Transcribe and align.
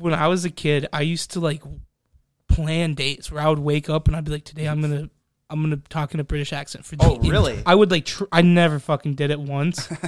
when 0.00 0.14
I 0.14 0.28
was 0.28 0.44
a 0.44 0.50
kid, 0.50 0.86
I 0.92 1.02
used 1.02 1.32
to 1.32 1.40
like 1.40 1.62
plan 2.48 2.94
dates 2.94 3.30
where 3.30 3.42
I 3.42 3.48
would 3.48 3.58
wake 3.58 3.90
up 3.90 4.08
and 4.08 4.16
I'd 4.16 4.24
be 4.24 4.32
like, 4.32 4.44
today 4.44 4.66
I'm 4.66 4.80
gonna 4.80 5.10
I'm 5.50 5.60
gonna 5.62 5.78
talk 5.88 6.14
in 6.14 6.20
a 6.20 6.24
British 6.24 6.52
accent 6.52 6.84
for. 6.84 6.96
Oh, 7.00 7.18
really? 7.18 7.60
I 7.66 7.74
would 7.74 7.90
like. 7.90 8.04
Tr- 8.06 8.24
I 8.30 8.42
never 8.42 8.78
fucking 8.78 9.14
did 9.14 9.30
it 9.30 9.40
once. 9.40 9.88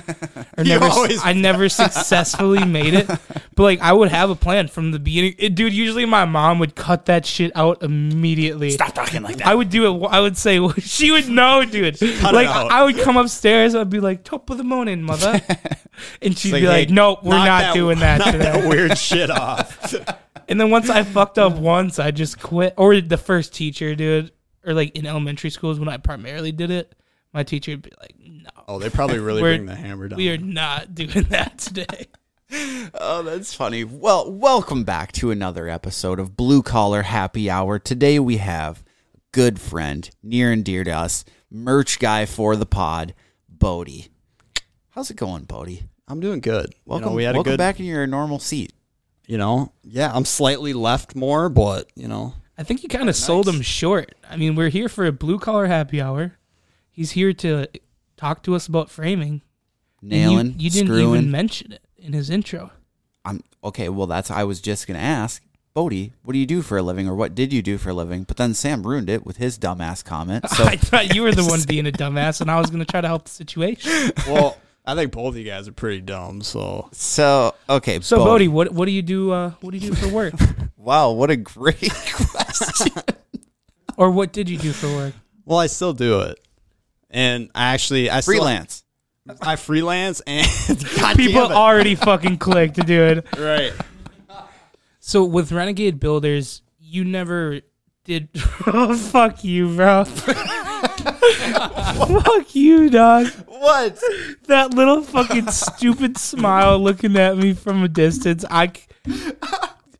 Or 0.58 0.64
never. 0.64 0.84
always- 0.84 1.20
I 1.24 1.32
never 1.32 1.68
successfully 1.70 2.64
made 2.66 2.92
it. 2.92 3.06
But 3.06 3.62
like, 3.62 3.80
I 3.80 3.92
would 3.94 4.10
have 4.10 4.28
a 4.28 4.34
plan 4.34 4.68
from 4.68 4.90
the 4.90 4.98
beginning. 4.98 5.34
It, 5.38 5.54
dude, 5.54 5.72
usually 5.72 6.04
my 6.04 6.26
mom 6.26 6.58
would 6.58 6.74
cut 6.74 7.06
that 7.06 7.24
shit 7.24 7.52
out 7.54 7.82
immediately. 7.82 8.70
Stop 8.70 8.94
talking 8.94 9.22
like 9.22 9.36
that. 9.38 9.46
I 9.46 9.54
would 9.54 9.70
do 9.70 9.86
it. 10.04 10.08
I 10.10 10.20
would 10.20 10.36
say 10.36 10.60
she 10.78 11.10
would 11.10 11.28
know, 11.30 11.64
dude. 11.64 12.00
like. 12.02 12.48
I 12.48 12.84
would 12.84 12.98
come 12.98 13.16
upstairs. 13.16 13.74
I'd 13.74 13.88
be 13.90 14.00
like, 14.00 14.24
"Top 14.24 14.50
of 14.50 14.58
the 14.58 14.64
morning, 14.64 15.02
mother," 15.02 15.40
and 16.20 16.36
she'd 16.38 16.52
Like, 16.52 16.62
be 16.62 16.68
like, 16.68 16.88
hey, 16.88 16.94
"No, 16.94 17.18
we're 17.22 17.30
not 17.44 17.72
doing 17.74 17.98
that 18.00 18.22
today." 18.24 18.38
that 18.38 18.68
weird 18.68 18.98
shit 18.98 19.30
off. 19.30 19.94
And 20.48 20.60
then 20.60 20.70
once 20.70 20.90
I 20.90 21.02
fucked 21.02 21.38
up 21.38 21.54
once, 21.56 21.98
I 21.98 22.10
just 22.10 22.40
quit. 22.40 22.74
Or 22.76 23.00
the 23.00 23.16
first 23.16 23.54
teacher, 23.54 23.94
dude, 23.94 24.32
or 24.64 24.74
like 24.74 24.96
in 24.96 25.06
elementary 25.06 25.50
schools 25.50 25.78
when 25.78 25.88
I 25.88 25.96
primarily 25.96 26.52
did 26.52 26.70
it, 26.70 26.94
my 27.32 27.42
teacher 27.42 27.72
would 27.72 27.82
be 27.82 27.92
like, 28.00 28.14
"No, 28.18 28.50
Oh, 28.68 28.78
they 28.78 28.90
probably 28.90 29.18
really 29.18 29.40
bring 29.42 29.66
the 29.66 29.74
hammer 29.74 30.08
down. 30.08 30.16
we 30.16 30.30
are 30.30 30.38
not 30.38 30.94
doing 30.94 31.24
that 31.24 31.58
today." 31.58 32.06
Oh, 32.94 33.22
that's 33.22 33.54
funny. 33.54 33.82
Well, 33.82 34.30
welcome 34.30 34.84
back 34.84 35.12
to 35.12 35.30
another 35.30 35.68
episode 35.70 36.20
of 36.20 36.36
Blue 36.36 36.62
Collar 36.62 37.00
Happy 37.00 37.48
Hour. 37.48 37.78
Today 37.78 38.18
we 38.18 38.36
have 38.36 38.82
a 39.14 39.20
good 39.32 39.58
friend, 39.58 40.10
near 40.22 40.52
and 40.52 40.62
dear 40.62 40.84
to 40.84 40.90
us, 40.90 41.24
merch 41.50 41.98
guy 41.98 42.26
for 42.26 42.54
the 42.54 42.66
pod, 42.66 43.14
Bodie. 43.48 44.08
How's 44.90 45.10
it 45.10 45.16
going, 45.16 45.44
Bodie? 45.44 45.84
I'm 46.06 46.20
doing 46.20 46.40
good. 46.40 46.74
Welcome, 46.84 47.04
you 47.04 47.10
know, 47.12 47.16
we 47.16 47.24
had 47.24 47.34
welcome 47.36 47.52
a 47.52 47.52
good. 47.54 47.58
back 47.58 47.80
in 47.80 47.86
your 47.86 48.06
normal 48.06 48.38
seat. 48.38 48.74
You 49.26 49.38
know, 49.38 49.72
yeah, 49.82 50.12
I'm 50.12 50.26
slightly 50.26 50.74
left 50.74 51.16
more, 51.16 51.48
but 51.48 51.90
you 51.96 52.06
know, 52.08 52.34
I 52.62 52.64
think 52.64 52.84
you 52.84 52.88
kind 52.88 53.08
of 53.08 53.16
sold 53.16 53.48
him 53.48 53.60
short. 53.60 54.14
I 54.30 54.36
mean, 54.36 54.54
we're 54.54 54.68
here 54.68 54.88
for 54.88 55.04
a 55.04 55.10
blue 55.10 55.40
collar 55.40 55.66
happy 55.66 56.00
hour. 56.00 56.34
He's 56.92 57.10
here 57.10 57.32
to 57.32 57.66
talk 58.16 58.44
to 58.44 58.54
us 58.54 58.68
about 58.68 58.88
framing. 58.88 59.42
And 60.00 60.12
you- 60.12 60.18
Nailing, 60.18 60.54
you, 60.60 60.70
didn't 60.70 60.86
screwing. 60.86 61.10
even 61.18 61.30
mention 61.32 61.72
it 61.72 61.82
in 61.98 62.12
his 62.12 62.30
intro. 62.30 62.70
I'm 63.24 63.42
okay. 63.64 63.88
Well, 63.88 64.06
that's 64.06 64.30
I 64.30 64.44
was 64.44 64.60
just 64.60 64.86
gonna 64.86 65.00
ask, 65.00 65.42
Bodie, 65.74 66.12
what 66.22 66.34
do 66.34 66.38
you 66.38 66.46
do 66.46 66.62
for 66.62 66.78
a 66.78 66.82
living, 66.82 67.08
or 67.08 67.16
what 67.16 67.34
did 67.34 67.52
you 67.52 67.62
do 67.62 67.78
for 67.78 67.90
a 67.90 67.94
living? 67.94 68.22
But 68.22 68.36
then 68.36 68.54
Sam 68.54 68.84
ruined 68.86 69.10
it 69.10 69.26
with 69.26 69.38
his 69.38 69.58
dumbass 69.58 70.04
comment. 70.04 70.44
So 70.56 70.62
I 70.62 70.76
thought 70.76 71.16
you 71.16 71.22
were 71.22 71.32
the 71.32 71.44
one 71.48 71.62
being 71.66 71.88
a 71.88 71.92
dumbass, 71.92 72.40
and 72.40 72.48
I 72.48 72.60
was 72.60 72.70
going 72.70 72.78
to 72.84 72.88
try 72.88 73.00
to 73.00 73.08
help 73.08 73.24
the 73.24 73.30
situation. 73.30 74.12
well, 74.28 74.56
I 74.84 74.94
think 74.96 75.12
both 75.12 75.28
of 75.34 75.36
you 75.36 75.44
guys 75.44 75.68
are 75.68 75.72
pretty 75.72 76.00
dumb. 76.00 76.42
So 76.42 76.88
so 76.92 77.54
okay. 77.68 78.00
So, 78.00 78.18
Bodie, 78.18 78.48
what 78.48 78.72
what 78.72 78.86
do 78.86 78.92
you 78.92 79.02
do? 79.02 79.30
Uh, 79.30 79.50
what 79.60 79.70
do 79.72 79.78
you 79.78 79.90
do 79.90 79.94
for 79.94 80.08
work, 80.08 80.34
wow, 80.76 81.12
what 81.12 81.30
a 81.30 81.36
great 81.36 81.78
question. 82.14 82.92
or 83.96 84.10
what 84.10 84.32
did 84.32 84.48
you 84.48 84.58
do 84.58 84.72
for 84.72 84.88
work? 84.88 85.14
Well, 85.44 85.58
I 85.58 85.66
still 85.68 85.92
do 85.92 86.20
it, 86.22 86.38
and 87.10 87.50
I 87.54 87.74
actually 87.74 88.10
I 88.10 88.20
still- 88.20 88.34
Freelance. 88.34 88.84
I 89.40 89.54
freelance 89.54 90.20
and 90.26 90.44
God 90.98 91.16
People 91.16 91.42
damn 91.42 91.52
it. 91.52 91.54
already 91.54 91.94
fucking 91.94 92.38
clicked, 92.38 92.84
dude. 92.84 93.24
right. 93.38 93.72
So 94.98 95.24
with 95.24 95.52
Renegade 95.52 96.00
Builders, 96.00 96.62
you 96.80 97.04
never 97.04 97.60
did. 98.04 98.30
oh 98.66 98.96
fuck 98.96 99.44
you, 99.44 99.76
bro. 99.76 100.04
Fuck 100.82 102.54
you, 102.54 102.90
dog. 102.90 103.26
What? 103.46 103.98
That 104.46 104.74
little 104.74 105.02
fucking 105.02 105.48
stupid 105.50 106.18
smile 106.18 106.78
looking 106.78 107.16
at 107.16 107.36
me 107.36 107.54
from 107.54 107.82
a 107.82 107.88
distance. 107.88 108.44
I. 108.50 108.68
c- 108.68 109.32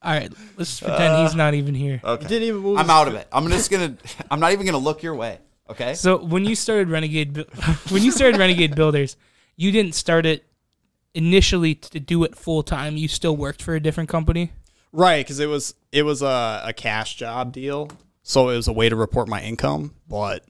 All 0.05 0.13
right, 0.13 0.33
let's 0.57 0.81
pretend 0.81 1.23
he's 1.27 1.35
not 1.37 1.55
even 1.55 1.75
here. 1.75 2.01
You 2.05 2.17
didn't 2.19 2.43
even 2.43 2.61
move. 2.61 2.79
I'm 2.79 2.91
out 2.91 3.09
of 3.09 3.15
it. 3.15 3.29
I'm 3.33 3.49
just 3.49 3.71
gonna. 3.71 3.97
I'm 4.31 4.41
not 4.41 4.53
even 4.53 4.67
gonna 4.67 4.79
look 4.79 5.03
your 5.03 5.15
way. 5.15 5.39
Okay. 5.71 5.95
So 5.95 6.19
when 6.23 6.45
you 6.45 6.55
started 6.57 6.89
Renegade, 6.91 7.33
Bu- 7.33 7.45
when 7.91 8.03
you 8.03 8.11
started 8.11 8.39
Renegade 8.39 8.75
Builders, 8.75 9.17
you 9.57 9.71
didn't 9.71 9.95
start 9.95 10.27
it 10.27 10.45
initially 11.15 11.75
to 11.77 12.01
do 12.01 12.25
it 12.25 12.35
full 12.37 12.63
time. 12.63 12.97
You 12.97 13.07
still 13.09 13.37
worked 13.37 13.63
for 13.63 13.75
a 13.75 13.81
different 13.81 14.09
company. 14.09 14.53
Right, 14.93 15.25
because 15.25 15.39
it 15.39 15.47
was 15.47 15.75
it 15.93 16.03
was 16.03 16.21
a, 16.21 16.63
a 16.67 16.73
cash 16.73 17.15
job 17.15 17.53
deal, 17.53 17.89
so 18.23 18.49
it 18.51 18.57
was 18.57 18.69
a 18.69 18.73
way 18.73 18.89
to 18.89 18.97
report 18.97 19.29
my 19.29 19.41
income. 19.41 19.95
But 20.09 20.45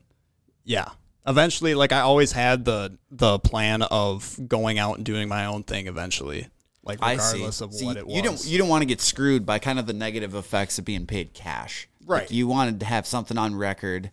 yeah, 0.64 0.88
eventually, 1.26 1.74
like 1.74 1.92
I 1.92 2.00
always 2.00 2.32
had 2.32 2.64
the 2.64 2.98
the 3.10 3.38
plan 3.38 3.82
of 3.82 4.38
going 4.48 4.78
out 4.78 4.96
and 4.96 5.04
doing 5.04 5.28
my 5.28 5.44
own 5.46 5.62
thing 5.62 5.86
eventually, 5.86 6.48
like 6.82 7.00
regardless 7.00 7.60
of 7.60 7.72
See, 7.74 7.84
what 7.84 7.96
it 7.96 8.06
was. 8.06 8.16
You 8.16 8.22
don't. 8.22 8.44
You 8.46 8.58
don't 8.58 8.68
want 8.68 8.82
to 8.82 8.86
get 8.86 9.00
screwed 9.00 9.44
by 9.46 9.58
kind 9.58 9.78
of 9.78 9.86
the 9.86 9.92
negative 9.92 10.34
effects 10.34 10.78
of 10.78 10.84
being 10.84 11.06
paid 11.06 11.34
cash. 11.34 11.88
Right. 12.04 12.22
Like, 12.22 12.30
you 12.30 12.46
wanted 12.48 12.80
to 12.80 12.86
have 12.86 13.06
something 13.06 13.38
on 13.38 13.54
record, 13.54 14.10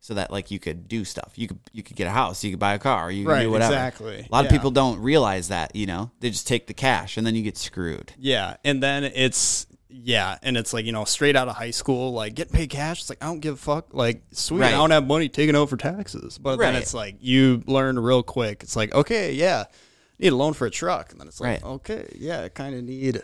so 0.00 0.14
that 0.14 0.30
like 0.30 0.50
you 0.50 0.58
could 0.60 0.86
do 0.88 1.04
stuff. 1.04 1.32
You 1.36 1.48
could. 1.48 1.58
You 1.72 1.82
could 1.82 1.96
get 1.96 2.06
a 2.06 2.10
house. 2.10 2.42
You 2.44 2.50
could 2.52 2.60
buy 2.60 2.74
a 2.74 2.78
car. 2.78 3.10
You 3.10 3.24
could 3.24 3.30
Right, 3.32 3.42
do 3.42 3.50
whatever. 3.50 3.72
exactly. 3.74 4.20
A 4.20 4.32
lot 4.32 4.44
of 4.44 4.50
people 4.50 4.70
don't 4.70 5.00
realize 5.00 5.48
that. 5.48 5.74
You 5.74 5.86
know, 5.86 6.10
they 6.20 6.30
just 6.30 6.46
take 6.46 6.66
the 6.68 6.74
cash 6.74 7.16
and 7.16 7.26
then 7.26 7.34
you 7.34 7.42
get 7.42 7.56
screwed. 7.56 8.12
yeah, 8.18 8.56
and 8.64 8.82
then 8.82 9.04
it's 9.04 9.66
yeah, 9.92 10.38
and 10.42 10.56
it's 10.56 10.72
like 10.72 10.84
you 10.84 10.92
know 10.92 11.04
straight 11.04 11.36
out 11.36 11.48
of 11.48 11.56
high 11.56 11.70
school, 11.70 12.12
like 12.12 12.34
getting 12.34 12.52
paid 12.54 12.70
cash. 12.70 13.00
It's 13.00 13.10
like 13.10 13.22
I 13.22 13.26
don't 13.26 13.40
give 13.40 13.54
a 13.54 13.58
fuck. 13.58 13.92
Like 13.92 14.22
sweet, 14.32 14.60
Right. 14.60 14.68
I 14.74 14.76
don't 14.78 14.90
have 14.90 15.06
money 15.06 15.28
taken 15.28 15.54
out 15.54 15.68
for 15.68 15.76
taxes. 15.76 16.38
But 16.38 16.58
then 16.58 16.74
it's 16.74 16.94
like 16.94 17.16
you 17.20 17.62
learn 17.66 17.98
real 17.98 18.22
quick. 18.22 18.62
It's 18.62 18.76
like 18.76 18.94
okay, 18.94 19.32
yeah, 19.32 19.64
need 20.18 20.32
a 20.32 20.36
loan 20.36 20.52
for 20.54 20.66
a 20.66 20.70
truck, 20.70 21.12
and 21.12 21.20
then 21.20 21.28
it's 21.28 21.40
like 21.40 21.62
Right. 21.62 21.70
okay, 21.72 22.08
yeah, 22.18 22.42
I 22.42 22.48
kind 22.48 22.74
of 22.74 22.84
need 22.84 23.22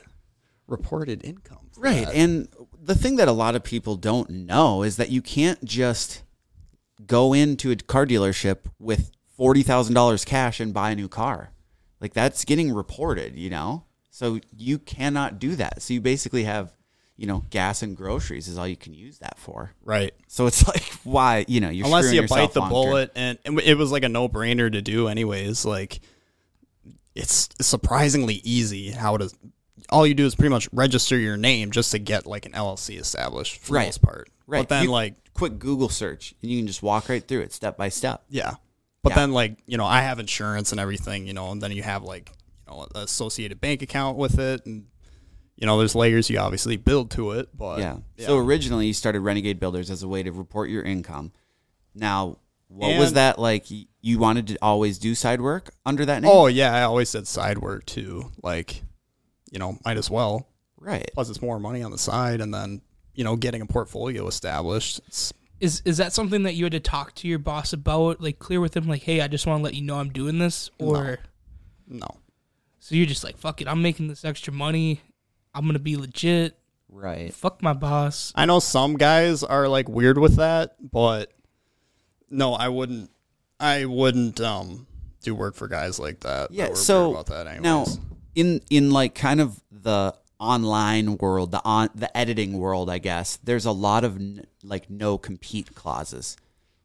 reported 0.67 1.25
income. 1.25 1.71
Right. 1.77 2.07
that. 2.07 2.15
And 2.15 2.49
the 2.81 2.95
thing 2.95 3.17
that 3.17 3.29
a 3.29 3.33
lot 3.33 3.55
of 3.55 3.63
people 3.65 3.97
don't 3.97 4.29
know 4.31 4.83
is 4.83 4.97
that 4.97 5.11
you 5.11 5.23
can't 5.23 5.65
just 5.65 6.23
go 7.07 7.33
into 7.33 7.71
a 7.71 7.77
car 7.77 8.05
dealership 8.05 8.59
with 8.79 9.13
$40,000 9.39 10.27
cash 10.27 10.61
and 10.61 10.75
buy 10.75 10.91
a 10.91 10.95
new 10.97 11.09
car. 11.09 11.53
Like 12.01 12.13
that's 12.13 12.45
getting 12.45 12.73
reported, 12.73 13.37
you 13.37 13.51
know? 13.51 13.85
So 14.19 14.41
you 14.57 14.81
cannot 14.81 15.39
do 15.39 15.55
that. 15.55 15.81
So 15.81 15.95
you 15.95 16.01
basically 16.01 16.43
have, 16.43 16.73
you 17.17 17.29
know, 17.29 17.45
gas 17.51 17.83
and 17.83 17.97
groceries 17.97 18.49
is 18.49 18.59
all 18.59 18.67
you 18.67 18.77
can 18.77 18.93
use 18.93 19.21
that 19.21 19.39
for. 19.39 19.75
right. 19.85 20.13
So 20.27 20.49
it's 20.49 20.67
like 20.73 20.83
why, 21.05 21.45
you 21.47 21.61
know, 21.61 21.69
you're 21.69 21.87
Unless 21.87 22.13
you 22.13 22.27
bite 22.27 22.53
the 22.53 22.63
bullet, 22.63 23.13
and, 23.15 23.39
and 23.45 23.61
it 23.61 23.77
was 23.79 23.93
like 23.93 24.03
a 24.03 24.09
no 24.09 24.29
brainer 24.29 24.73
to 24.73 24.83
do 24.83 25.07
anyways. 25.07 25.65
Like 25.65 26.01
it's 27.15 27.49
surprisingly 27.61 28.41
easy 28.43 28.91
how 28.91 29.19
to. 29.19 29.31
All 29.91 30.05
you 30.05 30.15
do 30.15 30.27
is 30.27 30.35
pretty 30.35 30.51
much 30.51 30.69
register 30.73 31.17
your 31.17 31.37
name 31.37 31.71
just 31.71 31.93
to 31.93 32.01
get 32.01 32.27
like 32.27 32.45
an 32.45 32.53
LLC 32.53 32.99
established 32.99 33.61
for 33.61 33.75
Right. 33.75 33.83
the 33.83 33.87
most 33.87 34.03
part. 34.03 34.31
Right. 34.49 34.59
But 34.63 34.69
then 34.69 34.83
You- 34.85 34.91
like 34.91 35.15
quick 35.33 35.61
Google 35.61 35.89
search 35.89 36.35
and 36.43 36.51
you 36.51 36.59
can 36.59 36.67
just 36.67 36.83
walk 36.83 37.09
right 37.09 37.27
through 37.27 37.43
it 37.43 37.53
step 37.53 37.77
by 37.77 37.89
step. 37.89 38.25
Yeah. 38.29 38.55
But 39.05 39.11
Yeah. 39.11 39.17
then 39.17 39.33
like, 39.33 39.59
you 39.67 39.77
know, 39.79 39.87
I 39.87 40.01
have 40.03 40.19
insurance 40.19 40.73
and 40.73 40.81
everything, 40.81 41.29
you 41.29 41.35
know, 41.35 41.53
and 41.53 41.63
then 41.63 41.71
you 41.71 41.85
have 41.85 42.03
like, 42.03 42.33
know, 42.69 42.87
associated 42.95 43.61
bank 43.61 43.83
account 43.83 44.17
with 44.17 44.39
it 44.39 44.65
and 44.67 44.87
you 45.57 45.67
know, 45.67 45.77
there's 45.77 45.97
layers 45.97 46.31
you 46.31 46.39
obviously 46.39 46.77
build 46.77 47.11
to 47.13 47.33
it, 47.33 47.49
but 47.57 47.81
Yeah. 47.81 47.97
So 48.19 48.39
originally 48.39 48.87
you 48.87 48.93
started 48.93 49.21
Renegade 49.21 49.59
Builders 49.59 49.91
as 49.91 50.05
a 50.05 50.09
way 50.09 50.23
to 50.23 50.31
report 50.31 50.71
your 50.71 50.85
income. 50.85 51.33
Now, 51.97 52.39
what 52.69 52.97
was 52.99 53.15
that 53.15 53.39
like? 53.41 53.65
You 53.69 54.19
wanted 54.19 54.47
to 54.49 54.59
always 54.63 54.99
do 54.99 55.15
side 55.17 55.41
work 55.41 55.71
under 55.85 56.05
that 56.07 56.23
name? 56.23 56.31
Oh 56.33 56.47
yeah, 56.47 56.73
I 56.73 56.83
always 56.83 57.09
said 57.09 57.27
side 57.27 57.59
work 57.59 57.87
too. 57.87 58.31
Like, 58.43 58.83
you 59.51 59.59
know, 59.59 59.79
might 59.85 59.97
as 59.97 60.09
well. 60.11 60.49
right. 60.79 61.11
Plus 61.15 61.29
it's 61.29 61.43
more 61.43 61.59
money 61.59 61.83
on 61.83 61.91
the 61.91 61.99
side 61.99 62.41
and 62.41 62.55
then, 62.55 62.81
you 63.15 63.25
know, 63.25 63.35
getting 63.35 63.61
a 63.61 63.67
portfolio 63.67 64.29
established. 64.29 65.01
It's 65.09 65.33
Is 65.59 65.83
is 65.85 65.97
that 65.97 66.13
something 66.13 66.45
that 66.45 66.55
you 66.55 66.67
had 66.67 66.73
to 66.73 66.81
talk 66.81 67.15
to 67.17 67.27
your 67.27 67.41
boss 67.41 67.73
about? 67.73 68.21
Like 68.21 68.39
clear 68.39 68.61
with 68.61 68.77
him, 68.77 68.87
like, 68.87 69.03
hey, 69.03 69.23
I 69.23 69.27
just 69.27 69.45
want 69.45 69.59
to 69.59 69.65
let 69.65 69.75
you 69.75 69.83
know 69.83 69.97
I'm 69.97 70.11
doing 70.11 70.39
this, 70.39 70.71
or 70.79 71.19
no. 71.89 72.07
So 72.89 72.95
you're 72.95 73.05
just 73.07 73.23
like, 73.23 73.37
fuck 73.37 73.61
it, 73.61 73.69
I'm 73.69 73.83
making 73.83 74.09
this 74.09 74.25
extra 74.25 74.51
money. 74.51 75.03
I'm 75.55 75.67
gonna 75.67 75.79
be 75.79 75.97
legit. 75.99 76.59
Right. 76.89 77.35
Fuck 77.35 77.63
my 77.63 77.75
boss. 77.75 78.33
I 78.35 78.47
know 78.47 78.61
some 78.61 78.97
guys 78.97 79.43
are 79.43 79.69
like 79.69 79.91
weird 79.91 80.17
with 80.17 80.37
that, 80.37 80.77
but 80.81 81.31
no, 82.31 82.55
I 82.55 82.69
wouldn't 82.69 83.11
I 83.61 83.85
wouldn't 83.85 84.41
um 84.41 84.87
do 85.23 85.35
work 85.35 85.55
for 85.55 85.69
guys 85.69 85.99
like 85.99 86.21
that. 86.21 86.49
that 86.49 86.55
Yeah. 86.55 86.65
were 86.65 86.69
weird 86.71 86.79
So 86.79 87.11
about 87.11 87.27
that 87.27 87.47
anyways. 87.47 87.63
now, 87.63 87.85
in 88.35 88.63
in 88.71 88.91
like 88.91 89.15
kind 89.15 89.41
of 89.43 89.61
the 89.71 90.15
online 90.41 91.19
world, 91.19 91.51
the 91.51 91.61
on 91.63 91.91
the 91.95 92.15
editing 92.17 92.59
world, 92.59 92.89
I 92.89 92.97
guess 92.99 93.37
there's 93.45 93.67
a 93.67 93.73
lot 93.73 94.03
of 94.05 94.17
n- 94.17 94.47
like 94.63 94.89
no 94.89 95.19
compete 95.19 95.75
clauses, 95.75 96.39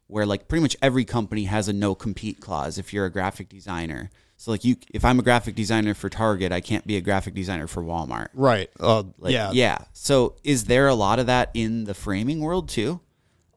where 0.06 0.26
like 0.26 0.48
pretty 0.48 0.60
much 0.62 0.76
every 0.82 1.06
company 1.06 1.44
has 1.44 1.66
a 1.66 1.72
no 1.72 1.94
compete 1.94 2.40
clause 2.40 2.76
if 2.76 2.92
you're 2.92 3.06
a 3.06 3.10
graphic 3.10 3.48
designer. 3.48 4.10
So 4.36 4.50
like 4.50 4.64
you, 4.64 4.76
if 4.92 5.04
I'm 5.04 5.18
a 5.18 5.22
graphic 5.22 5.54
designer 5.54 5.94
for 5.94 6.10
Target, 6.10 6.52
I 6.52 6.60
can't 6.60 6.86
be 6.86 6.96
a 6.96 7.00
graphic 7.00 7.34
designer 7.34 7.66
for 7.66 7.82
Walmart. 7.82 8.28
Right. 8.34 8.70
Uh, 8.78 9.04
Like, 9.18 9.32
yeah. 9.32 9.50
yeah. 9.52 9.78
So 9.92 10.36
is 10.44 10.64
there 10.64 10.88
a 10.88 10.94
lot 10.94 11.18
of 11.18 11.26
that 11.26 11.50
in 11.54 11.84
the 11.84 11.94
framing 11.94 12.40
world 12.40 12.68
too? 12.68 13.00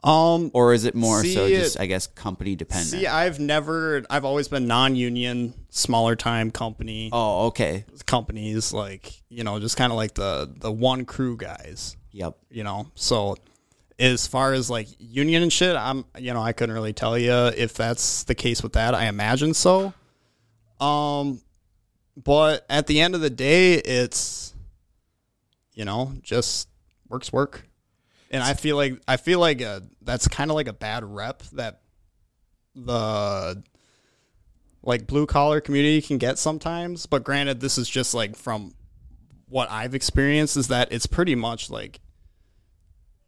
Um, 0.03 0.51
or 0.53 0.73
is 0.73 0.85
it 0.85 0.95
more 0.95 1.23
so 1.23 1.49
just 1.49 1.79
I 1.79 1.85
guess 1.87 2.07
company 2.07 2.55
dependent? 2.55 2.89
see, 2.89 3.07
I've 3.07 3.39
never, 3.39 4.03
I've 4.09 4.23
always 4.23 4.47
been 4.47 4.67
non-union, 4.67 5.53
smaller 5.69 6.15
time 6.15 6.51
company 6.51 7.09
oh, 7.11 7.47
okay. 7.47 7.83
companies, 8.05 8.71
like 8.71 9.21
you 9.27 9.43
know, 9.43 9.59
just 9.59 9.75
kind 9.75 9.91
of 9.91 9.97
like 9.97 10.13
the 10.13 10.53
the 10.55 10.71
one 10.71 11.03
crew 11.05 11.35
guys. 11.35 11.97
Yep. 12.11 12.37
you 12.49 12.63
know. 12.63 12.87
So 12.95 13.35
as 13.99 14.27
far 14.27 14.53
as 14.53 14.69
like 14.69 14.87
union 14.99 15.43
and 15.43 15.51
shit, 15.51 15.75
I'm 15.75 16.05
you 16.17 16.33
know 16.33 16.41
I 16.41 16.53
couldn't 16.53 16.75
really 16.75 16.93
tell 16.93 17.17
you 17.17 17.33
if 17.47 17.73
that's 17.73 18.23
the 18.23 18.35
case 18.35 18.63
with 18.63 18.73
that. 18.73 18.93
I 18.93 19.07
imagine 19.07 19.53
so. 19.53 19.93
Um, 20.79 21.41
but 22.15 22.65
at 22.69 22.87
the 22.87 23.01
end 23.01 23.15
of 23.15 23.21
the 23.21 23.29
day, 23.29 23.75
it's 23.75 24.53
you 25.73 25.85
know 25.85 26.13
just 26.21 26.67
works 27.09 27.31
work, 27.31 27.67
and 28.31 28.43
I 28.43 28.53
feel 28.53 28.75
like 28.75 28.99
I 29.07 29.17
feel 29.17 29.39
like 29.39 29.61
uh 29.61 29.81
that's 30.01 30.27
kind 30.27 30.51
of 30.51 30.55
like 30.55 30.67
a 30.67 30.73
bad 30.73 31.03
rep 31.03 31.43
that 31.53 31.81
the 32.75 33.63
like 34.83 35.07
blue 35.07 35.25
collar 35.25 35.61
community 35.61 36.01
can 36.01 36.17
get 36.17 36.37
sometimes. 36.39 37.05
But 37.05 37.23
granted, 37.23 37.59
this 37.59 37.77
is 37.77 37.89
just 37.89 38.13
like 38.13 38.35
from 38.35 38.73
what 39.49 39.71
I've 39.71 39.95
experienced 39.95 40.57
is 40.57 40.67
that 40.69 40.91
it's 40.91 41.05
pretty 41.07 41.35
much 41.35 41.69
like 41.69 41.99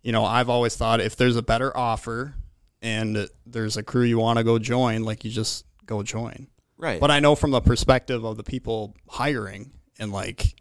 you 0.01 0.11
know, 0.11 0.23
I've 0.23 0.49
always 0.49 0.75
thought 0.75 1.01
if 1.01 1.15
there's 1.15 1.35
a 1.35 1.41
better 1.41 1.75
offer 1.75 2.35
and 2.81 3.29
there's 3.45 3.77
a 3.77 3.83
crew 3.83 4.03
you 4.03 4.17
want 4.17 4.37
to 4.37 4.43
go 4.43 4.57
join, 4.57 5.03
like 5.03 5.25
you 5.25 5.31
just 5.31 5.65
go 5.85 6.03
join. 6.03 6.47
Right. 6.79 6.99
But 6.99 7.11
I 7.11 7.19
know 7.19 7.35
from 7.35 7.51
the 7.51 7.59
perspective 7.59 8.23
of 8.23 8.37
the 8.37 8.43
people 8.43 8.95
hiring 9.09 9.71
and 9.99 10.11
like 10.13 10.55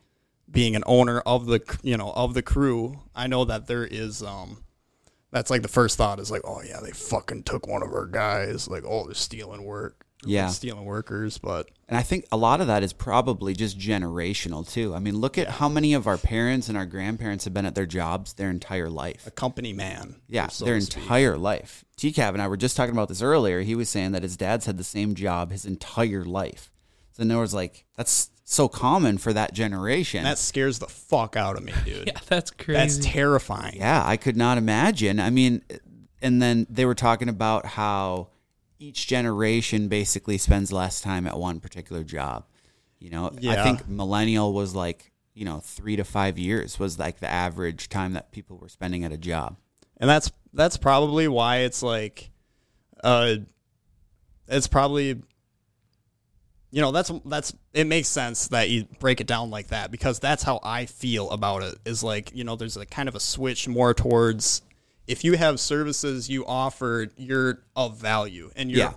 being 0.50 0.75
an 0.75 0.82
owner 0.85 1.20
of 1.20 1.47
the 1.47 1.61
you 1.82 1.97
know 1.97 2.12
of 2.15 2.35
the 2.35 2.43
crew, 2.43 3.00
I 3.15 3.29
know 3.29 3.44
that 3.44 3.69
there 3.69 3.85
is 3.85 4.23
um 4.23 4.65
that's 5.31 5.50
like 5.50 5.62
the 5.62 5.69
first 5.69 5.97
thought 5.97 6.19
is 6.19 6.31
like, 6.31 6.43
oh 6.44 6.61
yeah, 6.62 6.81
they 6.82 6.91
fucking 6.91 7.44
took 7.44 7.69
one 7.69 7.82
of 7.82 7.93
our 7.93 8.06
guys. 8.06 8.69
Like, 8.69 8.82
oh, 8.85 9.05
they're 9.06 9.15
stealing 9.15 9.62
work. 9.62 10.05
Yeah. 10.25 10.49
stealing 10.49 10.85
workers. 10.85 11.38
But 11.38 11.69
And 11.88 11.97
I 11.97 12.03
think 12.03 12.26
a 12.32 12.37
lot 12.37 12.61
of 12.61 12.67
that 12.67 12.82
is 12.82 12.93
probably 12.93 13.55
just 13.55 13.79
generational 13.79 14.69
too. 14.69 14.94
I 14.94 14.99
mean, 14.99 15.17
look 15.17 15.38
at 15.38 15.49
how 15.49 15.69
many 15.69 15.94
of 15.94 16.06
our 16.06 16.19
parents 16.19 16.69
and 16.69 16.76
our 16.76 16.87
grandparents 16.87 17.44
have 17.44 17.55
been 17.55 17.67
at 17.67 17.75
their 17.75 17.87
jobs 17.87 18.32
their 18.35 18.50
entire 18.50 18.91
life. 18.91 19.26
a 19.26 19.31
company 19.31 19.73
man, 19.73 20.17
Yeah, 20.29 20.49
so 20.49 20.65
their 20.65 20.76
to 20.76 20.81
speak. 20.87 21.03
entire 21.05 21.38
life. 21.38 21.85
TCAV 21.97 22.29
and 22.35 22.43
I 22.43 22.49
were 22.49 22.56
just 22.56 22.76
talking 22.76 22.93
about 22.94 23.09
this 23.09 23.23
earlier. 23.23 23.61
He 23.62 23.75
was 23.75 23.88
saying 23.88 24.12
that 24.12 24.23
his 24.23 24.37
dad's 24.37 24.67
had 24.67 24.76
the 24.79 24.85
same 24.85 25.15
job 25.15 25.50
his 25.53 25.65
entire 25.65 26.25
life. 26.25 26.70
So 27.12 27.23
in 27.23 27.31
other 27.31 27.41
words, 27.41 27.55
like 27.55 27.85
that's 27.97 28.31
so 28.44 28.67
common 28.69 29.19
for 29.19 29.32
that 29.32 29.53
generation. 29.53 30.25
that 30.25 30.38
scares 30.38 30.79
the 30.79 30.87
fuck 30.87 31.37
out 31.37 31.56
of 31.56 31.62
me, 31.62 31.73
dude. 31.85 32.06
Yeah, 32.06 32.19
that's 32.26 32.50
crazy. 32.50 32.73
That's 32.79 32.99
terrifying. 32.99 33.76
Yeah, 33.76 34.03
I 34.05 34.17
could 34.17 34.37
not 34.37 34.56
imagine. 34.59 35.20
I 35.20 35.31
mean, 35.31 35.62
and 36.23 36.41
then 36.43 36.67
they 36.70 36.87
were 36.87 36.94
talking 36.94 37.29
about 37.29 37.67
how 37.67 38.29
each 38.78 39.06
generation 39.06 39.88
basically 39.88 40.38
spends 40.38 40.72
less 40.72 41.00
time 41.00 41.26
at 41.26 41.38
one 41.38 41.60
particular 41.60 42.04
job. 42.04 42.44
You 42.98 43.10
know, 43.10 43.30
I 43.48 43.62
think 43.62 43.88
millennial 43.88 44.52
was 44.52 44.75
like, 44.75 45.12
you 45.34 45.44
know, 45.44 45.60
three 45.60 45.96
to 45.96 46.04
five 46.04 46.38
years 46.38 46.78
was 46.78 46.98
like 46.98 47.20
the 47.20 47.30
average 47.30 47.88
time 47.88 48.14
that 48.14 48.32
people 48.32 48.56
were 48.58 48.69
spending 48.69 49.04
at 49.04 49.12
a 49.12 49.16
job. 49.19 49.56
and 49.98 50.08
that's 50.08 50.30
that's 50.52 50.76
probably 50.76 51.28
why 51.28 51.58
it's 51.58 51.82
like 51.82 52.30
uh 53.04 53.34
it's 54.48 54.66
probably 54.66 55.20
you 56.70 56.81
know 56.81 56.90
that's 56.90 57.10
that's 57.24 57.54
it 57.74 57.86
makes 57.86 58.08
sense 58.08 58.48
that 58.48 58.69
you 58.70 58.86
break 58.98 59.20
it 59.20 59.26
down 59.26 59.50
like 59.50 59.69
that 59.69 59.90
because 59.90 60.19
that's 60.19 60.42
how 60.42 60.58
I 60.62 60.86
feel 60.86 61.31
about 61.31 61.62
it 61.62 61.76
is 61.84 62.02
like 62.02 62.34
you 62.34 62.44
know 62.44 62.56
there's 62.56 62.76
a 62.76 62.86
kind 62.86 63.08
of 63.08 63.14
a 63.14 63.20
switch 63.20 63.69
more 63.69 63.94
towards 63.94 64.62
if 65.08 65.25
you 65.25 65.37
have 65.37 65.58
services 65.58 66.28
you 66.28 66.46
offer 66.46 67.08
you're 67.16 67.62
of 67.75 67.96
value 67.99 68.50
and 68.55 68.70
you're 68.70 68.78
Yeah. 68.81 68.93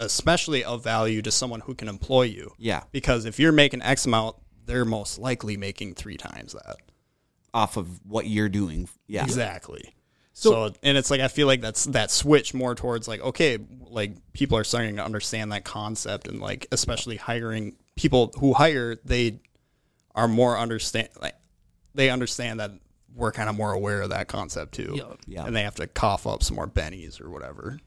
especially 0.00 0.64
of 0.64 0.82
value 0.82 1.22
to 1.22 1.30
someone 1.30 1.60
who 1.60 1.74
can 1.74 1.88
employ 1.88 2.22
you 2.22 2.52
Yeah, 2.58 2.82
because 2.92 3.24
if 3.24 3.38
you're 3.38 3.52
making 3.52 3.82
X 3.82 4.06
amount 4.06 4.36
they're 4.64 4.84
most 4.84 5.18
likely 5.18 5.56
making 5.56 5.94
three 5.94 6.16
times 6.16 6.52
that 6.52 6.76
off 7.54 7.76
of 7.76 8.00
what 8.04 8.26
you're 8.26 8.48
doing. 8.48 8.88
Yeah, 9.06 9.22
Exactly. 9.24 9.94
So- 10.32 10.50
So, 10.68 10.74
and 10.82 10.98
it's 10.98 11.10
like 11.10 11.20
I 11.22 11.28
feel 11.28 11.46
like 11.46 11.60
that's 11.62 11.84
that 11.86 12.10
switch 12.10 12.52
more 12.52 12.74
towards 12.74 13.08
like 13.08 13.20
okay, 13.22 13.58
like 13.88 14.12
people 14.34 14.58
are 14.58 14.64
starting 14.64 14.96
to 14.96 15.04
understand 15.04 15.52
that 15.52 15.64
concept 15.64 16.28
and 16.28 16.40
like 16.40 16.66
especially 16.72 17.16
hiring 17.16 17.76
people 17.94 18.32
who 18.38 18.52
hire 18.52 18.96
they 19.04 19.40
are 20.14 20.28
more 20.28 20.58
understand 20.58 21.08
like 21.22 21.34
they 21.94 22.10
understand 22.10 22.60
that 22.60 22.72
we're 23.16 23.32
kind 23.32 23.48
of 23.48 23.56
more 23.56 23.72
aware 23.72 24.02
of 24.02 24.10
that 24.10 24.28
concept 24.28 24.74
too. 24.74 24.94
Yeah. 24.94 25.14
Yeah. 25.26 25.46
And 25.46 25.56
they 25.56 25.62
have 25.62 25.74
to 25.76 25.86
cough 25.86 26.26
up 26.26 26.42
some 26.42 26.56
more 26.56 26.68
bennies 26.68 27.20
or 27.20 27.30
whatever. 27.30 27.80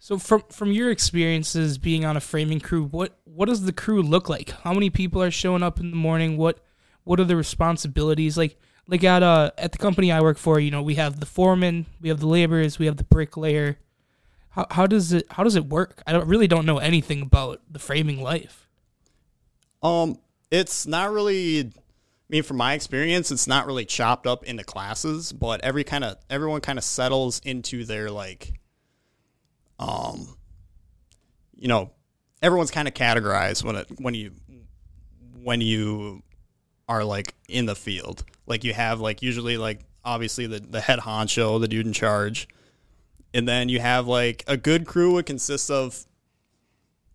So 0.00 0.18
from 0.18 0.42
from 0.50 0.72
your 0.72 0.90
experiences 0.90 1.78
being 1.78 2.04
on 2.04 2.16
a 2.16 2.20
framing 2.20 2.60
crew, 2.60 2.84
what 2.84 3.18
what 3.24 3.46
does 3.48 3.62
the 3.62 3.72
crew 3.72 4.02
look 4.02 4.28
like? 4.28 4.50
How 4.50 4.72
many 4.72 4.90
people 4.90 5.22
are 5.22 5.30
showing 5.30 5.62
up 5.62 5.80
in 5.80 5.90
the 5.90 5.96
morning? 5.96 6.36
What 6.36 6.60
what 7.04 7.20
are 7.20 7.24
the 7.24 7.36
responsibilities 7.36 8.36
like? 8.36 8.58
Like 8.86 9.04
at 9.04 9.22
uh 9.22 9.50
at 9.58 9.72
the 9.72 9.78
company 9.78 10.10
I 10.12 10.20
work 10.20 10.38
for, 10.38 10.60
you 10.60 10.70
know, 10.70 10.82
we 10.82 10.94
have 10.96 11.20
the 11.20 11.26
foreman, 11.26 11.86
we 12.00 12.08
have 12.08 12.20
the 12.20 12.28
laborers, 12.28 12.78
we 12.78 12.86
have 12.86 12.96
the 12.96 13.04
bricklayer. 13.04 13.78
How 14.50 14.66
how 14.70 14.86
does 14.86 15.12
it 15.12 15.26
how 15.30 15.44
does 15.44 15.56
it 15.56 15.66
work? 15.66 16.02
I 16.06 16.12
don't 16.12 16.26
really 16.26 16.46
don't 16.46 16.66
know 16.66 16.78
anything 16.78 17.22
about 17.22 17.60
the 17.70 17.78
framing 17.78 18.22
life. 18.22 18.68
Um, 19.82 20.18
it's 20.50 20.86
not 20.86 21.12
really. 21.12 21.72
I 22.28 22.34
mean, 22.34 22.42
from 22.42 22.58
my 22.58 22.74
experience, 22.74 23.30
it's 23.30 23.46
not 23.46 23.66
really 23.66 23.86
chopped 23.86 24.26
up 24.26 24.44
into 24.44 24.62
classes, 24.62 25.32
but 25.32 25.62
every 25.62 25.82
kind 25.82 26.04
of 26.04 26.18
everyone 26.28 26.60
kind 26.60 26.78
of 26.78 26.84
settles 26.84 27.40
into 27.42 27.86
their 27.86 28.10
like, 28.10 28.52
um, 29.78 30.36
you 31.54 31.68
know, 31.68 31.90
everyone's 32.42 32.70
kind 32.70 32.86
of 32.86 32.92
categorized 32.92 33.64
when 33.64 33.76
it 33.76 33.86
when 33.98 34.12
you 34.12 34.32
when 35.42 35.62
you 35.62 36.22
are 36.86 37.02
like 37.02 37.34
in 37.48 37.64
the 37.64 37.74
field. 37.74 38.24
Like 38.46 38.62
you 38.62 38.74
have 38.74 39.00
like 39.00 39.22
usually 39.22 39.56
like 39.56 39.80
obviously 40.04 40.46
the 40.46 40.60
the 40.60 40.82
head 40.82 40.98
honcho, 40.98 41.58
the 41.58 41.68
dude 41.68 41.86
in 41.86 41.94
charge, 41.94 42.46
and 43.32 43.48
then 43.48 43.70
you 43.70 43.80
have 43.80 44.06
like 44.06 44.44
a 44.46 44.58
good 44.58 44.86
crew 44.86 45.14
would 45.14 45.24
consist 45.24 45.70
of 45.70 46.04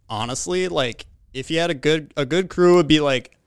honestly, 0.09 0.67
like 0.69 1.05
if 1.35 1.51
you 1.51 1.59
had 1.59 1.69
a 1.69 1.75
good 1.75 2.13
a 2.17 2.25
good 2.25 2.49
crew 2.49 2.77
would 2.77 2.87
be 2.87 2.99
like 2.99 3.37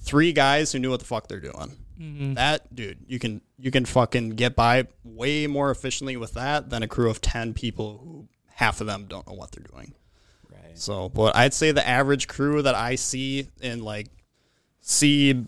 three 0.00 0.32
guys 0.32 0.72
who 0.72 0.78
knew 0.78 0.90
what 0.90 1.00
the 1.00 1.06
fuck 1.06 1.28
they're 1.28 1.40
doing. 1.40 1.76
Mm-hmm. 2.00 2.34
That 2.34 2.74
dude, 2.74 2.98
you 3.06 3.18
can 3.18 3.40
you 3.58 3.70
can 3.70 3.84
fucking 3.84 4.30
get 4.30 4.54
by 4.54 4.86
way 5.02 5.46
more 5.46 5.70
efficiently 5.70 6.16
with 6.16 6.34
that 6.34 6.70
than 6.70 6.82
a 6.82 6.88
crew 6.88 7.10
of 7.10 7.20
ten 7.20 7.54
people 7.54 7.98
who 7.98 8.28
half 8.46 8.80
of 8.80 8.86
them 8.86 9.06
don't 9.08 9.26
know 9.26 9.34
what 9.34 9.50
they're 9.52 9.66
doing. 9.72 9.94
Right. 10.50 10.78
So, 10.78 11.08
but 11.08 11.34
I'd 11.34 11.54
say 11.54 11.72
the 11.72 11.86
average 11.86 12.28
crew 12.28 12.62
that 12.62 12.74
I 12.74 12.94
see 12.94 13.48
and 13.60 13.82
like 13.82 14.08
see 14.80 15.44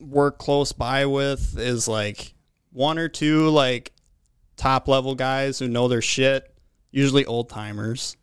work 0.00 0.38
close 0.38 0.72
by 0.72 1.06
with 1.06 1.58
is 1.58 1.88
like 1.88 2.34
one 2.72 2.98
or 2.98 3.08
two 3.08 3.48
like 3.48 3.92
top 4.56 4.86
level 4.86 5.14
guys 5.14 5.58
who 5.58 5.68
know 5.68 5.88
their 5.88 6.02
shit, 6.02 6.54
usually 6.90 7.24
old 7.24 7.48
timers, 7.48 8.16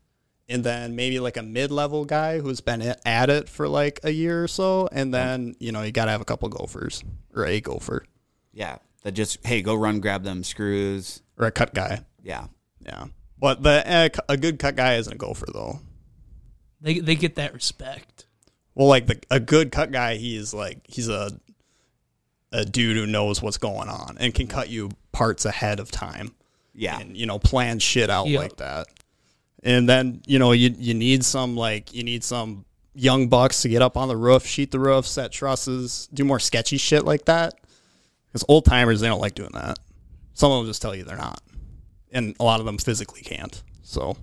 and 0.51 0.63
then 0.63 0.95
maybe 0.95 1.19
like 1.19 1.37
a 1.37 1.41
mid 1.43 1.71
level 1.71 2.05
guy 2.05 2.39
who's 2.39 2.61
been 2.61 2.81
at 3.05 3.29
it 3.29 3.49
for 3.49 3.67
like 3.67 3.99
a 4.03 4.11
year 4.11 4.43
or 4.43 4.47
so, 4.47 4.87
and 4.91 5.13
then 5.13 5.55
you 5.59 5.71
know 5.71 5.81
you 5.81 5.91
got 5.91 6.05
to 6.05 6.11
have 6.11 6.21
a 6.21 6.25
couple 6.25 6.47
gophers 6.49 7.03
or 7.33 7.45
a 7.45 7.59
gopher 7.61 8.05
Yeah, 8.53 8.77
that 9.03 9.13
just 9.13 9.45
hey, 9.45 9.61
go 9.61 9.73
run, 9.75 9.99
grab 9.99 10.23
them 10.23 10.43
screws. 10.43 11.21
or 11.37 11.47
a 11.47 11.51
cut 11.51 11.73
guy. 11.73 12.01
Yeah, 12.23 12.47
Yeah, 12.85 13.05
but 13.39 13.63
the 13.63 13.83
uh, 13.89 14.09
a 14.29 14.37
good 14.37 14.59
cut 14.59 14.75
guy 14.75 14.95
isn't 14.95 15.13
a 15.13 15.17
gopher 15.17 15.47
though. 15.51 15.79
They 16.81 16.99
they 16.99 17.15
get 17.15 17.35
that 17.35 17.53
respect. 17.53 18.25
Well, 18.75 18.87
like 18.87 19.07
the 19.07 19.19
a 19.29 19.39
good 19.39 19.71
cut 19.71 19.91
guy, 19.91 20.15
he's 20.15 20.53
like 20.53 20.79
he's 20.87 21.09
a 21.09 21.31
a 22.51 22.65
dude 22.65 22.97
who 22.97 23.05
knows 23.07 23.41
what's 23.41 23.57
going 23.57 23.87
on 23.89 24.17
and 24.19 24.33
can 24.33 24.45
cut 24.47 24.69
you 24.69 24.89
parts 25.13 25.45
ahead 25.45 25.79
of 25.79 25.89
time 25.89 26.33
yeah, 26.73 26.99
and 26.99 27.15
you 27.15 27.25
know 27.25 27.39
plan 27.39 27.79
shit 27.79 28.09
out 28.09 28.27
Yeah. 28.27 28.39
like 28.39 28.57
that. 28.57 28.87
And 29.63 29.87
then 29.87 30.21
you 30.25 30.39
know 30.39 30.51
you 30.53 30.73
you 30.77 30.93
need 30.93 31.23
some 31.23 31.55
like 31.55 31.93
you 31.93 32.03
need 32.03 32.23
some 32.23 32.65
young 32.93 33.27
bucks 33.27 33.61
to 33.61 33.69
get 33.69 33.81
up 33.81 33.95
on 33.97 34.07
the 34.07 34.17
roof, 34.17 34.45
sheet 34.45 34.71
the 34.71 34.79
roof, 34.79 35.05
set 35.07 35.31
trusses, 35.31 36.09
do 36.13 36.23
more 36.23 36.39
sketchy 36.39 36.77
shit 36.77 37.05
like 37.05 37.25
that. 37.25 37.53
Because 38.27 38.45
old 38.47 38.65
timers 38.65 39.01
they 39.01 39.07
don't 39.07 39.21
like 39.21 39.35
doing 39.35 39.51
that. 39.53 39.77
Some 40.33 40.51
of 40.51 40.59
them 40.59 40.67
just 40.67 40.81
tell 40.81 40.95
you 40.95 41.03
they're 41.03 41.17
not, 41.17 41.41
and 42.11 42.35
a 42.39 42.43
lot 42.43 42.59
of 42.59 42.65
them 42.65 42.77
physically 42.77 43.21
can't. 43.21 43.61
So 43.83 44.17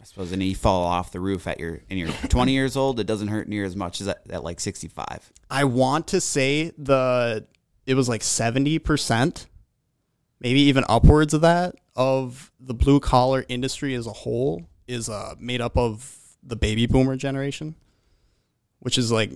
I 0.00 0.04
suppose. 0.04 0.32
And 0.32 0.42
you 0.42 0.54
fall 0.54 0.84
off 0.84 1.12
the 1.12 1.20
roof 1.20 1.46
at 1.46 1.58
your 1.58 1.80
and 1.88 1.98
you're 1.98 2.08
20 2.28 2.52
years 2.52 2.76
old. 2.76 3.00
It 3.00 3.06
doesn't 3.06 3.28
hurt 3.28 3.48
near 3.48 3.64
as 3.64 3.76
much 3.76 4.00
as 4.00 4.08
at, 4.08 4.22
at 4.30 4.44
like 4.44 4.60
65. 4.60 5.32
I 5.50 5.64
want 5.64 6.08
to 6.08 6.20
say 6.20 6.72
the 6.76 7.46
it 7.86 7.94
was 7.94 8.08
like 8.08 8.22
seventy 8.22 8.78
percent, 8.78 9.46
maybe 10.40 10.60
even 10.60 10.84
upwards 10.88 11.32
of 11.32 11.40
that 11.42 11.76
of 11.96 12.52
the 12.60 12.74
blue 12.74 13.00
collar 13.00 13.44
industry 13.48 13.94
as 13.94 14.06
a 14.06 14.12
whole 14.12 14.66
is 14.86 15.08
uh, 15.08 15.34
made 15.38 15.60
up 15.60 15.76
of 15.76 16.18
the 16.42 16.56
baby 16.56 16.86
boomer 16.86 17.16
generation, 17.16 17.74
which 18.80 18.98
is 18.98 19.10
like 19.10 19.30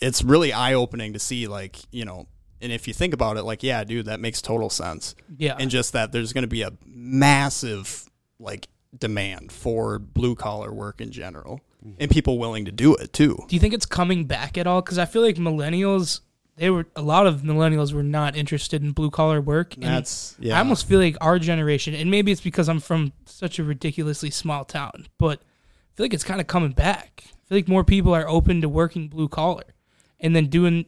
it's 0.00 0.22
really 0.22 0.52
eye 0.52 0.74
opening 0.74 1.12
to 1.12 1.18
see 1.18 1.46
like 1.46 1.76
you 1.90 2.04
know 2.04 2.26
and 2.64 2.72
if 2.72 2.88
you 2.88 2.94
think 2.94 3.12
about 3.12 3.36
it, 3.36 3.42
like, 3.42 3.62
yeah, 3.62 3.84
dude, 3.84 4.06
that 4.06 4.20
makes 4.20 4.40
total 4.40 4.70
sense. 4.70 5.14
Yeah. 5.36 5.54
And 5.60 5.70
just 5.70 5.92
that 5.92 6.12
there's 6.12 6.32
going 6.32 6.44
to 6.44 6.48
be 6.48 6.62
a 6.62 6.72
massive 6.86 8.08
like 8.38 8.68
demand 8.98 9.52
for 9.52 9.98
blue 9.98 10.34
collar 10.34 10.72
work 10.72 11.02
in 11.02 11.10
general, 11.10 11.60
and 11.98 12.10
people 12.10 12.38
willing 12.38 12.64
to 12.64 12.72
do 12.72 12.94
it 12.94 13.12
too. 13.12 13.36
Do 13.48 13.54
you 13.54 13.60
think 13.60 13.74
it's 13.74 13.84
coming 13.84 14.24
back 14.24 14.56
at 14.56 14.66
all? 14.66 14.80
Because 14.80 14.96
I 14.96 15.04
feel 15.04 15.20
like 15.20 15.36
millennials, 15.36 16.20
they 16.56 16.70
were 16.70 16.86
a 16.94 17.02
lot 17.02 17.26
of 17.26 17.42
millennials 17.42 17.92
were 17.92 18.02
not 18.02 18.36
interested 18.36 18.82
in 18.82 18.92
blue 18.92 19.10
collar 19.10 19.40
work. 19.40 19.74
And 19.74 19.84
That's 19.84 20.36
yeah. 20.38 20.56
I 20.56 20.58
almost 20.60 20.86
feel 20.86 21.00
like 21.00 21.16
our 21.20 21.38
generation, 21.38 21.94
and 21.94 22.10
maybe 22.10 22.30
it's 22.30 22.40
because 22.40 22.68
I'm 22.68 22.80
from 22.80 23.12
such 23.26 23.58
a 23.58 23.64
ridiculously 23.64 24.30
small 24.30 24.64
town, 24.64 25.08
but 25.18 25.40
I 25.40 25.96
feel 25.96 26.04
like 26.04 26.14
it's 26.14 26.24
kind 26.24 26.40
of 26.40 26.46
coming 26.46 26.72
back. 26.72 27.24
I 27.26 27.48
feel 27.48 27.58
like 27.58 27.68
more 27.68 27.84
people 27.84 28.14
are 28.14 28.28
open 28.28 28.60
to 28.60 28.68
working 28.68 29.08
blue 29.08 29.28
collar, 29.28 29.74
and 30.20 30.34
then 30.34 30.46
doing 30.46 30.86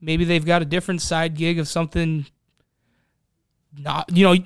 maybe 0.00 0.24
they've 0.24 0.44
got 0.44 0.62
a 0.62 0.66
different 0.66 1.02
side 1.02 1.34
gig 1.34 1.58
of 1.58 1.68
something. 1.68 2.26
Not 3.76 4.10
you 4.16 4.24
know. 4.24 4.36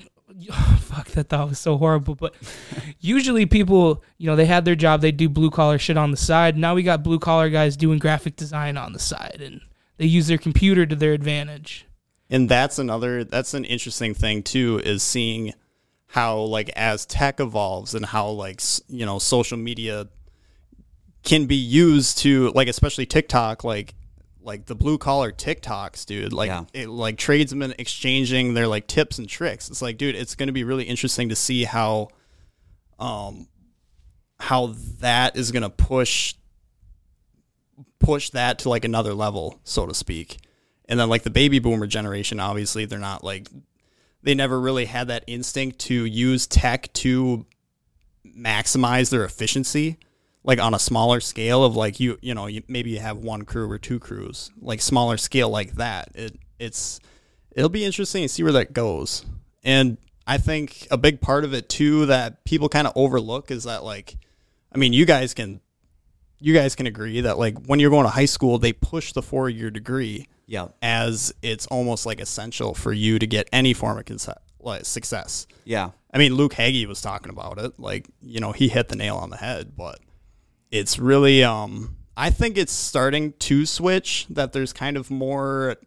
Fuck 0.79 1.09
that 1.09 1.29
thought 1.29 1.49
was 1.49 1.59
so 1.59 1.77
horrible, 1.77 2.15
but 2.15 2.33
usually 2.99 3.45
people, 3.45 4.03
you 4.17 4.25
know, 4.25 4.35
they 4.35 4.45
had 4.45 4.65
their 4.65 4.75
job, 4.75 5.01
they 5.01 5.11
do 5.11 5.29
blue 5.29 5.51
collar 5.51 5.77
shit 5.77 5.95
on 5.95 6.09
the 6.09 6.17
side. 6.17 6.57
Now 6.57 6.73
we 6.73 6.81
got 6.81 7.03
blue 7.03 7.19
collar 7.19 7.51
guys 7.51 7.77
doing 7.77 7.99
graphic 7.99 8.35
design 8.35 8.75
on 8.75 8.93
the 8.93 8.99
side, 8.99 9.41
and 9.43 9.61
they 10.03 10.09
use 10.09 10.27
their 10.27 10.37
computer 10.37 10.85
to 10.85 10.95
their 10.97 11.13
advantage. 11.13 11.85
and 12.29 12.49
that's 12.49 12.77
another 12.77 13.23
that's 13.23 13.53
an 13.53 13.63
interesting 13.63 14.13
thing 14.13 14.43
too 14.43 14.81
is 14.83 15.01
seeing 15.01 15.53
how 16.07 16.39
like 16.39 16.69
as 16.75 17.05
tech 17.05 17.39
evolves 17.39 17.95
and 17.95 18.05
how 18.05 18.27
like 18.27 18.61
you 18.89 19.05
know 19.05 19.17
social 19.17 19.57
media 19.57 20.07
can 21.23 21.45
be 21.45 21.55
used 21.55 22.17
to 22.17 22.49
like 22.53 22.67
especially 22.67 23.05
TikTok 23.05 23.63
like 23.63 23.93
like 24.41 24.65
the 24.65 24.75
blue 24.75 24.97
collar 24.97 25.31
TikToks 25.31 26.05
dude 26.05 26.33
like 26.33 26.47
Yeah. 26.49 26.65
it, 26.73 26.89
like 26.89 27.17
tradesmen 27.17 27.73
exchanging 27.79 28.53
their 28.55 28.67
like 28.67 28.87
tips 28.87 29.17
and 29.19 29.29
tricks 29.29 29.69
it's 29.69 29.81
like 29.81 29.97
dude 29.97 30.15
it's 30.15 30.35
going 30.35 30.47
to 30.47 30.53
be 30.53 30.65
really 30.65 30.83
interesting 30.83 31.29
to 31.29 31.35
see 31.35 31.63
how 31.63 32.09
um 32.99 33.47
how 34.37 34.73
that 34.99 35.37
is 35.37 35.51
going 35.53 35.63
to 35.63 35.69
push 35.69 36.35
push 37.99 38.29
that 38.31 38.59
to 38.59 38.69
like 38.69 38.85
another 38.85 39.13
level 39.13 39.59
so 39.63 39.85
to 39.85 39.93
speak. 39.93 40.37
And 40.89 40.99
then 40.99 41.09
like 41.09 41.23
the 41.23 41.29
baby 41.29 41.59
boomer 41.59 41.87
generation 41.87 42.39
obviously 42.39 42.85
they're 42.85 42.99
not 42.99 43.23
like 43.23 43.47
they 44.21 44.35
never 44.35 44.59
really 44.59 44.85
had 44.85 45.07
that 45.09 45.23
instinct 45.27 45.79
to 45.79 46.05
use 46.05 46.47
tech 46.47 46.91
to 46.93 47.45
maximize 48.25 49.09
their 49.09 49.25
efficiency 49.25 49.97
like 50.43 50.59
on 50.59 50.73
a 50.73 50.79
smaller 50.79 51.19
scale 51.19 51.63
of 51.63 51.75
like 51.75 51.99
you 51.99 52.17
you 52.21 52.33
know 52.33 52.47
you, 52.47 52.63
maybe 52.67 52.91
you 52.91 52.99
have 52.99 53.17
one 53.17 53.43
crew 53.43 53.69
or 53.69 53.77
two 53.77 53.99
crews 53.99 54.51
like 54.59 54.81
smaller 54.81 55.17
scale 55.17 55.49
like 55.49 55.73
that. 55.75 56.09
It 56.15 56.37
it's 56.59 56.99
it'll 57.51 57.69
be 57.69 57.85
interesting 57.85 58.23
to 58.23 58.29
see 58.29 58.43
where 58.43 58.51
that 58.53 58.73
goes. 58.73 59.25
And 59.63 59.97
i 60.25 60.37
think 60.37 60.87
a 60.89 60.97
big 60.97 61.21
part 61.21 61.43
of 61.43 61.53
it 61.53 61.69
too 61.69 62.05
that 62.05 62.43
people 62.45 62.69
kind 62.69 62.87
of 62.87 62.93
overlook 62.95 63.51
is 63.51 63.65
that 63.65 63.83
like 63.83 64.15
i 64.73 64.77
mean 64.77 64.93
you 64.93 65.05
guys 65.05 65.33
can 65.33 65.59
you 66.45 66.53
guys 66.53 66.75
can 66.75 66.87
agree 66.87 67.21
that 67.21 67.37
like 67.39 67.55
when 67.67 67.79
you're 67.79 67.89
going 67.89 68.03
to 68.03 68.09
high 68.09 68.25
school 68.25 68.57
they 68.59 68.73
push 68.73 69.13
the 69.13 69.21
four 69.21 69.49
year 69.49 69.71
degree 69.71 70.27
Yeah. 70.45 70.67
as 70.81 71.33
it's 71.41 71.65
almost 71.67 72.05
like 72.05 72.19
essential 72.19 72.73
for 72.73 72.91
you 72.91 73.17
to 73.17 73.25
get 73.25 73.47
any 73.53 73.73
form 73.73 73.97
of 73.97 74.03
conce- 74.05 74.35
like 74.59 74.83
success. 74.85 75.47
Yeah. 75.63 75.91
I 76.13 76.17
mean, 76.17 76.35
Luke 76.35 76.53
Hagee 76.53 76.85
was 76.85 77.01
talking 77.01 77.29
about 77.31 77.57
it. 77.59 77.79
Like, 77.79 78.07
you 78.21 78.39
know, 78.39 78.51
he 78.51 78.67
hit 78.67 78.89
the 78.89 78.95
nail 78.95 79.15
on 79.15 79.29
the 79.29 79.37
head, 79.37 79.75
but 79.75 79.99
it's 80.69 80.99
really, 80.99 81.43
um, 81.43 81.95
I 82.17 82.29
think 82.29 82.57
it's 82.57 82.73
starting 82.73 83.33
to 83.39 83.65
switch 83.65 84.27
that 84.29 84.51
there's 84.53 84.71
kind 84.73 84.97
of 84.97 85.09
more, 85.09 85.77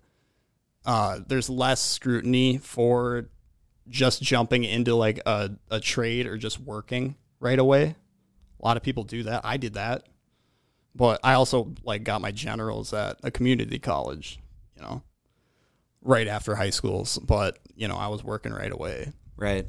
uh, 0.85 1.21
there's 1.27 1.49
less 1.51 1.81
scrutiny 1.81 2.59
for 2.59 3.29
just 3.89 4.23
jumping 4.23 4.65
into 4.65 4.95
like 4.95 5.21
a, 5.27 5.51
a 5.71 5.81
trade 5.81 6.27
or 6.27 6.37
just 6.37 6.59
working 6.61 7.15
right 7.41 7.59
away. 7.59 7.95
A 8.61 8.65
lot 8.67 8.77
of 8.77 8.83
people 8.83 9.05
do 9.05 9.23
that. 9.25 9.43
I 9.45 9.59
did 9.59 9.75
that. 9.75 10.07
But 10.97 11.21
I 11.23 11.35
also 11.35 11.75
like 11.85 12.05
got 12.05 12.21
my 12.23 12.31
generals 12.33 12.93
at 12.95 13.19
a 13.23 13.31
community 13.31 13.79
college, 13.79 14.39
you 14.75 14.83
know, 14.83 15.03
right 16.03 16.27
after 16.27 16.55
high 16.55 16.71
schools. 16.71 17.19
But, 17.19 17.59
you 17.75 17.87
know, 17.87 17.97
I 17.97 18.09
was 18.09 18.25
working 18.25 18.53
right 18.53 18.73
away. 18.73 19.13
Right. 19.37 19.67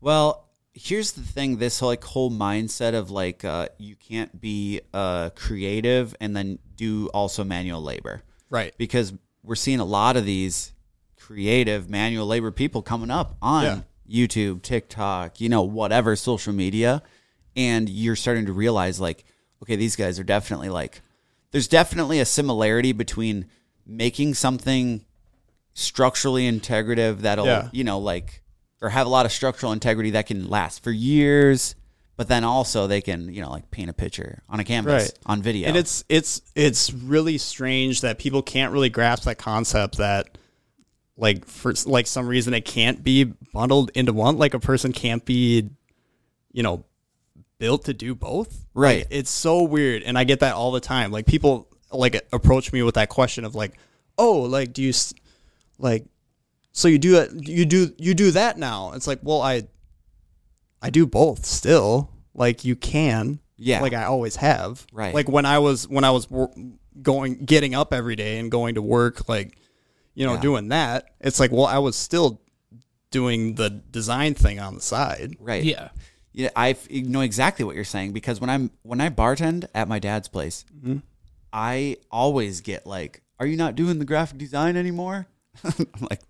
Well, 0.00 0.48
here's 0.74 1.12
the 1.12 1.22
thing: 1.22 1.56
this 1.56 1.80
like 1.80 2.04
whole 2.04 2.30
mindset 2.30 2.94
of 2.94 3.10
like 3.10 3.44
uh, 3.44 3.68
you 3.78 3.96
can't 3.96 4.38
be 4.40 4.80
uh, 4.92 5.30
creative 5.34 6.14
and 6.20 6.36
then 6.36 6.58
do 6.76 7.08
also 7.14 7.44
manual 7.44 7.82
labor, 7.82 8.22
Right. 8.50 8.74
because 8.76 9.14
we're 9.42 9.54
seeing 9.54 9.80
a 9.80 9.84
lot 9.84 10.16
of 10.16 10.24
these 10.26 10.72
creative 11.18 11.88
manual 11.88 12.26
labor 12.26 12.50
people 12.50 12.82
coming 12.82 13.10
up 13.10 13.36
on 13.40 13.64
Yeah. 13.64 13.80
YouTube, 14.26 14.60
TikTok, 14.62 15.40
you 15.40 15.48
know, 15.48 15.62
whatever 15.62 16.14
social 16.16 16.52
media, 16.52 17.02
and 17.56 17.88
you're 17.88 18.16
starting 18.16 18.46
to 18.46 18.52
realize 18.52 19.00
like, 19.00 19.24
okay, 19.62 19.76
these 19.76 19.96
guys 19.96 20.18
are 20.18 20.24
definitely 20.24 20.68
like, 20.68 21.00
there's 21.52 21.68
definitely 21.68 22.18
a 22.20 22.24
similarity 22.24 22.92
between 22.92 23.46
making 23.86 24.34
something 24.34 25.04
structurally 25.74 26.50
integrative 26.50 27.20
that'll 27.20 27.46
Yeah. 27.46 27.68
you 27.72 27.82
know 27.84 27.98
like 27.98 28.42
or 28.82 28.90
have 28.90 29.06
a 29.06 29.10
lot 29.10 29.24
of 29.26 29.32
structural 29.32 29.72
integrity 29.72 30.10
that 30.10 30.26
can 30.26 30.48
last 30.48 30.82
for 30.84 30.90
years 30.90 31.74
but 32.16 32.28
then 32.28 32.44
also 32.44 32.86
they 32.86 33.00
can 33.00 33.32
you 33.32 33.40
know 33.40 33.50
like 33.50 33.70
paint 33.70 33.88
a 33.88 33.92
picture 33.94 34.42
on 34.50 34.60
a 34.60 34.64
canvas 34.64 35.04
Right. 35.04 35.18
on 35.24 35.40
video 35.42 35.68
And 35.68 35.76
it's 35.78 36.04
it's 36.10 36.42
it's 36.54 36.92
really 36.92 37.38
strange 37.38 38.02
that 38.02 38.18
people 38.18 38.42
can't 38.42 38.70
really 38.72 38.90
grasp 38.90 39.24
that 39.24 39.38
concept 39.38 39.96
that 39.96 40.36
like 41.16 41.46
for 41.46 41.72
like 41.86 42.06
some 42.06 42.26
reason 42.26 42.52
it 42.52 42.66
can't 42.66 43.02
be 43.02 43.24
bundled 43.54 43.90
into 43.94 44.12
one 44.12 44.36
like 44.36 44.52
a 44.52 44.60
person 44.60 44.92
can't 44.92 45.24
be 45.24 45.70
you 46.52 46.62
know 46.62 46.84
built 47.62 47.84
to 47.84 47.94
do 47.94 48.14
both 48.14 48.50
Right. 48.74 48.98
Like, 49.00 49.06
it's 49.10 49.30
so 49.30 49.62
weird 49.62 50.02
and 50.02 50.18
i 50.18 50.24
get 50.24 50.40
that 50.40 50.54
all 50.54 50.72
the 50.72 50.80
time 50.80 51.12
like 51.12 51.26
people 51.26 51.68
like 51.92 52.14
approach 52.32 52.72
me 52.72 52.82
with 52.82 52.94
that 52.96 53.08
question 53.08 53.44
of 53.44 53.54
like 53.54 53.72
oh 54.18 54.40
like 54.56 54.72
do 54.72 54.82
you 54.82 54.88
s- 54.90 55.14
like 55.78 56.04
so 56.72 56.88
you 56.88 56.98
do 56.98 57.12
it 57.20 57.30
you 57.48 57.64
do 57.66 57.80
you 57.98 58.14
do 58.14 58.30
that 58.32 58.58
now 58.58 58.92
it's 58.94 59.06
like 59.06 59.20
well 59.22 59.40
i 59.42 59.62
i 60.80 60.90
do 60.90 61.06
both 61.06 61.44
still 61.46 62.10
like 62.34 62.64
you 62.64 62.74
can 62.76 63.38
Yeah. 63.58 63.80
like 63.82 63.92
i 63.94 64.04
always 64.04 64.36
have 64.36 64.86
Right. 64.92 65.14
like 65.14 65.28
when 65.28 65.46
i 65.46 65.58
was 65.58 65.86
when 65.88 66.04
i 66.04 66.10
was 66.10 66.30
wor- 66.30 66.52
going 67.02 67.44
getting 67.44 67.74
up 67.74 67.92
every 67.94 68.16
day 68.16 68.38
and 68.38 68.50
going 68.50 68.74
to 68.74 68.82
work 68.82 69.28
like 69.28 69.56
you 70.14 70.26
know 70.26 70.34
Yeah. 70.34 70.40
doing 70.40 70.68
that 70.70 71.10
it's 71.20 71.38
like 71.38 71.52
well 71.52 71.66
i 71.66 71.78
was 71.78 71.94
still 71.94 72.40
doing 73.10 73.54
the 73.54 73.68
design 73.70 74.34
thing 74.34 74.58
on 74.60 74.74
the 74.74 74.80
side 74.80 75.36
right 75.38 75.62
Yeah. 75.62 75.90
Yeah 76.32 76.48
i 76.56 76.76
know 76.90 77.20
exactly 77.20 77.64
what 77.64 77.74
you're 77.74 77.84
saying 77.84 78.12
because 78.12 78.40
when 78.40 78.50
i'm 78.50 78.70
when 78.82 79.00
i 79.00 79.08
bartend 79.10 79.66
at 79.74 79.88
my 79.88 79.98
dad's 79.98 80.28
place 80.28 80.64
Mm-hmm. 80.76 80.98
i 81.52 81.96
always 82.10 82.60
get 82.60 82.86
like 82.86 83.22
are 83.38 83.46
you 83.46 83.56
not 83.56 83.74
doing 83.74 83.98
the 83.98 84.04
graphic 84.04 84.38
design 84.38 84.76
anymore 84.76 85.26
i'm 85.64 85.86
like 86.10 86.20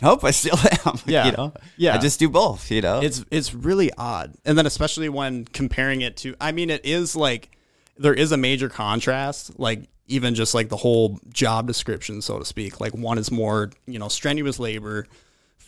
nope 0.00 0.22
i 0.24 0.30
still 0.30 0.56
am 0.86 0.98
Yeah. 1.06 1.26
you 1.26 1.32
know 1.32 1.52
Yeah. 1.76 1.94
i 1.94 1.98
just 1.98 2.18
do 2.20 2.28
both 2.28 2.70
you 2.70 2.80
know 2.82 3.00
it's 3.00 3.24
it's 3.30 3.54
really 3.54 3.90
odd 3.98 4.34
and 4.44 4.56
then 4.56 4.66
especially 4.66 5.08
when 5.08 5.44
comparing 5.44 6.00
it 6.02 6.16
to 6.18 6.34
i 6.40 6.52
mean 6.52 6.70
it 6.70 6.84
is 6.84 7.16
like 7.16 7.50
there 7.96 8.14
is 8.14 8.30
a 8.32 8.36
major 8.36 8.68
contrast 8.68 9.58
like 9.58 9.88
even 10.06 10.34
just 10.34 10.54
like 10.54 10.68
the 10.68 10.76
whole 10.76 11.18
job 11.32 11.66
description 11.66 12.22
so 12.22 12.38
to 12.38 12.44
speak 12.44 12.80
like 12.80 12.94
one 12.94 13.18
is 13.18 13.30
more 13.30 13.70
you 13.86 13.98
know 13.98 14.08
strenuous 14.08 14.58
labor 14.58 15.06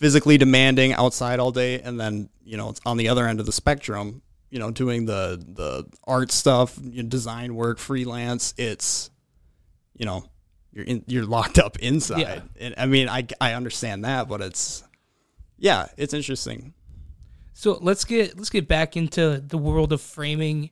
physically 0.01 0.39
demanding 0.39 0.93
outside 0.95 1.39
all 1.39 1.53
day 1.53 1.81
and 1.81 2.01
then 2.01 2.29
you 2.43 2.57
know 2.57 2.71
it's 2.71 2.81
on 2.87 2.97
the 2.97 3.09
other 3.09 3.29
end 3.29 3.39
of 3.39 3.47
the 3.47 3.53
spectrum 3.53 4.23
you 4.51 4.59
know 4.59 4.71
doing 4.71 5.05
the 5.07 5.37
the 5.55 5.87
art 6.05 6.33
stuff 6.33 6.79
you 6.83 7.03
know, 7.03 7.09
design 7.09 7.55
work 7.55 7.79
freelance 7.79 8.55
it's 8.57 9.11
you 9.97 10.07
know 10.07 10.25
you're 10.73 10.85
in, 10.87 11.05
you're 11.07 11.27
locked 11.27 11.59
up 11.59 11.79
inside 11.81 12.21
Yeah. 12.21 12.41
and 12.59 12.75
i 12.79 12.87
mean 12.87 13.09
i 13.09 13.27
i 13.41 13.53
understand 13.53 14.05
that 14.05 14.27
but 14.29 14.41
it's 14.41 14.83
yeah 15.59 15.87
it's 15.99 16.15
interesting 16.15 16.73
So 17.53 17.79
let's 17.83 18.05
get 18.07 18.37
let's 18.39 18.49
get 18.51 18.67
back 18.67 18.97
into 18.97 19.39
the 19.47 19.59
world 19.59 19.93
of 19.93 20.01
framing. 20.01 20.71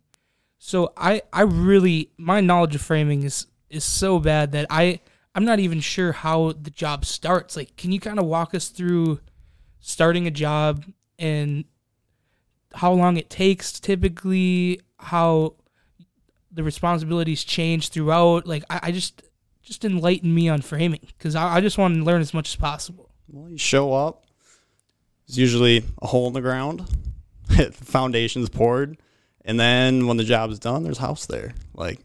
So 0.58 0.92
I 0.96 1.20
I 1.32 1.42
really 1.42 2.10
my 2.16 2.40
knowledge 2.40 2.74
of 2.74 2.80
framing 2.80 3.24
is 3.24 3.46
is 3.68 3.84
so 3.84 4.18
bad 4.18 4.52
that 4.52 4.66
I 4.70 5.00
I'm 5.38 5.44
not 5.44 5.60
even 5.60 5.78
sure 5.78 6.10
how 6.10 6.52
the 6.60 6.68
job 6.68 7.04
starts. 7.04 7.56
Like, 7.56 7.76
can 7.76 7.92
you 7.92 8.00
kind 8.00 8.18
of 8.18 8.24
walk 8.24 8.56
us 8.56 8.70
through 8.70 9.20
starting 9.78 10.26
a 10.26 10.32
job 10.32 10.84
and 11.16 11.64
how 12.74 12.92
long 12.92 13.16
it 13.16 13.30
takes 13.30 13.78
typically, 13.78 14.80
how 14.98 15.54
the 16.50 16.64
responsibilities 16.64 17.44
change 17.44 17.90
throughout? 17.90 18.48
Like, 18.48 18.64
I, 18.68 18.80
I 18.82 18.90
just 18.90 19.22
just 19.62 19.84
enlighten 19.84 20.34
me 20.34 20.48
on 20.48 20.60
framing 20.60 21.06
because 21.16 21.36
I, 21.36 21.58
I 21.58 21.60
just 21.60 21.78
want 21.78 21.94
to 21.94 22.02
learn 22.02 22.20
as 22.20 22.34
much 22.34 22.48
as 22.48 22.56
possible. 22.56 23.08
Well, 23.28 23.48
you 23.48 23.58
show 23.58 23.92
up. 23.92 24.24
There's 25.28 25.38
usually 25.38 25.84
a 26.02 26.08
hole 26.08 26.26
in 26.26 26.32
the 26.32 26.40
ground, 26.40 26.84
foundation's 27.74 28.48
poured, 28.48 28.98
and 29.44 29.60
then 29.60 30.08
when 30.08 30.16
the 30.16 30.24
job's 30.24 30.58
done, 30.58 30.82
there's 30.82 30.98
house 30.98 31.26
there. 31.26 31.54
Like 31.74 32.00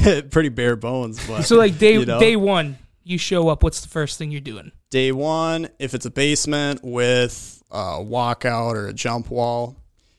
pretty 0.30 0.48
bare 0.48 0.76
bones, 0.76 1.24
but 1.26 1.42
So 1.42 1.56
like 1.56 1.78
day 1.78 1.94
you 1.94 2.06
know? 2.06 2.18
day 2.20 2.36
one, 2.36 2.78
you 3.04 3.18
show 3.18 3.48
up, 3.48 3.62
what's 3.62 3.80
the 3.80 3.88
first 3.88 4.18
thing 4.18 4.30
you're 4.30 4.40
doing? 4.40 4.72
Day 4.90 5.12
one, 5.12 5.68
if 5.78 5.94
it's 5.94 6.06
a 6.06 6.10
basement 6.10 6.80
with 6.82 7.62
a 7.70 7.98
walkout 8.02 8.74
or 8.74 8.86
a 8.88 8.92
jump 8.92 9.30
wall, 9.30 9.76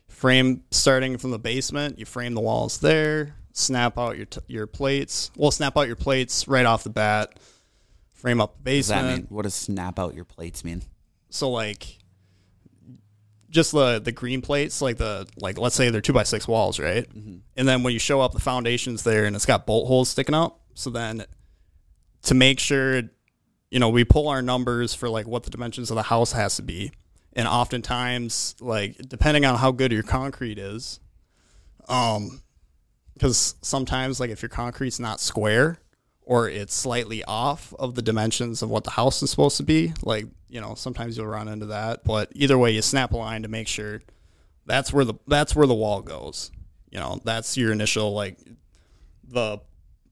frame 0.08 0.64
starting 0.72 1.18
from 1.18 1.32
the 1.32 1.40
basement, 1.40 1.98
you 2.00 2.06
frame 2.06 2.34
the 2.34 2.42
walls 2.42 2.80
there, 2.80 3.36
snap 3.54 3.98
out 3.98 4.18
your 4.18 4.26
t- 4.26 4.42
your 4.48 4.68
plates. 4.68 5.32
Well, 5.36 5.52
snap 5.52 5.78
out 5.78 5.88
your 5.88 5.96
plates 5.96 6.48
right 6.48 6.66
off 6.66 6.84
the 6.84 6.90
bat. 6.90 7.40
Frame 8.14 8.42
up 8.42 8.56
the 8.64 8.72
Does 8.78 8.88
that 8.90 8.96
basement. 9.02 9.18
mean 9.18 9.28
what 9.30 9.44
does 9.44 9.54
snap 9.56 9.98
out 9.98 10.14
your 10.14 10.26
plates 10.26 10.64
mean? 10.64 10.82
So 11.30 11.50
like 11.50 11.98
just 13.50 13.72
the 13.72 14.00
the 14.00 14.12
green 14.12 14.42
plates, 14.42 14.82
like 14.82 14.98
the 14.98 15.28
like 15.38 15.58
let's 15.58 15.76
say 15.76 15.90
they're 15.90 16.02
two 16.02 16.14
by 16.14 16.24
six 16.24 16.48
walls, 16.48 16.80
right? 16.80 17.08
And 17.14 17.68
then 17.68 17.84
when 17.84 17.94
you 17.94 18.00
show 18.00 18.22
up, 18.22 18.34
the 18.34 18.40
foundation's 18.40 19.04
there 19.04 19.26
and 19.26 19.36
it's 19.36 19.46
got 19.46 19.66
bolt 19.66 19.88
holes 19.88 20.10
sticking 20.10 20.36
out. 20.36 20.58
So 20.76 20.90
then 20.90 21.26
to 22.24 22.36
make 22.36 22.60
sure, 22.60 23.02
you 23.72 23.80
know, 23.80 23.90
we 23.90 24.04
pull 24.04 24.28
our 24.28 24.42
numbers 24.42 24.94
for 24.94 25.10
like 25.10 25.28
what 25.28 25.44
the 25.44 25.50
dimensions 25.50 25.90
of 25.92 25.96
the 25.96 26.04
house 26.04 26.32
has 26.32 26.56
to 26.58 26.62
be, 26.62 26.92
and 27.34 27.48
oftentimes 27.48 28.56
like 28.60 28.98
depending 29.08 29.46
on 29.46 29.58
how 29.58 29.72
good 29.72 29.92
your 29.92 30.04
concrete 30.04 30.60
is, 30.60 31.00
um, 31.88 32.42
because 33.14 33.56
sometimes 33.62 34.20
like 34.20 34.30
if 34.30 34.42
your 34.42 34.50
concrete's 34.50 35.00
not 35.00 35.20
square 35.20 35.80
or 36.30 36.48
it's 36.48 36.76
slightly 36.76 37.24
off 37.24 37.74
of 37.80 37.96
the 37.96 38.04
dimensions 38.04 38.62
of 38.62 38.70
what 38.70 38.84
the 38.84 38.92
house 38.92 39.24
is 39.24 39.32
supposed 39.32 39.58
to 39.58 39.64
be 39.64 39.92
like 40.04 40.26
you 40.48 40.62
know 40.62 40.76
sometimes 40.76 41.18
you'll 41.18 41.26
run 41.26 41.48
into 41.48 41.66
that 41.66 42.04
but 42.04 42.32
either 42.34 42.58
way 42.58 42.72
you 42.72 42.82
snap 42.82 43.12
a 43.12 43.18
line 43.18 43.42
to 43.42 43.48
make 43.48 43.68
sure 43.68 44.02
that's 44.70 44.94
where 44.94 45.04
the 45.04 45.16
that's 45.28 45.56
where 45.56 45.68
the 45.68 45.74
wall 45.74 46.02
goes. 46.02 46.52
You 46.92 47.00
know 47.00 47.20
that's 47.26 47.58
your 47.58 47.72
initial 47.72 48.14
like 48.14 48.38
the 49.28 49.60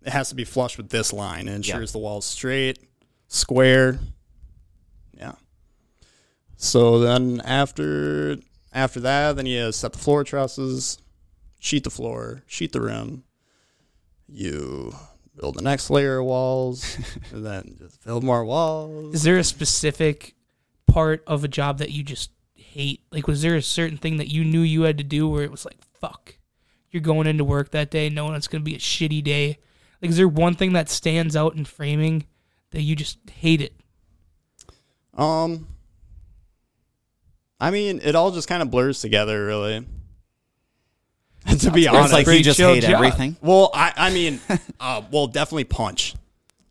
it 0.01 0.09
has 0.09 0.29
to 0.29 0.35
be 0.35 0.43
flush 0.43 0.77
with 0.77 0.89
this 0.89 1.13
line 1.13 1.47
and 1.47 1.57
ensures 1.57 1.91
the 1.91 1.99
wall's 1.99 2.25
straight 2.25 2.79
square. 3.27 3.99
Yeah. 5.13 5.35
So 6.55 6.99
then 6.99 7.41
after 7.45 8.37
after 8.73 8.99
that 9.01 9.35
then 9.35 9.45
you 9.45 9.71
set 9.71 9.93
the 9.93 9.99
floor 9.99 10.23
trusses 10.23 10.97
sheet 11.59 11.83
the 11.83 11.89
floor, 11.91 12.43
sheet 12.47 12.71
the 12.71 12.81
rim. 12.81 13.23
You 14.27 14.95
build 15.37 15.55
the 15.55 15.61
next 15.61 15.89
layer 15.89 16.19
of 16.19 16.25
walls, 16.25 16.97
and 17.31 17.45
then 17.45 17.75
just 17.77 18.03
build 18.03 18.23
more 18.23 18.43
walls. 18.43 19.15
Is 19.15 19.23
there 19.23 19.37
a 19.37 19.43
specific 19.43 20.35
part 20.87 21.23
of 21.27 21.43
a 21.43 21.47
job 21.47 21.77
that 21.77 21.91
you 21.91 22.03
just 22.03 22.31
hate? 22.55 23.01
Like, 23.11 23.27
was 23.27 23.41
there 23.41 23.55
a 23.55 23.61
certain 23.61 23.97
thing 23.97 24.17
that 24.17 24.31
you 24.31 24.43
knew 24.43 24.61
you 24.61 24.83
had 24.83 24.97
to 24.97 25.03
do 25.03 25.27
where 25.27 25.43
it 25.43 25.51
was 25.51 25.65
like, 25.65 25.81
fuck, 25.99 26.37
you're 26.91 27.01
going 27.01 27.27
into 27.27 27.43
work 27.43 27.71
that 27.71 27.91
day 27.91 28.09
knowing 28.09 28.35
it's 28.35 28.47
going 28.47 28.61
to 28.61 28.69
be 28.69 28.75
a 28.75 28.79
shitty 28.79 29.23
day? 29.23 29.59
Like, 30.01 30.11
is 30.11 30.17
there 30.17 30.27
one 30.27 30.55
thing 30.55 30.73
that 30.73 30.89
stands 30.89 31.35
out 31.35 31.55
in 31.55 31.65
framing 31.65 32.25
that 32.71 32.81
you 32.81 32.95
just 32.95 33.17
hate 33.29 33.61
it? 33.61 33.73
Um, 35.13 35.67
I 37.59 37.71
mean, 37.71 37.99
it 38.03 38.15
all 38.15 38.31
just 38.31 38.47
kind 38.47 38.61
of 38.61 38.69
blurs 38.69 39.01
together, 39.01 39.45
really. 39.45 39.85
to 41.59 41.71
be 41.71 41.85
It's 41.85 41.93
honest, 41.95 42.13
like 42.13 42.27
you 42.27 42.43
just 42.43 42.57
chill 42.57 42.73
hate 42.73 42.83
job. 42.83 42.91
everything. 42.95 43.35
Well, 43.41 43.71
I, 43.73 43.93
I 43.95 44.09
mean, 44.13 44.39
uh, 44.79 45.01
well, 45.11 45.27
definitely 45.27 45.65
punch. 45.65 46.15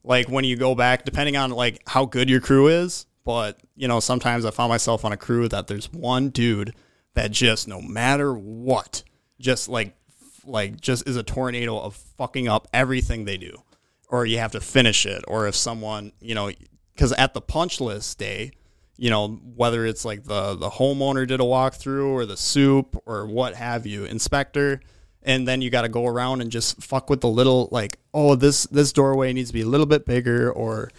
Like 0.04 0.28
when 0.28 0.44
you 0.44 0.56
go 0.56 0.74
back, 0.74 1.04
depending 1.04 1.36
on 1.36 1.50
like 1.50 1.82
how 1.88 2.04
good 2.04 2.30
your 2.30 2.40
crew 2.40 2.68
is, 2.68 3.06
but 3.24 3.58
you 3.74 3.88
know, 3.88 4.00
sometimes 4.00 4.44
I 4.44 4.50
found 4.50 4.68
myself 4.70 5.04
on 5.04 5.12
a 5.12 5.16
crew 5.16 5.48
that 5.48 5.66
there's 5.66 5.92
one 5.92 6.28
dude 6.30 6.74
that 7.14 7.30
just 7.32 7.66
no 7.66 7.80
matter 7.82 8.32
what, 8.34 9.02
just 9.40 9.68
like 9.68 9.96
like 10.44 10.80
just 10.80 11.08
is 11.08 11.16
a 11.16 11.22
tornado 11.24 11.78
of 11.78 11.96
fucking 11.96 12.46
up 12.46 12.68
everything 12.72 13.24
they 13.24 13.36
do, 13.36 13.62
or 14.08 14.24
you 14.26 14.38
have 14.38 14.52
to 14.52 14.60
finish 14.60 15.04
it, 15.06 15.24
or 15.26 15.48
if 15.48 15.56
someone 15.56 16.12
you 16.20 16.34
know, 16.36 16.52
because 16.94 17.12
at 17.14 17.34
the 17.34 17.40
punch 17.40 17.80
list 17.80 18.18
day, 18.18 18.52
you 18.96 19.10
know 19.10 19.28
whether 19.54 19.86
it's 19.86 20.04
like 20.04 20.24
the 20.24 20.54
the 20.54 20.70
homeowner 20.70 21.26
did 21.26 21.40
a 21.40 21.44
walkthrough 21.44 22.08
or 22.08 22.26
the 22.26 22.36
soup 22.36 23.00
or 23.06 23.26
what 23.26 23.54
have 23.54 23.86
you, 23.86 24.04
inspector 24.04 24.80
and 25.26 25.46
then 25.46 25.60
you 25.60 25.68
got 25.68 25.82
to 25.82 25.88
go 25.88 26.06
around 26.06 26.40
and 26.40 26.50
just 26.50 26.80
fuck 26.80 27.10
with 27.10 27.20
the 27.20 27.28
little 27.28 27.68
like 27.70 27.98
oh 28.14 28.34
this 28.34 28.64
this 28.66 28.92
doorway 28.92 29.32
needs 29.32 29.50
to 29.50 29.54
be 29.54 29.60
a 29.60 29.66
little 29.66 29.84
bit 29.84 30.06
bigger 30.06 30.50
or 30.50 30.90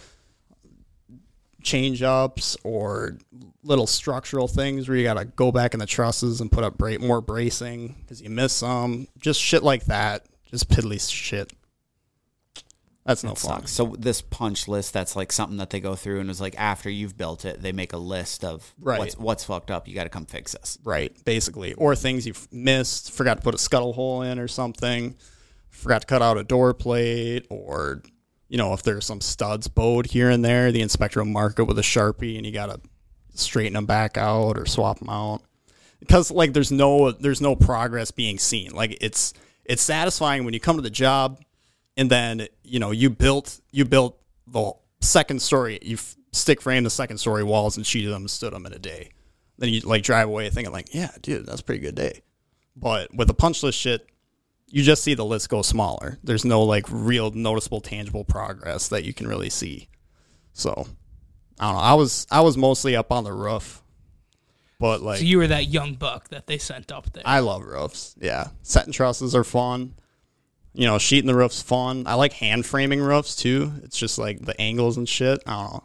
change 1.62 2.02
ups 2.02 2.56
or 2.62 3.16
little 3.64 3.86
structural 3.86 4.46
things 4.46 4.88
where 4.88 4.96
you 4.96 5.02
got 5.02 5.14
to 5.14 5.24
go 5.24 5.50
back 5.50 5.74
in 5.74 5.80
the 5.80 5.86
trusses 5.86 6.40
and 6.40 6.52
put 6.52 6.62
up 6.62 6.78
bra- 6.78 6.98
more 7.00 7.20
bracing 7.20 7.96
because 8.00 8.22
you 8.22 8.30
miss 8.30 8.52
some 8.52 9.08
just 9.18 9.40
shit 9.40 9.62
like 9.62 9.86
that 9.86 10.26
just 10.46 10.68
piddly 10.68 11.00
shit 11.10 11.52
that's 13.08 13.24
no 13.24 13.32
It 13.32 13.38
fun 13.38 13.60
sucks. 13.60 13.72
So 13.72 13.96
this 13.98 14.20
punch 14.20 14.68
list, 14.68 14.92
that's 14.92 15.16
like 15.16 15.32
something 15.32 15.56
that 15.56 15.70
they 15.70 15.80
go 15.80 15.94
through 15.94 16.20
and 16.20 16.28
is 16.28 16.42
like 16.42 16.54
after 16.58 16.90
you've 16.90 17.16
built 17.16 17.46
it, 17.46 17.62
they 17.62 17.72
make 17.72 17.94
a 17.94 17.96
list 17.96 18.44
of 18.44 18.74
Right. 18.78 18.98
what's 18.98 19.16
what's 19.16 19.44
fucked 19.44 19.70
up. 19.70 19.88
You 19.88 19.94
got 19.94 20.04
to 20.04 20.10
come 20.10 20.26
fix 20.26 20.52
this. 20.52 20.76
Right, 20.84 21.16
basically. 21.24 21.72
Or 21.72 21.96
things 21.96 22.26
you've 22.26 22.46
missed, 22.52 23.10
forgot 23.10 23.38
to 23.38 23.42
put 23.42 23.54
a 23.54 23.58
scuttle 23.58 23.94
hole 23.94 24.20
in 24.20 24.38
or 24.38 24.46
something, 24.46 25.16
forgot 25.70 26.02
to 26.02 26.06
cut 26.06 26.20
out 26.20 26.36
a 26.36 26.44
door 26.44 26.74
plate, 26.74 27.46
or, 27.48 28.02
you 28.48 28.58
know, 28.58 28.74
if 28.74 28.82
there's 28.82 29.06
some 29.06 29.22
studs 29.22 29.68
bowed 29.68 30.08
here 30.08 30.28
and 30.28 30.44
there, 30.44 30.70
the 30.70 30.82
inspector 30.82 31.20
will 31.20 31.30
mark 31.30 31.58
it 31.58 31.62
with 31.64 31.78
a 31.78 31.82
Sharpie 31.82 32.36
and 32.36 32.44
you 32.44 32.52
got 32.52 32.66
to 32.66 32.78
straighten 33.34 33.72
them 33.72 33.86
back 33.86 34.18
out 34.18 34.58
or 34.58 34.66
swap 34.66 34.98
them 34.98 35.08
out. 35.08 35.40
Because, 35.98 36.30
like, 36.30 36.52
there's 36.52 36.70
no, 36.70 37.10
there's 37.10 37.40
no 37.40 37.56
progress 37.56 38.10
being 38.10 38.38
seen. 38.38 38.72
Like, 38.72 38.98
it's, 39.00 39.32
it's 39.64 39.80
satisfying 39.80 40.44
when 40.44 40.52
you 40.52 40.60
come 40.60 40.76
to 40.76 40.82
the 40.82 40.90
job 40.90 41.40
and 41.98 42.10
then, 42.10 42.48
you 42.64 42.78
know, 42.78 42.92
you 42.92 43.10
built, 43.10 43.60
you 43.70 43.84
built 43.84 44.18
the 44.46 44.72
second 45.02 45.42
story, 45.42 45.78
you 45.82 45.96
f- 45.96 46.16
stick 46.32 46.62
frame 46.62 46.84
the 46.84 46.90
second 46.90 47.18
story 47.18 47.44
walls 47.44 47.76
and 47.76 47.86
sheeted 47.86 48.10
them 48.10 48.22
and 48.22 48.30
stood 48.30 48.54
them 48.54 48.64
in 48.64 48.72
a 48.72 48.78
day 48.78 49.10
then 49.58 49.70
you 49.70 49.80
like 49.80 50.02
drive 50.02 50.28
away 50.28 50.48
thinking 50.50 50.72
like, 50.72 50.94
yeah, 50.94 51.10
dude, 51.20 51.46
that's 51.46 51.60
a 51.60 51.64
pretty 51.64 51.80
good 51.80 51.94
day. 51.94 52.22
But 52.76 53.12
with 53.14 53.28
the 53.28 53.34
punch 53.34 53.62
list 53.62 53.78
shit, 53.78 54.08
you 54.70 54.82
just 54.82 55.02
see 55.02 55.14
the 55.14 55.24
list 55.24 55.48
go 55.48 55.62
smaller. 55.62 56.18
There's 56.22 56.44
no 56.44 56.62
like 56.62 56.86
real 56.88 57.30
noticeable 57.32 57.80
tangible 57.80 58.24
progress 58.24 58.88
that 58.88 59.04
you 59.04 59.12
can 59.12 59.26
really 59.26 59.50
see. 59.50 59.88
So 60.52 60.86
I 61.58 61.66
don't 61.66 61.74
know. 61.74 61.82
I 61.82 61.94
was 61.94 62.26
I 62.30 62.40
was 62.40 62.56
mostly 62.56 62.94
up 62.94 63.10
on 63.10 63.24
the 63.24 63.32
roof. 63.32 63.82
But 64.78 65.02
like 65.02 65.18
So 65.18 65.24
you 65.24 65.38
were 65.38 65.48
that 65.48 65.66
young 65.66 65.94
buck 65.94 66.28
that 66.28 66.46
they 66.46 66.58
sent 66.58 66.92
up 66.92 67.12
there. 67.12 67.24
I 67.26 67.40
love 67.40 67.64
roofs. 67.64 68.14
Yeah. 68.20 68.48
Setting 68.62 68.92
trusses 68.92 69.34
are 69.34 69.44
fun. 69.44 69.94
You 70.78 70.86
know, 70.86 70.98
sheeting 70.98 71.26
the 71.26 71.34
roof's 71.34 71.60
fun. 71.60 72.04
I 72.06 72.14
like 72.14 72.32
hand 72.32 72.64
framing 72.64 73.00
roofs 73.00 73.34
too. 73.34 73.72
It's 73.82 73.98
just 73.98 74.16
like 74.16 74.38
the 74.40 74.58
angles 74.60 74.96
and 74.96 75.08
shit. 75.08 75.42
I 75.44 75.50
don't 75.60 75.72
know. 75.72 75.84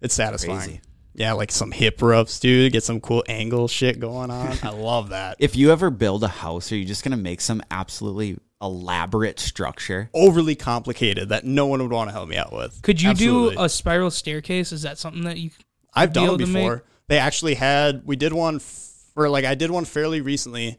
It's 0.00 0.14
satisfying. 0.14 0.58
Crazy. 0.58 0.80
Yeah, 1.14 1.34
like 1.34 1.52
some 1.52 1.70
hip 1.70 2.02
roofs, 2.02 2.40
dude. 2.40 2.72
Get 2.72 2.82
some 2.82 3.00
cool 3.00 3.22
angle 3.28 3.68
shit 3.68 4.00
going 4.00 4.32
on. 4.32 4.58
I 4.64 4.70
love 4.70 5.10
that. 5.10 5.36
If 5.38 5.54
you 5.54 5.70
ever 5.70 5.90
build 5.90 6.24
a 6.24 6.28
house, 6.28 6.72
are 6.72 6.76
you 6.76 6.84
just 6.84 7.04
gonna 7.04 7.16
make 7.16 7.40
some 7.40 7.62
absolutely 7.70 8.36
elaborate 8.60 9.38
structure? 9.38 10.10
Overly 10.12 10.56
complicated 10.56 11.28
that 11.28 11.44
no 11.44 11.66
one 11.66 11.80
would 11.80 11.92
want 11.92 12.08
to 12.08 12.12
help 12.12 12.28
me 12.28 12.36
out 12.36 12.52
with. 12.52 12.82
Could 12.82 13.00
you 13.00 13.10
Absolutely. 13.10 13.54
do 13.54 13.62
a 13.62 13.68
spiral 13.68 14.10
staircase? 14.10 14.72
Is 14.72 14.82
that 14.82 14.98
something 14.98 15.22
that 15.22 15.38
you? 15.38 15.50
I've 15.94 16.10
be 16.10 16.14
done 16.14 16.24
able 16.24 16.36
them 16.38 16.46
to 16.46 16.52
make- 16.52 16.64
before. 16.64 16.84
They 17.06 17.18
actually 17.18 17.54
had. 17.54 18.02
We 18.04 18.16
did 18.16 18.32
one 18.32 18.58
for 18.58 19.28
like 19.28 19.44
I 19.44 19.54
did 19.54 19.70
one 19.70 19.84
fairly 19.84 20.20
recently, 20.20 20.78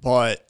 but 0.00 0.48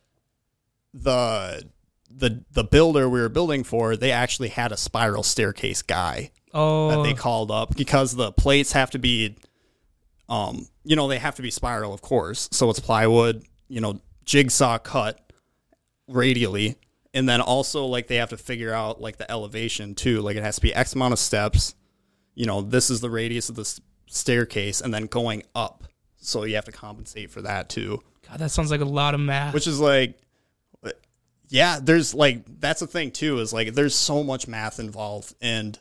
the 0.93 1.69
the 2.17 2.45
the 2.53 2.65
builder 2.65 3.09
we 3.09 3.21
were 3.21 3.29
building 3.29 3.65
for, 3.65 3.97
they 3.97 4.13
actually 4.13 4.49
had 4.49 4.73
a 4.73 4.77
spiral 4.77 5.23
staircase 5.23 5.83
guy 5.83 6.31
that 6.53 6.59
Oh, 6.59 7.03
they 7.03 7.15
called 7.15 7.51
up 7.51 7.75
because 7.77 8.15
the 8.15 8.31
plates 8.31 8.73
have 8.73 8.91
to 8.91 8.99
be, 8.99 9.37
um, 10.29 10.69
you 10.85 10.95
know, 10.95 11.09
they 11.09 11.19
have 11.19 11.35
to 11.37 11.43
be 11.43 11.51
spiral, 11.51 11.93
of 11.93 12.01
course. 12.01 12.49
So 12.53 12.71
it's 12.71 12.79
plywood, 12.79 13.45
you 13.69 13.81
know, 13.81 14.01
jigsaw 14.25 14.79
cut 14.79 15.21
radially, 16.07 16.77
and 17.13 17.29
then 17.29 17.41
also 17.41 17.87
like 17.87 18.07
they 18.07 18.17
have 18.17 18.31
to 18.31 18.37
figure 18.37 18.73
out 18.73 19.01
like 19.01 19.17
the 19.17 19.29
elevation 19.31 19.95
too. 19.95 20.21
Like 20.21 20.37
it 20.37 20.43
has 20.43 20.57
to 20.57 20.63
be 20.63 20.73
X 20.75 20.95
amount 20.95 21.13
of 21.13 21.19
steps. 21.19 21.75
You 22.35 22.47
know, 22.47 22.61
this 22.63 22.91
is 22.91 23.01
the 23.01 23.11
radius 23.11 23.49
of 23.49 23.57
the 23.57 23.81
staircase, 24.07 24.81
and 24.81 24.95
then 24.95 25.07
going 25.07 25.43
up. 25.55 25.85
So 26.17 26.45
you 26.45 26.55
have 26.55 26.65
to 26.65 26.73
compensate 26.73 27.31
for 27.31 27.43
that 27.43 27.69
too 27.69 28.03
God, 28.29 28.39
that 28.39 28.51
sounds 28.51 28.71
like 28.71 28.81
a 28.81 28.87
lot 28.87 29.15
of 29.15 29.21
math. 29.21 29.55
which 29.55 29.67
is 29.67 29.79
like 29.81 30.19
yeah 31.49 31.79
there's 31.83 32.15
like 32.15 32.43
that's 32.61 32.81
the 32.81 32.87
thing 32.87 33.11
too 33.11 33.39
is 33.39 33.53
like 33.53 33.75
there's 33.75 33.95
so 33.95 34.23
much 34.25 34.49
math 34.49 34.79
involved 34.81 35.35
and 35.43 35.79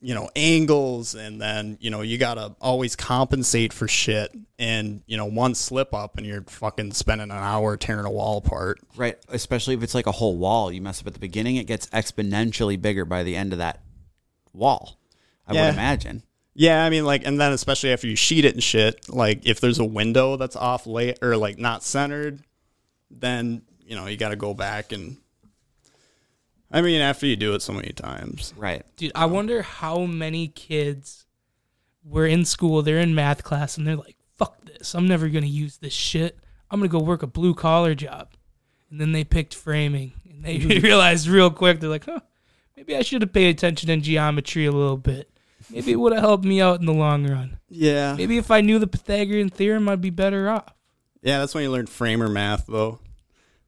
you 0.00 0.14
know 0.14 0.28
angles 0.36 1.14
and 1.14 1.40
then 1.40 1.76
you 1.80 1.90
know 1.90 2.02
you 2.02 2.18
gotta 2.18 2.54
always 2.60 2.94
compensate 2.94 3.72
for 3.72 3.88
shit 3.88 4.32
and 4.58 5.02
you 5.06 5.16
know 5.16 5.24
one 5.24 5.54
slip 5.54 5.92
up 5.92 6.16
and 6.18 6.26
you're 6.26 6.42
fucking 6.42 6.92
spending 6.92 7.30
an 7.30 7.36
hour 7.36 7.76
tearing 7.76 8.06
a 8.06 8.10
wall 8.10 8.38
apart 8.38 8.78
Right. 8.96 9.16
Especially 9.28 9.74
if 9.74 9.82
it's 9.82 9.94
like 9.94 10.06
a 10.06 10.12
whole 10.12 10.36
wall. 10.36 10.70
You 10.72 10.80
mess 10.80 11.00
up 11.00 11.06
at 11.08 11.14
the 11.14 11.20
beginning, 11.20 11.56
it 11.56 11.66
gets 11.66 11.86
exponentially 11.88 12.80
bigger 12.80 13.04
by 13.04 13.22
the 13.24 13.34
end 13.36 13.52
of 13.52 13.58
that 13.58 13.80
wall. 14.52 14.98
I 15.48 15.54
Yeah. 15.54 15.66
would 15.66 15.74
imagine. 15.74 16.22
yeah 16.54 16.84
i 16.84 16.90
mean 16.90 17.04
like 17.04 17.24
and 17.26 17.40
then 17.40 17.52
especially 17.52 17.92
after 17.92 18.06
you 18.06 18.14
sheet 18.16 18.44
it 18.44 18.54
and 18.54 18.62
shit 18.62 19.08
like 19.08 19.46
if 19.46 19.60
there's 19.60 19.78
a 19.80 19.84
window 19.84 20.36
that's 20.36 20.56
off 20.56 20.86
late 20.86 21.18
or 21.22 21.36
like 21.36 21.58
not 21.58 21.82
centered 21.82 22.42
then 23.10 23.62
you 23.88 23.96
know 23.96 24.06
you 24.06 24.16
gotta 24.16 24.36
go 24.36 24.54
back 24.54 24.92
and 24.92 25.16
I 26.70 26.82
mean, 26.82 27.00
after 27.00 27.26
you 27.26 27.36
do 27.36 27.54
it 27.54 27.62
so 27.62 27.72
many 27.72 27.92
times. 27.92 28.52
Right. 28.56 28.84
Dude, 28.96 29.12
I 29.14 29.26
wonder 29.26 29.62
how 29.62 30.00
many 30.00 30.48
kids 30.48 31.26
were 32.04 32.26
in 32.26 32.44
school, 32.44 32.82
they're 32.82 32.98
in 32.98 33.14
math 33.14 33.42
class, 33.42 33.78
and 33.78 33.86
they're 33.86 33.96
like, 33.96 34.16
fuck 34.36 34.62
this. 34.64 34.94
I'm 34.94 35.08
never 35.08 35.28
going 35.28 35.44
to 35.44 35.50
use 35.50 35.78
this 35.78 35.92
shit. 35.92 36.38
I'm 36.70 36.80
going 36.80 36.90
to 36.90 36.92
go 36.92 37.02
work 37.02 37.22
a 37.22 37.26
blue 37.26 37.54
collar 37.54 37.94
job. 37.94 38.34
And 38.90 39.00
then 39.00 39.12
they 39.12 39.24
picked 39.24 39.54
framing, 39.54 40.12
and 40.28 40.44
they 40.44 40.58
realized 40.82 41.28
real 41.28 41.50
quick, 41.50 41.80
they're 41.80 41.88
like, 41.88 42.04
huh, 42.04 42.20
maybe 42.76 42.96
I 42.96 43.02
should 43.02 43.22
have 43.22 43.32
paid 43.32 43.54
attention 43.54 43.90
in 43.90 44.02
geometry 44.02 44.66
a 44.66 44.72
little 44.72 44.96
bit. 44.96 45.30
Maybe 45.70 45.92
it 45.92 45.96
would 45.96 46.12
have 46.12 46.22
helped 46.22 46.44
me 46.44 46.60
out 46.60 46.80
in 46.80 46.86
the 46.86 46.94
long 46.94 47.26
run. 47.26 47.58
Yeah. 47.68 48.14
Maybe 48.14 48.38
if 48.38 48.50
I 48.50 48.60
knew 48.60 48.78
the 48.78 48.86
Pythagorean 48.86 49.50
theorem, 49.50 49.88
I'd 49.88 50.00
be 50.00 50.10
better 50.10 50.48
off. 50.48 50.72
Yeah, 51.22 51.38
that's 51.38 51.54
when 51.54 51.64
you 51.64 51.70
learn 51.70 51.86
framer 51.86 52.28
math, 52.28 52.66
though. 52.66 53.00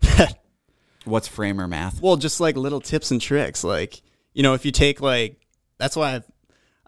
What's 1.05 1.29
framer 1.29 1.67
math? 1.67 2.01
well, 2.01 2.17
just 2.17 2.41
like 2.41 2.57
little 2.57 2.81
tips 2.81 3.11
and 3.11 3.21
tricks. 3.21 3.65
Like, 3.65 4.03
you 4.35 4.43
know, 4.43 4.55
if 4.55 4.65
you 4.65 4.73
take 4.73 5.01
like, 5.01 5.41
that's 5.79 5.97
why 5.97 6.17
I've, 6.17 6.31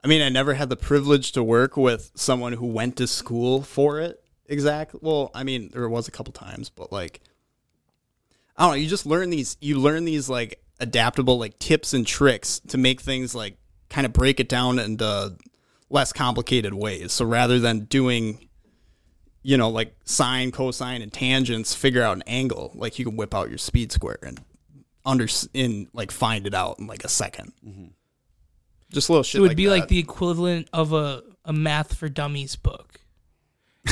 I 0.05 0.09
mean, 0.09 0.21
I 0.21 0.29
never 0.29 0.55
had 0.55 0.69
the 0.69 0.77
privilege 0.77 1.33
to 1.33 1.43
work 1.43 1.77
with 1.77 2.11
someone 2.15 2.53
who 2.53 2.67
went 2.67 2.97
to 2.97 3.07
school 3.07 3.63
for 3.63 4.01
it. 4.01 4.23
Exactly. 4.47 5.01
Well, 5.03 5.31
I 5.35 5.45
mean, 5.45 5.71
there 5.73 5.89
was 5.89 6.09
a 6.09 6.11
couple 6.11 6.33
times, 6.33 6.69
but 6.69 6.93
like, 6.93 7.21
I 8.57 8.65
don't 8.65 8.73
know. 8.73 8.77
You 8.77 8.89
just 8.89 9.07
learn 9.07 9.31
these. 9.31 9.57
You 9.61 9.79
learn 9.79 10.05
these 10.05 10.29
like 10.29 10.61
adaptable 10.81 11.39
like 11.39 11.59
tips 11.59 11.95
and 11.95 12.07
tricks 12.07 12.61
to 12.69 12.77
make 12.77 13.01
things 13.01 13.35
like 13.35 13.57
kind 13.89 14.05
of 14.05 14.13
break 14.13 14.41
it 14.41 14.49
down 14.49 14.79
into 14.79 15.37
less 15.89 16.13
complicated 16.13 16.75
ways. 16.75 17.13
So 17.13 17.25
rather 17.25 17.59
than 17.59 17.85
doing, 17.85 18.49
you 19.43 19.57
know, 19.57 19.69
like 19.69 19.95
sine, 20.05 20.51
cosine, 20.53 21.03
and 21.03 21.13
tangents, 21.13 21.75
figure 21.75 22.03
out 22.03 22.17
an 22.17 22.23
angle. 22.27 22.73
Like 22.75 22.99
you 22.99 23.05
can 23.05 23.17
whip 23.17 23.35
out 23.35 23.49
your 23.49 23.59
speed 23.59 23.93
square 23.93 24.19
and 24.23 24.41
under 25.05 25.27
in 25.53 25.89
like 25.93 26.11
find 26.11 26.47
it 26.47 26.55
out 26.55 26.79
in 26.79 26.87
like 26.87 27.05
a 27.05 27.09
2nd 27.09 27.53
mm-hmm. 27.67 27.87
Just 28.93 29.09
a 29.09 29.13
little 29.13 29.23
shit. 29.23 29.39
it 29.39 29.41
would 29.41 29.51
like 29.53 29.57
be 29.57 29.69
like 29.69 29.89
the 29.89 29.99
equivalent 29.99 30.69
of 30.73 30.93
a, 30.93 31.23
a 31.47 31.53
math 31.53 31.95
for 31.95 32.11
dummies 32.11 32.57
book. 32.57 33.01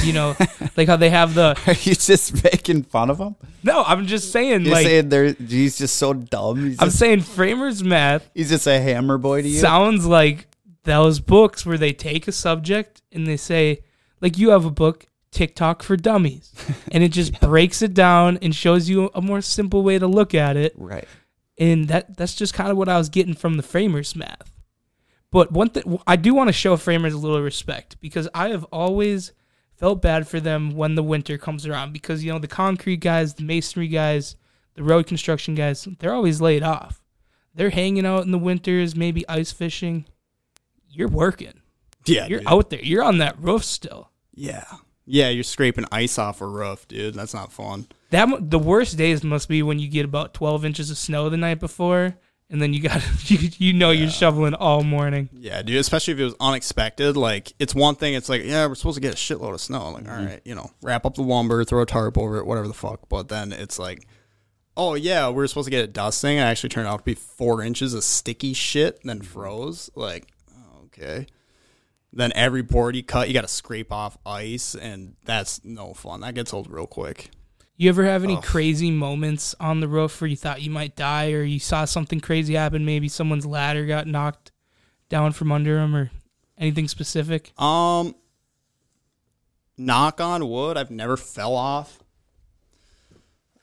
You 0.04 0.12
know, 0.12 0.36
like 0.76 0.88
how 0.88 0.96
they 0.96 1.08
have 1.08 1.34
the. 1.34 1.58
Are 1.66 1.72
you 1.72 1.94
just 1.94 2.44
making 2.44 2.82
fun 2.82 3.08
of 3.08 3.18
him? 3.18 3.34
No, 3.62 3.82
I'm 3.82 4.06
just 4.06 4.30
saying, 4.30 4.66
You're 4.66 4.74
like, 4.74 4.86
saying 4.86 5.08
they're, 5.08 5.32
he's 5.32 5.78
just 5.78 5.96
so 5.96 6.12
dumb. 6.12 6.64
He's 6.64 6.80
I'm 6.80 6.88
just, 6.88 6.98
saying 6.98 7.22
framers 7.22 7.82
math 7.82 8.28
he's 8.34 8.50
just 8.50 8.66
a 8.66 8.78
hammer 8.78 9.16
boy 9.16 9.42
to 9.42 9.48
you. 9.48 9.58
sounds 9.58 10.04
like 10.04 10.46
those 10.84 11.18
books 11.18 11.64
where 11.64 11.78
they 11.78 11.92
take 11.92 12.28
a 12.28 12.32
subject 12.32 13.00
and 13.10 13.26
they 13.26 13.38
say, 13.38 13.82
like, 14.20 14.36
you 14.36 14.50
have 14.50 14.66
a 14.66 14.70
book, 14.70 15.06
TikTok 15.32 15.82
for 15.82 15.96
Dummies, 15.96 16.52
and 16.92 17.02
it 17.04 17.12
just 17.12 17.38
breaks 17.40 17.82
it 17.82 17.94
down 17.94 18.38
and 18.42 18.54
shows 18.54 18.88
you 18.88 19.10
a 19.14 19.22
more 19.22 19.40
simple 19.40 19.82
way 19.82 19.98
to 19.98 20.06
look 20.06 20.34
at 20.34 20.56
it. 20.56 20.74
right. 20.76 21.06
And 21.58 21.88
that 21.88 22.16
that's 22.16 22.34
just 22.34 22.54
kind 22.54 22.70
of 22.70 22.76
what 22.78 22.88
I 22.88 22.96
was 22.96 23.10
getting 23.10 23.34
from 23.34 23.56
the 23.58 23.62
framers 23.62 24.16
math. 24.16 24.50
But 25.30 25.52
one 25.52 25.68
thing 25.68 25.98
I 26.06 26.16
do 26.16 26.32
want 26.34 26.48
to 26.48 26.52
show 26.54 26.76
framers 26.76 27.12
a 27.14 27.18
little 27.18 27.42
respect 27.42 28.00
because 28.00 28.28
I 28.34 28.48
have 28.48 28.64
always 28.64 29.32
felt 29.76 30.00
bad 30.02 30.26
for 30.26 30.40
them 30.40 30.74
when 30.74 30.94
the 30.94 31.02
winter 31.02 31.36
comes 31.38 31.66
around 31.66 31.92
because 31.92 32.24
you 32.24 32.32
know 32.32 32.38
the 32.38 32.48
concrete 32.48 32.96
guys, 33.00 33.34
the 33.34 33.42
masonry 33.44 33.88
guys, 33.88 34.36
the 34.74 34.82
road 34.82 35.06
construction 35.06 35.54
guys, 35.54 35.86
they're 35.98 36.14
always 36.14 36.40
laid 36.40 36.62
off. 36.62 37.02
They're 37.54 37.70
hanging 37.70 38.06
out 38.06 38.24
in 38.24 38.30
the 38.30 38.38
winters, 38.38 38.96
maybe 38.96 39.28
ice 39.28 39.52
fishing. 39.52 40.06
You're 40.88 41.08
working. 41.08 41.60
yeah, 42.06 42.26
You're 42.26 42.38
dude. 42.40 42.48
out 42.48 42.70
there. 42.70 42.80
You're 42.82 43.02
on 43.04 43.18
that 43.18 43.38
roof 43.38 43.64
still. 43.64 44.10
Yeah, 44.34 44.64
yeah. 45.06 45.28
You're 45.28 45.44
scraping 45.44 45.84
ice 45.92 46.18
off 46.18 46.40
a 46.40 46.46
roof, 46.46 46.86
dude. 46.88 47.14
That's 47.14 47.34
not 47.34 47.52
fun. 47.52 47.86
That 48.10 48.50
the 48.50 48.58
worst 48.58 48.96
days 48.96 49.22
must 49.22 49.48
be 49.48 49.62
when 49.62 49.78
you 49.78 49.88
get 49.88 50.04
about 50.04 50.34
12 50.34 50.64
inches 50.64 50.90
of 50.90 50.98
snow 50.98 51.28
the 51.28 51.36
night 51.36 51.60
before 51.60 52.16
and 52.50 52.60
then 52.60 52.74
you 52.74 52.82
got 52.82 53.02
you, 53.30 53.50
you 53.58 53.72
know 53.72 53.90
you're 53.90 54.10
shoveling 54.10 54.54
all 54.54 54.82
morning. 54.82 55.28
Yeah, 55.32 55.62
dude. 55.62 55.76
Especially 55.76 56.14
if 56.14 56.20
it 56.20 56.24
was 56.24 56.34
unexpected. 56.40 57.16
Like 57.16 57.52
it's 57.58 57.74
one 57.74 57.94
thing. 57.94 58.14
It's 58.14 58.28
like 58.28 58.44
yeah, 58.44 58.66
we're 58.66 58.74
supposed 58.74 58.96
to 58.96 59.00
get 59.00 59.14
a 59.14 59.16
shitload 59.16 59.54
of 59.54 59.60
snow. 59.60 59.90
Like 59.92 60.04
mm-hmm. 60.04 60.20
all 60.20 60.26
right, 60.26 60.40
you 60.44 60.54
know, 60.54 60.70
wrap 60.82 61.06
up 61.06 61.14
the 61.14 61.22
lumber, 61.22 61.64
throw 61.64 61.82
a 61.82 61.86
tarp 61.86 62.18
over 62.18 62.38
it, 62.38 62.46
whatever 62.46 62.68
the 62.68 62.74
fuck. 62.74 63.08
But 63.08 63.28
then 63.28 63.52
it's 63.52 63.78
like, 63.78 64.06
oh 64.76 64.94
yeah, 64.94 65.30
we 65.30 65.42
are 65.42 65.46
supposed 65.46 65.66
to 65.66 65.70
get 65.70 65.84
it 65.84 65.92
dusting. 65.92 66.38
It 66.38 66.42
actually 66.42 66.70
turned 66.70 66.88
out 66.88 66.98
to 66.98 67.04
be 67.04 67.14
four 67.14 67.62
inches 67.62 67.94
of 67.94 68.04
sticky 68.04 68.52
shit, 68.52 68.98
and 69.00 69.08
then 69.08 69.20
mm-hmm. 69.20 69.32
froze. 69.32 69.90
Like 69.94 70.26
okay. 70.86 71.26
Then 72.12 72.32
every 72.34 72.62
board 72.62 72.96
you 72.96 73.04
cut, 73.04 73.28
you 73.28 73.34
got 73.34 73.42
to 73.42 73.48
scrape 73.48 73.92
off 73.92 74.18
ice, 74.26 74.74
and 74.74 75.14
that's 75.24 75.64
no 75.64 75.94
fun. 75.94 76.20
That 76.22 76.34
gets 76.34 76.52
old 76.52 76.70
real 76.70 76.86
quick. 76.86 77.30
You 77.76 77.88
ever 77.88 78.04
have 78.04 78.24
any 78.24 78.38
crazy 78.42 78.90
moments 78.90 79.54
on 79.58 79.80
the 79.80 79.88
roof 79.88 80.20
where 80.20 80.28
you 80.28 80.36
thought 80.36 80.60
you 80.60 80.70
might 80.70 80.96
die 80.96 81.32
or 81.32 81.42
you 81.42 81.58
saw 81.58 81.86
something 81.86 82.20
crazy 82.20 82.54
happen? 82.54 82.84
Maybe 82.84 83.08
someone's 83.08 83.46
ladder 83.46 83.86
got 83.86 84.06
knocked 84.06 84.52
down 85.08 85.32
from 85.32 85.50
under 85.50 85.76
them 85.76 85.96
or 85.96 86.10
anything 86.58 86.88
specific? 86.88 87.58
Um, 87.58 88.14
knock 89.78 90.20
on 90.20 90.46
wood, 90.46 90.76
I've 90.76 90.90
never 90.90 91.16
fell 91.16 91.54
off. 91.54 92.02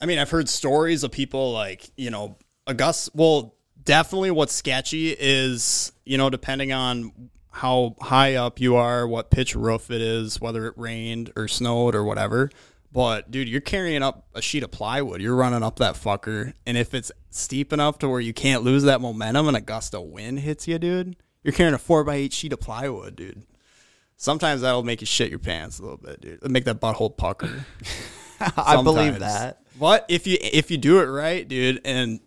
I 0.01 0.05
mean, 0.05 0.19
I've 0.19 0.29
heard 0.29 0.49
stories 0.49 1.03
of 1.03 1.11
people 1.11 1.51
like, 1.53 1.89
you 1.95 2.09
know, 2.09 2.37
August. 2.65 3.11
Well, 3.13 3.55
definitely 3.83 4.31
what's 4.31 4.53
sketchy 4.53 5.15
is, 5.17 5.91
you 6.05 6.17
know, 6.17 6.29
depending 6.29 6.71
on 6.71 7.29
how 7.57 7.95
high 8.01 8.35
up 8.35 8.59
you 8.59 8.75
are, 8.75 9.07
what 9.07 9.31
pitch 9.31 9.55
roof 9.55 9.89
it 9.89 10.01
is, 10.01 10.39
whether 10.39 10.67
it 10.67 10.73
rained 10.77 11.31
or 11.35 11.47
snowed 11.47 11.95
or 11.95 12.03
whatever. 12.03 12.49
But 12.91 13.31
dude, 13.31 13.49
you're 13.49 13.61
carrying 13.61 14.03
up 14.03 14.27
a 14.33 14.41
sheet 14.41 14.63
of 14.63 14.71
plywood. 14.71 15.21
You're 15.21 15.35
running 15.35 15.63
up 15.63 15.79
that 15.79 15.95
fucker, 15.95 16.53
and 16.65 16.77
if 16.77 16.93
it's 16.93 17.11
steep 17.29 17.73
enough 17.73 17.99
to 17.99 18.09
where 18.09 18.21
you 18.21 18.33
can't 18.33 18.63
lose 18.63 18.83
that 18.83 19.01
momentum 19.01 19.47
and 19.47 19.57
a 19.57 19.61
gust 19.61 19.93
of 19.93 20.03
wind 20.03 20.39
hits 20.39 20.67
you, 20.67 20.79
dude, 20.79 21.15
you're 21.43 21.51
carrying 21.51 21.73
a 21.73 21.79
four 21.79 22.03
by 22.03 22.15
eight 22.15 22.33
sheet 22.33 22.53
of 22.53 22.61
plywood, 22.61 23.15
dude. 23.15 23.43
Sometimes 24.15 24.61
that'll 24.61 24.83
make 24.83 25.01
you 25.01 25.07
shit 25.07 25.29
your 25.29 25.39
pants 25.39 25.79
a 25.79 25.83
little 25.83 25.97
bit, 25.97 26.21
dude. 26.21 26.33
It'll 26.35 26.51
make 26.51 26.65
that 26.65 26.79
butthole 26.79 27.15
pucker. 27.15 27.65
I 28.39 28.81
believe 28.81 29.19
that. 29.19 29.61
But 29.79 30.05
if 30.09 30.25
you 30.25 30.37
if 30.41 30.71
you 30.71 30.77
do 30.77 30.99
it 30.99 31.05
right, 31.05 31.47
dude, 31.47 31.81
and 31.85 32.19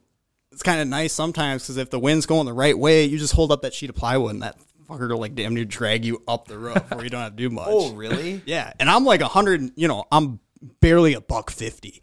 it's 0.53 0.63
kind 0.63 0.81
of 0.81 0.89
nice 0.89 1.13
sometimes 1.13 1.63
because 1.63 1.77
if 1.77 1.91
the 1.91 1.99
wind's 1.99 2.27
going 2.27 2.47
the 2.47 2.53
right 2.53 2.79
way, 2.79 3.05
you 3.05 3.19
just 3.19 3.35
hold 3.35 3.53
up 3.53 3.63
that 3.63 3.75
sheet 3.75 3.91
of 3.91 3.97
plywood 3.97 4.33
and 4.33 4.43
that 4.43 4.57
fucker 4.91 5.09
will 5.09 5.19
like 5.19 5.35
damn 5.35 5.55
near 5.55 5.65
drag 5.65 6.05
you 6.05 6.23
up 6.27 6.49
the 6.49 6.59
roof 6.59 6.91
where 6.91 7.05
you 7.05 7.11
don't 7.11 7.21
have 7.21 7.37
to 7.37 7.37
do 7.37 7.51
much. 7.55 7.67
Oh, 7.69 7.93
really? 7.95 8.43
yeah. 8.47 8.73
And 8.81 8.91
I'm 8.91 9.05
like 9.05 9.21
a 9.21 9.29
hundred, 9.29 9.71
you 9.77 9.89
know, 9.89 10.05
I'm 10.11 10.41
barely 10.81 11.15
a 11.15 11.21
buck 11.21 11.51
fifty. 11.51 12.03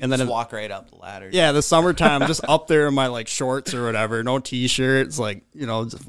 And 0.00 0.10
then 0.10 0.20
Just 0.20 0.30
walk 0.30 0.52
right 0.52 0.70
up 0.70 0.88
the 0.88 0.96
ladder. 0.96 1.28
yeah, 1.30 1.52
the 1.52 1.60
summertime, 1.60 2.26
just 2.26 2.42
up 2.48 2.68
there 2.68 2.88
in 2.88 2.94
my 2.94 3.08
like 3.08 3.28
shorts 3.28 3.74
or 3.74 3.84
whatever, 3.84 4.22
no 4.22 4.38
t-shirts, 4.38 5.18
like 5.18 5.42
you 5.52 5.66
know, 5.66 5.84
just 5.84 6.02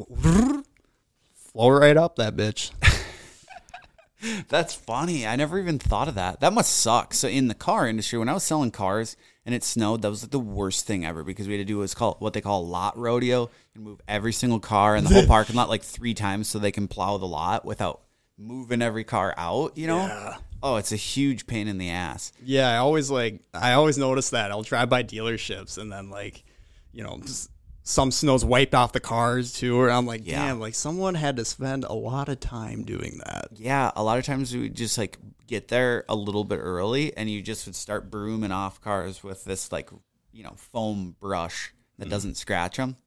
flow 1.35 1.69
right 1.69 1.97
up 1.97 2.15
that 2.15 2.37
bitch. 2.37 2.71
That's 4.49 4.73
funny. 4.75 5.25
I 5.25 5.35
never 5.35 5.57
even 5.59 5.79
thought 5.79 6.07
of 6.07 6.15
that. 6.15 6.39
That 6.41 6.53
must 6.53 6.71
suck. 6.71 7.13
So 7.13 7.27
in 7.27 7.47
the 7.47 7.55
car 7.55 7.87
industry, 7.87 8.19
when 8.19 8.29
I 8.29 8.33
was 8.33 8.43
selling 8.43 8.71
cars 8.71 9.17
and 9.45 9.55
it 9.55 9.63
snowed, 9.63 10.01
that 10.01 10.09
was 10.09 10.23
like 10.23 10.31
the 10.31 10.39
worst 10.39 10.85
thing 10.85 11.05
ever 11.05 11.23
because 11.23 11.47
we 11.47 11.53
had 11.53 11.59
to 11.59 11.65
do 11.65 11.79
what's 11.79 11.95
called 11.95 12.17
what 12.19 12.33
they 12.33 12.41
call 12.41 12.67
lot 12.67 12.97
rodeo 12.97 13.49
and 13.73 13.83
move 13.83 14.01
every 14.07 14.33
single 14.33 14.59
car 14.59 14.95
in 14.95 15.03
the 15.03 15.09
whole 15.09 15.25
parking 15.27 15.55
lot 15.55 15.69
like 15.69 15.83
three 15.83 16.13
times 16.13 16.47
so 16.47 16.59
they 16.59 16.71
can 16.71 16.87
plow 16.87 17.17
the 17.17 17.27
lot 17.27 17.65
without 17.65 18.01
moving 18.37 18.81
every 18.81 19.03
car 19.03 19.33
out. 19.37 19.77
You 19.77 19.87
know? 19.87 19.97
Yeah. 19.97 20.37
Oh, 20.63 20.75
it's 20.75 20.91
a 20.91 20.97
huge 20.97 21.47
pain 21.47 21.67
in 21.67 21.79
the 21.79 21.89
ass. 21.89 22.31
Yeah, 22.43 22.69
I 22.69 22.77
always 22.77 23.09
like 23.09 23.41
I 23.53 23.73
always 23.73 23.97
notice 23.97 24.29
that. 24.29 24.51
I'll 24.51 24.61
drive 24.61 24.89
by 24.89 25.03
dealerships 25.03 25.77
and 25.77 25.91
then 25.91 26.09
like, 26.09 26.43
you 26.91 27.03
know, 27.03 27.19
just 27.21 27.49
some 27.83 28.11
snow's 28.11 28.45
wiped 28.45 28.75
off 28.75 28.91
the 28.93 28.99
cars 28.99 29.53
too, 29.53 29.77
or 29.79 29.89
I'm 29.89 30.05
like, 30.05 30.25
Yeah. 30.25 30.45
damn, 30.47 30.59
like 30.59 30.75
someone 30.75 31.15
had 31.15 31.37
to 31.37 31.45
spend 31.45 31.83
a 31.83 31.93
lot 31.93 32.29
of 32.29 32.39
time 32.39 32.83
doing 32.83 33.19
that. 33.25 33.47
Yeah, 33.55 33.91
a 33.95 34.03
lot 34.03 34.19
of 34.19 34.25
times 34.25 34.53
we 34.55 34.69
just 34.69 34.97
like 34.97 35.17
get 35.47 35.67
there 35.67 36.05
a 36.07 36.15
little 36.15 36.43
bit 36.43 36.57
early 36.57 37.15
and 37.17 37.29
you 37.29 37.41
just 37.41 37.65
would 37.65 37.75
start 37.75 38.09
brooming 38.11 38.51
off 38.51 38.79
cars 38.81 39.23
with 39.23 39.43
this 39.45 39.71
like, 39.71 39.89
you 40.31 40.43
know, 40.43 40.53
foam 40.55 41.15
brush 41.19 41.73
that 41.97 42.07
Mm. 42.07 42.11
doesn't 42.11 42.37
scratch 42.37 42.77
them. 42.77 42.97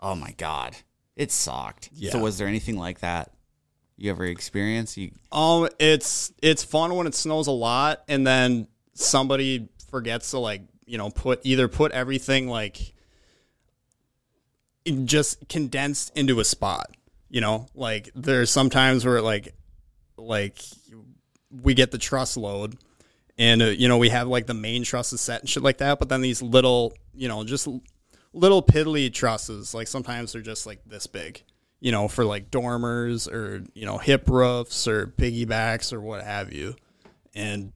Oh 0.00 0.14
my 0.14 0.32
god. 0.32 0.76
It 1.16 1.30
sucked. 1.30 1.90
Yeah. 1.92 2.10
So 2.12 2.18
was 2.18 2.36
there 2.38 2.48
anything 2.48 2.76
like 2.76 2.98
that 3.00 3.30
you 3.96 4.10
ever 4.10 4.24
experienced? 4.26 4.96
You 4.96 5.12
Um, 5.30 5.68
it's 5.78 6.32
it's 6.42 6.64
fun 6.64 6.94
when 6.96 7.06
it 7.06 7.14
snows 7.14 7.46
a 7.46 7.52
lot 7.52 8.02
and 8.08 8.26
then 8.26 8.66
somebody 8.94 9.68
forgets 9.88 10.32
to 10.32 10.38
like, 10.40 10.62
you 10.86 10.98
know, 10.98 11.10
put 11.10 11.40
either 11.44 11.68
put 11.68 11.92
everything 11.92 12.48
like 12.48 12.93
just 14.86 15.48
condensed 15.48 16.16
into 16.16 16.40
a 16.40 16.44
spot. 16.44 16.94
You 17.28 17.40
know, 17.40 17.66
like 17.74 18.10
there's 18.14 18.50
sometimes 18.50 19.04
where 19.04 19.20
like 19.20 19.54
like 20.16 20.62
we 21.62 21.74
get 21.74 21.90
the 21.90 21.98
truss 21.98 22.36
load 22.36 22.76
and 23.38 23.62
uh, 23.62 23.66
you 23.66 23.88
know 23.88 23.98
we 23.98 24.08
have 24.08 24.28
like 24.28 24.46
the 24.46 24.54
main 24.54 24.84
trusses 24.84 25.20
set 25.20 25.40
and 25.40 25.48
shit 25.48 25.62
like 25.62 25.78
that 25.78 25.98
but 25.98 26.08
then 26.08 26.20
these 26.20 26.40
little 26.40 26.94
you 27.12 27.28
know 27.28 27.44
just 27.44 27.68
little 28.32 28.62
piddly 28.62 29.12
trusses 29.12 29.74
like 29.74 29.86
sometimes 29.88 30.32
they're 30.32 30.42
just 30.42 30.66
like 30.66 30.80
this 30.86 31.06
big 31.06 31.42
you 31.80 31.92
know 31.92 32.08
for 32.08 32.24
like 32.24 32.50
dormers 32.50 33.28
or 33.28 33.62
you 33.74 33.84
know 33.84 33.98
hip 33.98 34.28
roofs 34.28 34.86
or 34.88 35.08
piggybacks 35.08 35.92
or 35.92 36.00
what 36.00 36.24
have 36.24 36.52
you 36.52 36.74
and 37.34 37.72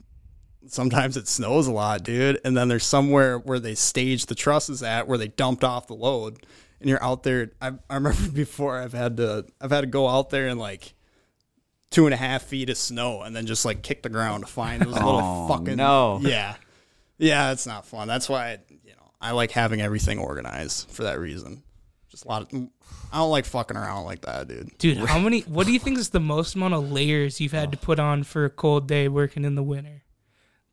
sometimes 0.69 1.17
it 1.17 1.29
snows 1.29 1.67
a 1.67 1.73
lot, 1.73 2.03
dude. 2.03 2.41
And 2.45 2.57
then 2.57 2.69
there's 2.69 2.87
somewhere 2.87 3.39
where 3.39 3.59
they 3.59 3.75
stage 3.75 4.27
the 4.27 4.35
trusses 4.35 4.83
at 4.83 5.09
where 5.09 5.19
they 5.19 5.29
dumped 5.29 5.65
off 5.65 5.87
the 5.87 5.95
load. 5.95 6.45
And 6.81 6.89
you're 6.89 7.03
out 7.03 7.23
there. 7.23 7.51
I, 7.61 7.73
I 7.91 7.95
remember 7.95 8.31
before 8.33 8.79
I've 8.79 8.93
had 8.93 9.17
to 9.19 9.47
I've 9.61 9.71
had 9.71 9.83
to 9.83 9.87
go 9.87 10.09
out 10.09 10.31
there 10.31 10.49
and 10.49 10.59
like 10.59 10.95
two 11.91 12.07
and 12.07 12.15
a 12.15 12.19
half 12.19 12.43
feet 12.43 12.71
of 12.71 12.77
snow 12.77 13.23
and 13.23 13.35
then 13.35 13.47
just 13.47 13.65
like 13.65 13.83
kick 13.83 14.03
the 14.03 14.09
ground 14.09 14.45
to 14.45 14.53
find 14.53 14.83
those 14.83 14.95
little 14.95 15.21
Oh, 15.23 15.49
fucking 15.49 15.77
no. 15.77 16.21
Yeah. 16.23 16.57
Yeah, 17.19 17.53
it's 17.53 17.67
not 17.67 17.87
fun. 17.87 18.07
That's 18.07 18.29
why 18.29 18.59
you 18.69 18.93
know, 18.93 19.11
I 19.21 19.33
like 19.33 19.51
having 19.51 19.81
everything 19.81 20.19
organized 20.19 20.89
for 20.91 21.05
that 21.05 21.19
reason. 21.19 21.63
Just 22.09 22.25
a 22.25 22.29
lot 22.29 22.43
of 22.43 22.69
I 23.13 23.19
don't 23.19 23.31
like 23.31 23.45
fucking 23.45 23.77
around 23.77 24.05
like 24.05 24.23
that, 24.23 24.49
dude. 24.49 24.77
Dude, 24.79 24.99
how 24.99 25.19
many? 25.21 25.41
What 25.41 25.67
do 25.67 25.73
you 25.73 25.79
think 25.79 25.99
is 25.99 26.11
the 26.11 26.21
most 26.21 26.55
amount 26.55 26.75
of 26.75 26.91
layers 26.93 27.41
you've 27.41 27.53
had 27.53 27.73
to 27.73 27.79
oh. 27.79 27.85
put 27.85 27.99
on 27.99 28.23
for 28.23 28.45
a 28.45 28.51
cold 28.51 28.87
day 28.87 29.09
working 29.09 29.45
in 29.45 29.55
the 29.55 29.63
winter? 29.63 30.03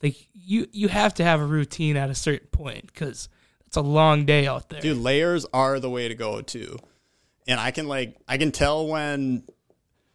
Like 0.03 0.15
you, 0.33 0.67
you 0.71 0.87
have 0.89 1.13
to 1.15 1.23
have 1.23 1.41
a 1.41 1.45
routine 1.45 1.97
at 1.97 2.09
a 2.09 2.15
certain 2.15 2.47
point 2.51 2.87
because 2.87 3.29
it's 3.77 3.85
a 3.85 3.89
long 3.89 4.25
day 4.25 4.47
out 4.47 4.69
there. 4.69 4.79
Dude, 4.79 4.97
layers 4.97 5.45
are 5.53 5.79
the 5.79 5.89
way 5.89 6.07
to 6.07 6.15
go 6.15 6.41
too. 6.41 6.77
And 7.47 7.59
I 7.59 7.71
can 7.71 7.87
like 7.87 8.15
I 8.27 8.37
can 8.37 8.51
tell 8.51 8.87
when 8.87 9.43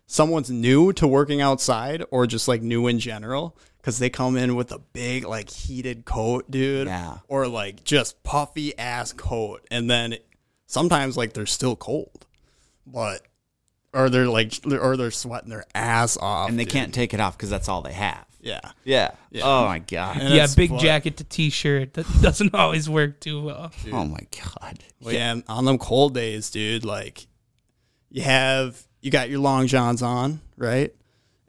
someone's 0.06 0.50
new 0.50 0.92
to 0.94 1.06
working 1.06 1.40
outside 1.40 2.02
or 2.10 2.26
just 2.26 2.48
like 2.48 2.62
new 2.62 2.86
in 2.86 2.98
general 2.98 3.56
cuz 3.82 3.98
they 3.98 4.10
come 4.10 4.36
in 4.36 4.56
with 4.56 4.72
a 4.72 4.78
big 4.78 5.24
like 5.26 5.50
heated 5.50 6.04
coat, 6.04 6.50
dude. 6.50 6.86
Yeah. 6.88 7.18
Or 7.28 7.46
like 7.46 7.84
just 7.84 8.22
puffy 8.22 8.76
ass 8.78 9.12
coat 9.12 9.66
and 9.70 9.90
then 9.90 10.16
sometimes 10.66 11.16
like 11.16 11.34
they're 11.34 11.46
still 11.46 11.76
cold. 11.76 12.26
But 12.86 13.22
or 13.92 14.08
they're 14.08 14.26
like 14.26 14.54
or 14.70 14.96
they're 14.96 15.10
sweating 15.10 15.50
their 15.50 15.64
ass 15.74 16.16
off. 16.16 16.48
and 16.48 16.58
they 16.58 16.64
dude. 16.64 16.72
can't 16.72 16.94
take 16.94 17.12
it 17.12 17.20
off 17.20 17.36
because 17.36 17.50
that's 17.50 17.68
all 17.68 17.82
they 17.82 17.92
have. 17.92 18.24
Yeah. 18.40 18.60
Yeah. 18.84 19.10
Yeah. 19.30 19.42
Oh 19.44 19.64
my 19.66 19.78
god. 19.78 20.18
And 20.18 20.34
yeah, 20.34 20.44
it's 20.44 20.54
big 20.54 20.70
fun. 20.70 20.78
jacket 20.78 21.18
to 21.18 21.24
t-shirt 21.24 21.94
that 21.94 22.06
doesn't 22.22 22.54
always 22.54 22.88
work 22.88 23.20
too 23.20 23.42
well. 23.42 23.70
Oh 23.92 24.04
my 24.04 24.26
god. 24.30 24.82
Well, 25.00 25.14
yeah, 25.14 25.32
and 25.32 25.44
on 25.48 25.64
them 25.64 25.78
cold 25.78 26.14
days, 26.14 26.50
dude, 26.50 26.84
like 26.84 27.26
you 28.10 28.22
have 28.22 28.82
you 29.00 29.10
got 29.10 29.30
your 29.30 29.40
long 29.40 29.66
johns 29.66 30.02
on, 30.02 30.40
right? 30.56 30.94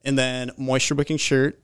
And 0.04 0.17
then 0.17 0.51
moisture 0.58 0.95
wicking 0.95 1.17
shirt. 1.17 1.60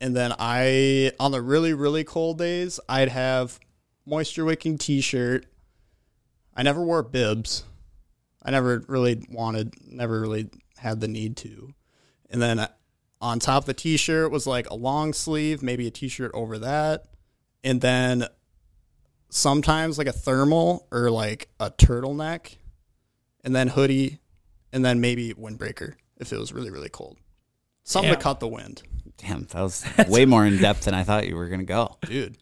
And 0.00 0.16
then 0.16 0.34
I 0.38 1.12
on 1.20 1.30
the 1.32 1.42
really, 1.42 1.74
really 1.74 2.04
cold 2.04 2.38
days, 2.38 2.80
I'd 2.88 3.10
have 3.10 3.58
moisture 4.06 4.44
wicking 4.44 4.78
t 4.78 5.00
shirt. 5.00 5.46
I 6.56 6.62
never 6.62 6.82
wore 6.82 7.02
bibs. 7.02 7.64
I 8.42 8.50
never 8.50 8.82
really 8.88 9.24
wanted 9.30 9.74
never 9.86 10.20
really 10.20 10.48
had 10.78 11.00
the 11.00 11.08
need 11.08 11.36
to. 11.38 11.74
And 12.30 12.40
then 12.40 12.66
on 13.20 13.38
top 13.38 13.62
of 13.64 13.66
the 13.66 13.74
t 13.74 13.96
shirt 13.96 14.30
was 14.30 14.46
like 14.46 14.68
a 14.70 14.74
long 14.74 15.12
sleeve, 15.12 15.62
maybe 15.62 15.86
a 15.86 15.90
t 15.90 16.08
shirt 16.08 16.30
over 16.34 16.58
that. 16.58 17.04
And 17.62 17.80
then 17.80 18.26
sometimes 19.28 19.98
like 19.98 20.06
a 20.06 20.12
thermal 20.12 20.86
or 20.90 21.10
like 21.10 21.48
a 21.60 21.70
turtleneck, 21.70 22.56
and 23.44 23.54
then 23.54 23.68
hoodie, 23.68 24.18
and 24.72 24.84
then 24.84 25.00
maybe 25.00 25.34
windbreaker 25.34 25.94
if 26.18 26.32
it 26.32 26.38
was 26.38 26.52
really 26.52 26.70
really 26.70 26.88
cold. 26.88 27.18
Something 27.84 28.10
Yeah. 28.10 28.16
to 28.16 28.22
cut 28.22 28.40
the 28.40 28.48
wind, 28.48 28.82
Damn, 29.18 29.44
that 29.50 29.60
was 29.60 29.84
way 30.08 30.24
more 30.24 30.46
in 30.46 30.58
depth 30.58 30.84
than 30.84 30.94
I 30.94 31.02
thought 31.04 31.26
you 31.28 31.36
were 31.36 31.48
gonna 31.48 31.64
go. 31.64 31.96
dude. 32.02 32.36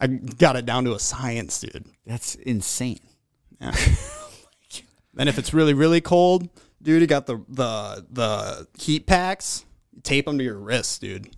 I 0.00 0.08
got 0.08 0.56
it 0.56 0.66
down 0.66 0.84
to 0.84 0.92
a 0.94 0.98
science, 0.98 1.60
dude. 1.60 1.86
That's 2.04 2.34
insane. 2.34 3.00
Yeah. 3.60 3.74
then 5.14 5.28
if 5.28 5.38
it's 5.38 5.54
really 5.54 5.72
really 5.74 6.00
cold, 6.00 6.48
dude, 6.82 7.00
you 7.00 7.06
got 7.06 7.26
the 7.26 7.38
the 7.48 8.06
the 8.10 8.66
heat 8.78 9.06
packs. 9.06 9.64
Tape 10.02 10.26
them 10.26 10.38
to 10.38 10.44
your 10.44 10.58
wrists, 10.58 10.98
dude. 10.98 11.30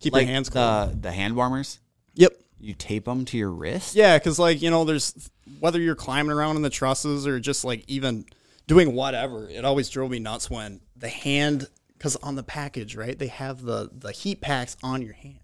Keep 0.00 0.12
like 0.14 0.26
your 0.26 0.32
hands 0.34 0.50
the 0.50 0.96
the 1.00 1.12
hand 1.12 1.36
warmers. 1.36 1.78
yep. 2.14 2.32
You 2.58 2.72
tape 2.74 3.04
them 3.04 3.24
to 3.26 3.36
your 3.36 3.50
wrist. 3.50 3.94
Yeah, 3.94 4.18
because 4.18 4.38
like 4.38 4.62
you 4.62 4.70
know, 4.70 4.84
there's 4.84 5.30
whether 5.60 5.80
you're 5.80 5.94
climbing 5.94 6.32
around 6.32 6.56
in 6.56 6.62
the 6.62 6.70
trusses 6.70 7.26
or 7.26 7.38
just 7.38 7.64
like 7.64 7.84
even 7.86 8.24
doing 8.66 8.94
whatever. 8.94 9.48
It 9.48 9.64
always 9.64 9.88
drove 9.90 10.10
me 10.10 10.18
nuts 10.18 10.50
when 10.50 10.80
the 10.96 11.08
hand, 11.08 11.68
because 11.96 12.16
on 12.16 12.34
the 12.34 12.42
package, 12.42 12.96
right, 12.96 13.18
they 13.18 13.26
have 13.28 13.62
the 13.62 13.90
the 13.92 14.10
heat 14.10 14.40
packs 14.40 14.76
on 14.82 15.02
your 15.02 15.12
hand, 15.12 15.38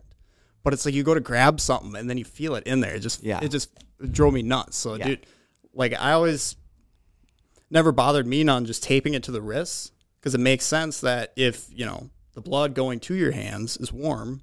but 0.64 0.72
it's 0.72 0.84
like 0.86 0.94
you 0.94 1.02
go 1.02 1.14
to 1.14 1.20
grab 1.20 1.60
something 1.60 1.94
and 1.96 2.08
then 2.08 2.16
you 2.18 2.24
feel 2.24 2.54
it 2.54 2.66
in 2.66 2.80
there. 2.80 2.94
It 2.94 3.00
just 3.00 3.22
Yeah. 3.22 3.40
it 3.42 3.48
just 3.50 3.70
drove 4.10 4.32
me 4.32 4.42
nuts. 4.42 4.76
So 4.76 4.94
Yeah. 4.94 5.06
dude, 5.08 5.26
like 5.74 5.92
I 5.98 6.12
always 6.12 6.56
never 7.70 7.92
bothered 7.92 8.26
me 8.26 8.46
on 8.48 8.64
just 8.64 8.82
taping 8.82 9.14
it 9.14 9.22
to 9.24 9.30
the 9.32 9.42
wrists 9.42 9.92
because 10.22 10.34
it 10.36 10.40
makes 10.40 10.64
sense 10.64 11.00
that 11.00 11.32
if 11.34 11.66
you 11.70 11.84
know 11.84 12.08
the 12.34 12.40
blood 12.40 12.74
going 12.74 13.00
to 13.00 13.14
your 13.14 13.32
hands 13.32 13.76
is 13.76 13.92
warm, 13.92 14.42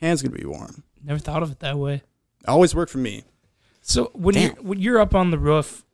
hands 0.00 0.20
gonna 0.20 0.36
be 0.36 0.44
warm. 0.44 0.82
Never 1.02 1.20
thought 1.20 1.42
of 1.44 1.52
it 1.52 1.60
that 1.60 1.78
way. 1.78 2.02
Always 2.48 2.74
worked 2.74 2.90
for 2.90 2.98
me. 2.98 3.22
So 3.80 4.10
when 4.14 4.34
Damn. 4.34 4.42
you're 4.42 4.62
when 4.62 4.80
you're 4.80 4.98
up 4.98 5.14
on 5.14 5.30
the 5.30 5.38
roof, 5.38 5.84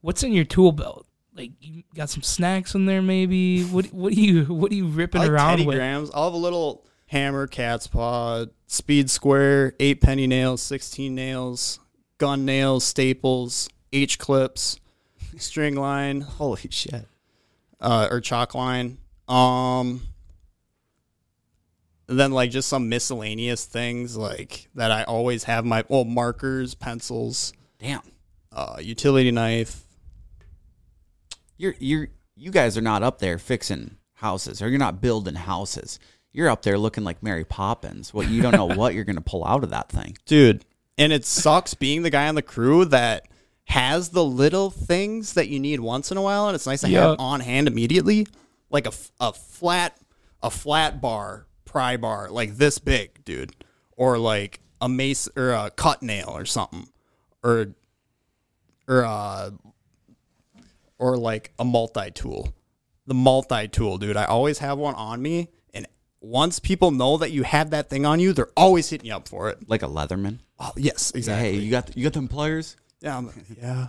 what's 0.00 0.24
in 0.24 0.32
your 0.32 0.44
tool 0.44 0.72
belt? 0.72 1.06
Like 1.32 1.52
you 1.60 1.84
got 1.94 2.10
some 2.10 2.22
snacks 2.22 2.74
in 2.74 2.86
there, 2.86 3.02
maybe. 3.02 3.62
What 3.62 3.86
what 3.92 4.12
are 4.12 4.16
you 4.20 4.44
what 4.46 4.72
are 4.72 4.74
you 4.74 4.86
ripping 4.86 5.20
like 5.20 5.30
around 5.30 5.50
Teddy 5.50 5.66
with? 5.66 5.76
Grahams. 5.76 6.10
I'll 6.12 6.24
have 6.24 6.34
a 6.34 6.36
little 6.38 6.84
hammer, 7.06 7.46
cat's 7.46 7.86
paw, 7.86 8.46
speed 8.66 9.10
square, 9.10 9.74
eight 9.78 10.00
penny 10.00 10.26
nails, 10.26 10.60
sixteen 10.62 11.14
nails, 11.14 11.78
gun 12.18 12.44
nails, 12.44 12.84
staples, 12.84 13.68
H 13.92 14.18
clips, 14.18 14.80
string 15.36 15.76
line, 15.76 16.20
Holy 16.22 16.68
shit. 16.70 17.06
Uh, 17.80 18.08
or 18.10 18.20
chalk 18.20 18.54
line. 18.54 18.98
Um, 19.28 20.02
and 22.08 22.18
then 22.18 22.32
like 22.32 22.50
just 22.50 22.68
some 22.68 22.88
miscellaneous 22.88 23.64
things 23.64 24.16
like 24.16 24.68
that 24.74 24.90
I 24.90 25.02
always 25.04 25.44
have 25.44 25.64
my 25.64 25.84
well 25.88 26.04
markers, 26.04 26.74
pencils, 26.74 27.52
Damn. 27.78 28.02
uh, 28.52 28.76
utility 28.80 29.30
knife. 29.30 29.82
You're 31.56 31.74
you're 31.78 32.08
you 32.36 32.50
guys 32.50 32.76
are 32.76 32.82
not 32.82 33.02
up 33.02 33.18
there 33.18 33.38
fixing 33.38 33.96
houses 34.14 34.62
or 34.62 34.68
you're 34.68 34.78
not 34.78 35.00
building 35.00 35.34
houses. 35.34 35.98
You're 36.32 36.50
up 36.50 36.62
there 36.62 36.78
looking 36.78 37.02
like 37.02 37.22
Mary 37.22 37.44
Poppins. 37.44 38.12
What 38.12 38.28
you 38.28 38.42
don't 38.42 38.52
know 38.52 38.66
what 38.76 38.94
you're 38.94 39.04
gonna 39.04 39.20
pull 39.20 39.44
out 39.44 39.64
of 39.64 39.70
that 39.70 39.88
thing. 39.88 40.16
dude 40.26 40.64
and 40.98 41.12
it 41.12 41.24
sucks 41.26 41.74
being 41.74 42.02
the 42.02 42.10
guy 42.10 42.26
on 42.28 42.34
the 42.36 42.42
crew 42.42 42.84
that 42.86 43.26
has 43.68 44.10
the 44.10 44.24
little 44.24 44.70
things 44.70 45.34
that 45.34 45.48
you 45.48 45.58
need 45.60 45.80
once 45.80 46.10
in 46.10 46.16
a 46.16 46.22
while 46.22 46.46
and 46.48 46.54
it's 46.54 46.66
nice 46.66 46.80
to 46.82 46.88
Yeah. 46.88 47.08
have 47.10 47.16
on 47.18 47.40
hand 47.40 47.66
immediately 47.68 48.26
like 48.70 48.86
a, 48.86 48.92
a 49.20 49.32
flat 49.32 49.96
a 50.42 50.50
flat 50.50 51.00
bar 51.00 51.46
pry 51.64 51.96
bar 51.96 52.30
like 52.30 52.56
this 52.56 52.78
big 52.78 53.24
dude 53.24 53.52
or 53.96 54.18
like 54.18 54.60
a 54.80 54.88
mace 54.88 55.28
or 55.36 55.50
a 55.52 55.70
cut 55.70 56.02
nail 56.02 56.30
or 56.30 56.44
something 56.44 56.88
or 57.42 57.74
or 58.86 59.04
uh 59.04 59.50
or 60.98 61.16
like 61.16 61.52
a 61.58 61.64
multi-tool 61.64 62.54
the 63.06 63.14
multi-tool 63.14 63.98
dude 63.98 64.16
i 64.16 64.24
always 64.24 64.58
have 64.58 64.78
one 64.78 64.94
on 64.94 65.20
me 65.20 65.48
and 65.74 65.86
once 66.20 66.58
people 66.60 66.90
know 66.92 67.16
that 67.16 67.30
you 67.32 67.42
have 67.42 67.70
that 67.70 67.90
thing 67.90 68.06
on 68.06 68.20
you 68.20 68.32
they're 68.32 68.50
always 68.56 68.88
hitting 68.88 69.06
you 69.08 69.14
up 69.14 69.28
for 69.28 69.50
it 69.50 69.68
Like 69.68 69.82
a 69.82 69.88
Leatherman. 69.88 70.38
Oh, 70.58 70.72
yes, 70.76 71.10
exactly. 71.14 71.52
Hey, 71.52 71.58
you 71.58 71.70
got 71.70 71.94
you 71.96 72.02
got 72.04 72.14
them 72.14 72.28
pliers? 72.28 72.76
Yeah, 73.00 73.14
I'm- 73.14 73.30
yeah, 73.60 73.88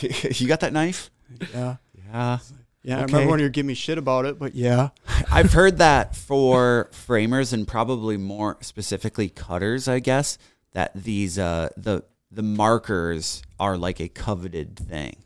you 0.34 0.46
got 0.48 0.60
that 0.60 0.72
knife? 0.72 1.10
yeah, 1.54 1.76
Yeah. 2.12 2.38
yeah. 2.82 2.98
I 2.98 3.02
remember 3.04 3.30
when 3.30 3.40
you 3.40 3.46
were 3.46 3.50
giving 3.50 3.68
me 3.68 3.74
shit 3.74 3.98
about 3.98 4.24
it, 4.26 4.38
but 4.38 4.54
yeah, 4.54 4.90
I've 5.30 5.52
heard 5.52 5.78
that 5.78 6.14
for 6.14 6.88
framers 6.92 7.52
and 7.52 7.66
probably 7.66 8.16
more 8.16 8.58
specifically 8.60 9.28
cutters, 9.28 9.88
I 9.88 9.98
guess, 10.00 10.38
that 10.72 10.92
these 10.94 11.38
uh 11.38 11.70
the 11.76 12.04
the 12.30 12.42
markers 12.42 13.42
are 13.58 13.76
like 13.76 14.00
a 14.00 14.08
coveted 14.08 14.76
thing. 14.78 15.16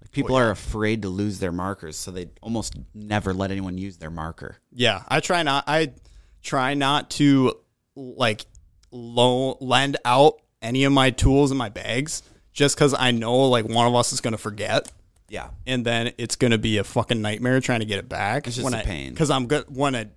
Like 0.00 0.10
people 0.10 0.36
are 0.36 0.50
afraid 0.50 1.02
to 1.02 1.08
lose 1.08 1.38
their 1.38 1.52
markers, 1.52 1.96
so 1.96 2.10
they 2.10 2.30
almost 2.42 2.74
never 2.94 3.32
let 3.32 3.50
anyone 3.50 3.78
use 3.78 3.98
their 3.98 4.10
marker. 4.10 4.56
yeah. 4.72 5.02
I 5.08 5.20
try 5.20 5.42
not. 5.42 5.64
I 5.66 5.92
try 6.42 6.74
not 6.74 7.10
to 7.10 7.54
like 7.94 8.44
loan 8.90 9.56
lend 9.60 9.96
out 10.04 10.34
any 10.62 10.84
of 10.84 10.92
my 10.92 11.10
tools 11.10 11.50
in 11.52 11.56
my 11.56 11.68
bags, 11.68 12.22
just 12.58 12.74
because 12.76 12.92
I 12.92 13.12
know 13.12 13.36
like 13.48 13.66
one 13.68 13.86
of 13.86 13.94
us 13.94 14.12
is 14.12 14.20
gonna 14.20 14.36
forget. 14.36 14.90
Yeah. 15.30 15.50
and 15.66 15.84
then 15.84 16.12
it's 16.18 16.36
gonna 16.36 16.56
be 16.58 16.78
a 16.78 16.84
fucking 16.84 17.20
nightmare 17.22 17.60
trying 17.60 17.80
to 17.80 17.86
get 17.86 17.98
it 17.98 18.08
back. 18.08 18.46
It's 18.46 18.56
just 18.56 18.64
when 18.64 18.74
a 18.74 18.78
I, 18.78 18.82
pain. 18.82 19.10
because 19.12 19.30
I'm 19.30 19.46
good. 19.46 19.64
When 19.68 19.94
I, 19.94 20.08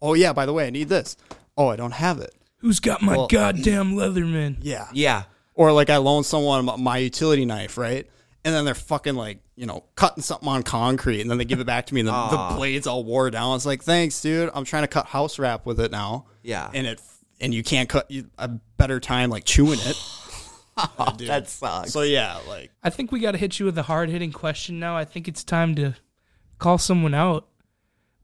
oh 0.00 0.14
yeah, 0.14 0.32
by 0.32 0.46
the 0.46 0.52
way, 0.54 0.66
I 0.66 0.70
need 0.70 0.88
this. 0.88 1.16
Oh, 1.58 1.68
I 1.68 1.76
don't 1.76 1.90
have 1.92 2.20
it. 2.20 2.34
Who's 2.58 2.80
got 2.80 3.02
my 3.02 3.16
Well- 3.16 3.26
goddamn 3.26 3.94
Leatherman? 3.96 4.56
Yeah, 4.62 4.86
Yeah. 4.94 5.24
or 5.54 5.72
like 5.72 5.90
I 5.90 5.98
loan 5.98 6.24
someone 6.24 6.64
my- 6.64 6.76
my 6.76 6.98
utility 6.98 7.44
knife, 7.44 7.76
right? 7.76 8.08
And 8.46 8.54
then 8.54 8.64
they're 8.64 8.74
fucking 8.74 9.14
like, 9.16 9.40
you 9.56 9.66
know, 9.66 9.84
cutting 9.96 10.22
something 10.22 10.48
on 10.48 10.62
concrete, 10.62 11.20
and 11.20 11.30
then 11.30 11.36
they 11.38 11.44
give 11.44 11.60
it 11.60 11.66
back 11.66 11.86
to 11.86 11.94
me, 11.94 12.00
and 12.00 12.08
the, 12.08 12.12
Ah. 12.12 12.50
the 12.50 12.56
blades 12.56 12.86
all 12.86 13.02
wore 13.04 13.30
down. 13.30 13.56
It's 13.56 13.66
like, 13.66 13.82
thanks, 13.82 14.20
dude. 14.22 14.50
I'm 14.54 14.64
trying 14.64 14.84
to 14.84 14.88
cut 14.88 15.06
house 15.06 15.38
wrap 15.38 15.66
with 15.66 15.80
it 15.80 15.90
now. 15.90 16.26
Yeah. 16.42 16.70
and 16.72 16.86
it 16.86 17.00
and 17.40 17.52
you 17.52 17.62
can't 17.64 17.88
cut 17.88 18.08
you, 18.10 18.30
a 18.38 18.46
better 18.48 19.00
time 19.00 19.28
like 19.30 19.44
chewing 19.44 19.80
it. 19.82 19.96
Oh, 20.98 21.14
dude. 21.16 21.28
that 21.28 21.48
sucks. 21.48 21.92
So 21.92 22.02
yeah, 22.02 22.38
like 22.48 22.70
I 22.82 22.90
think 22.90 23.12
we 23.12 23.20
got 23.20 23.32
to 23.32 23.38
hit 23.38 23.58
you 23.60 23.66
with 23.66 23.78
a 23.78 23.84
hard 23.84 24.10
hitting 24.10 24.32
question 24.32 24.80
now. 24.80 24.96
I 24.96 25.04
think 25.04 25.28
it's 25.28 25.44
time 25.44 25.74
to 25.76 25.94
call 26.58 26.78
someone 26.78 27.14
out. 27.14 27.46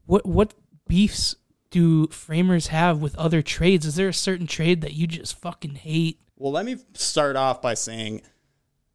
What 0.05 0.25
what 0.25 0.53
beefs 0.87 1.35
do 1.69 2.07
framers 2.07 2.67
have 2.67 3.01
with 3.01 3.15
other 3.15 3.41
trades? 3.41 3.85
Is 3.85 3.95
there 3.95 4.09
a 4.09 4.13
certain 4.13 4.47
trade 4.47 4.81
that 4.81 4.93
you 4.93 5.07
just 5.07 5.39
fucking 5.39 5.75
hate? 5.75 6.19
Well, 6.35 6.51
let 6.51 6.65
me 6.65 6.75
start 6.93 7.37
off 7.37 7.61
by 7.61 7.73
saying 7.75 8.21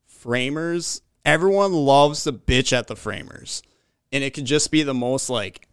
framers, 0.06 1.00
everyone 1.24 1.72
loves 1.72 2.24
to 2.24 2.32
bitch 2.32 2.72
at 2.76 2.86
the 2.88 2.96
framers. 2.96 3.62
And 4.12 4.22
it 4.22 4.34
could 4.34 4.44
just 4.44 4.70
be 4.70 4.82
the 4.82 4.94
most 4.94 5.30
like 5.30 5.68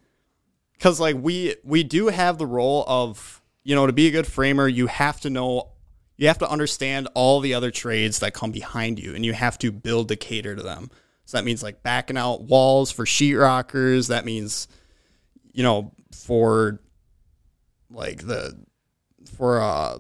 cuz 0.80 1.00
like 1.00 1.18
we 1.20 1.56
we 1.64 1.84
do 1.84 2.08
have 2.08 2.38
the 2.38 2.48
role 2.48 2.86
of, 2.88 3.42
you 3.64 3.76
know, 3.76 3.86
to 3.88 3.94
be 3.94 4.08
a 4.08 4.12
good 4.12 4.28
framer, 4.28 4.68
you 4.68 4.88
have 4.88 5.20
to 5.22 5.30
know 5.30 5.73
you 6.18 6.28
have 6.28 6.38
to 6.40 6.50
understand 6.50 7.08
all 7.14 7.40
the 7.40 7.54
other 7.54 7.72
trades 7.72 8.20
that 8.20 8.34
come 8.34 8.52
behind 8.52 9.00
you 9.00 9.16
and 9.16 9.26
you 9.26 9.34
have 9.34 9.58
to 9.60 9.72
build 9.72 10.10
to 10.10 10.16
cater 10.16 10.56
to 10.56 10.64
them. 10.64 10.90
So 11.26 11.38
that 11.38 11.44
means 11.44 11.64
like 11.64 11.84
backing 11.84 12.18
out 12.18 12.44
walls 12.44 12.92
for 12.92 13.06
sheetrockers, 13.06 14.10
that 14.10 14.26
means 14.26 14.68
you 15.54 15.64
know, 15.64 15.92
for 16.12 16.80
like 17.90 18.26
the 18.26 18.58
for 19.38 19.62
uh 19.62 20.00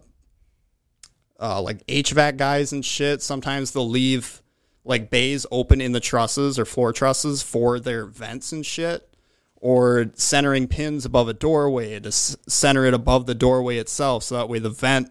uh, 1.40 1.62
like 1.62 1.86
HVAC 1.88 2.38
guys 2.38 2.72
and 2.72 2.86
shit. 2.86 3.22
Sometimes 3.22 3.72
they'll 3.72 3.90
leave 3.90 4.42
like 4.86 5.10
bays 5.10 5.46
open 5.52 5.82
in 5.82 5.92
the 5.92 6.00
trusses 6.00 6.58
or 6.58 6.66
floor 6.66 6.94
trusses 6.94 7.44
for 7.44 7.80
their 7.80 8.06
vents 8.06 8.52
and 8.52 8.66
shit, 8.66 9.16
or 9.58 10.12
centering 10.14 10.68
pins 10.68 11.06
above 11.06 11.28
a 11.28 11.34
doorway 11.34 12.00
to 12.00 12.12
center 12.12 12.86
it 12.86 12.94
above 12.94 13.26
the 13.26 13.36
doorway 13.36 13.78
itself, 13.78 14.24
so 14.24 14.36
that 14.36 14.50
way 14.50 14.60
the 14.60 14.70
vent 14.70 15.10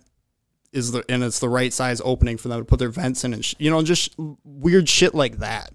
is 0.73 0.93
the 0.93 1.05
and 1.09 1.23
it's 1.23 1.39
the 1.39 1.49
right 1.49 1.73
size 1.73 2.01
opening 2.05 2.37
for 2.37 2.49
them 2.49 2.61
to 2.61 2.65
put 2.65 2.79
their 2.79 2.89
vents 2.89 3.25
in 3.25 3.35
and 3.35 3.45
sh- 3.45 3.55
you 3.59 3.71
know 3.71 3.83
just 3.83 4.15
weird 4.45 4.89
shit 4.89 5.15
like 5.15 5.39
that 5.39 5.73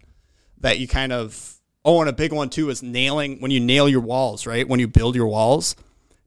that 0.59 0.79
you 0.79 0.87
kind 0.87 1.13
of 1.13 1.59
oh 1.85 2.01
and 2.01 2.09
a 2.09 2.13
big 2.13 2.33
one 2.33 2.49
too 2.49 2.69
is 2.69 2.81
nailing 2.81 3.39
when 3.39 3.51
you 3.51 3.59
nail 3.59 3.87
your 3.87 4.01
walls 4.01 4.45
right? 4.45 4.67
When 4.67 4.79
you 4.79 4.87
build 4.87 5.15
your 5.15 5.27
walls 5.27 5.75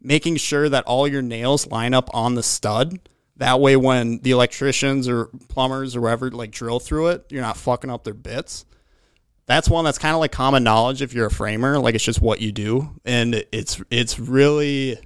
making 0.00 0.36
sure 0.36 0.68
that 0.68 0.84
all 0.84 1.06
your 1.06 1.22
nails 1.22 1.66
line 1.66 1.92
up 1.92 2.08
on 2.14 2.34
the 2.34 2.42
stud. 2.42 2.98
That 3.36 3.60
way 3.60 3.76
when 3.76 4.18
the 4.18 4.30
electricians 4.30 5.08
or 5.08 5.26
plumbers 5.48 5.96
or 5.96 6.00
whoever 6.00 6.30
like 6.30 6.50
drill 6.50 6.78
through 6.78 7.08
it 7.08 7.26
you're 7.30 7.42
not 7.42 7.56
fucking 7.56 7.90
up 7.90 8.04
their 8.04 8.14
bits. 8.14 8.64
That's 9.46 9.68
one 9.68 9.84
that's 9.84 9.98
kind 9.98 10.14
of 10.14 10.20
like 10.20 10.30
common 10.30 10.62
knowledge 10.62 11.02
if 11.02 11.12
you're 11.12 11.26
a 11.26 11.30
framer 11.30 11.78
like 11.78 11.96
it's 11.96 12.04
just 12.04 12.20
what 12.20 12.40
you 12.40 12.52
do. 12.52 12.90
And 13.04 13.44
it's 13.50 13.82
it's 13.90 14.18
really 14.18 14.98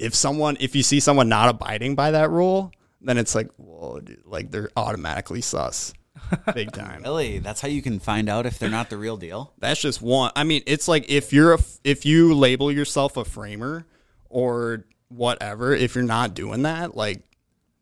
if 0.00 0.14
someone 0.14 0.56
if 0.60 0.74
you 0.74 0.82
see 0.82 1.00
someone 1.00 1.28
not 1.28 1.48
abiding 1.48 1.94
by 1.94 2.10
that 2.10 2.30
rule 2.30 2.72
then 3.00 3.18
it's 3.18 3.34
like 3.34 3.48
well 3.58 4.00
dude, 4.00 4.22
like 4.24 4.50
they're 4.50 4.70
automatically 4.76 5.40
sus 5.40 5.92
big 6.54 6.72
time 6.72 7.02
Really? 7.02 7.38
That's 7.38 7.60
how 7.60 7.68
you 7.68 7.82
can 7.82 7.98
find 7.98 8.28
out 8.28 8.46
if 8.46 8.58
they're 8.58 8.70
not 8.70 8.90
the 8.90 8.96
real 8.96 9.16
deal? 9.16 9.52
that's 9.58 9.80
just 9.80 10.02
one. 10.02 10.32
I 10.36 10.44
mean, 10.44 10.62
it's 10.66 10.86
like 10.88 11.08
if 11.08 11.32
you're 11.32 11.54
a, 11.54 11.58
if 11.84 12.04
you 12.04 12.34
label 12.34 12.70
yourself 12.70 13.16
a 13.16 13.24
framer 13.24 13.86
or 14.28 14.84
whatever, 15.08 15.74
if 15.74 15.94
you're 15.94 16.04
not 16.04 16.34
doing 16.34 16.62
that, 16.62 16.96
like, 16.96 17.22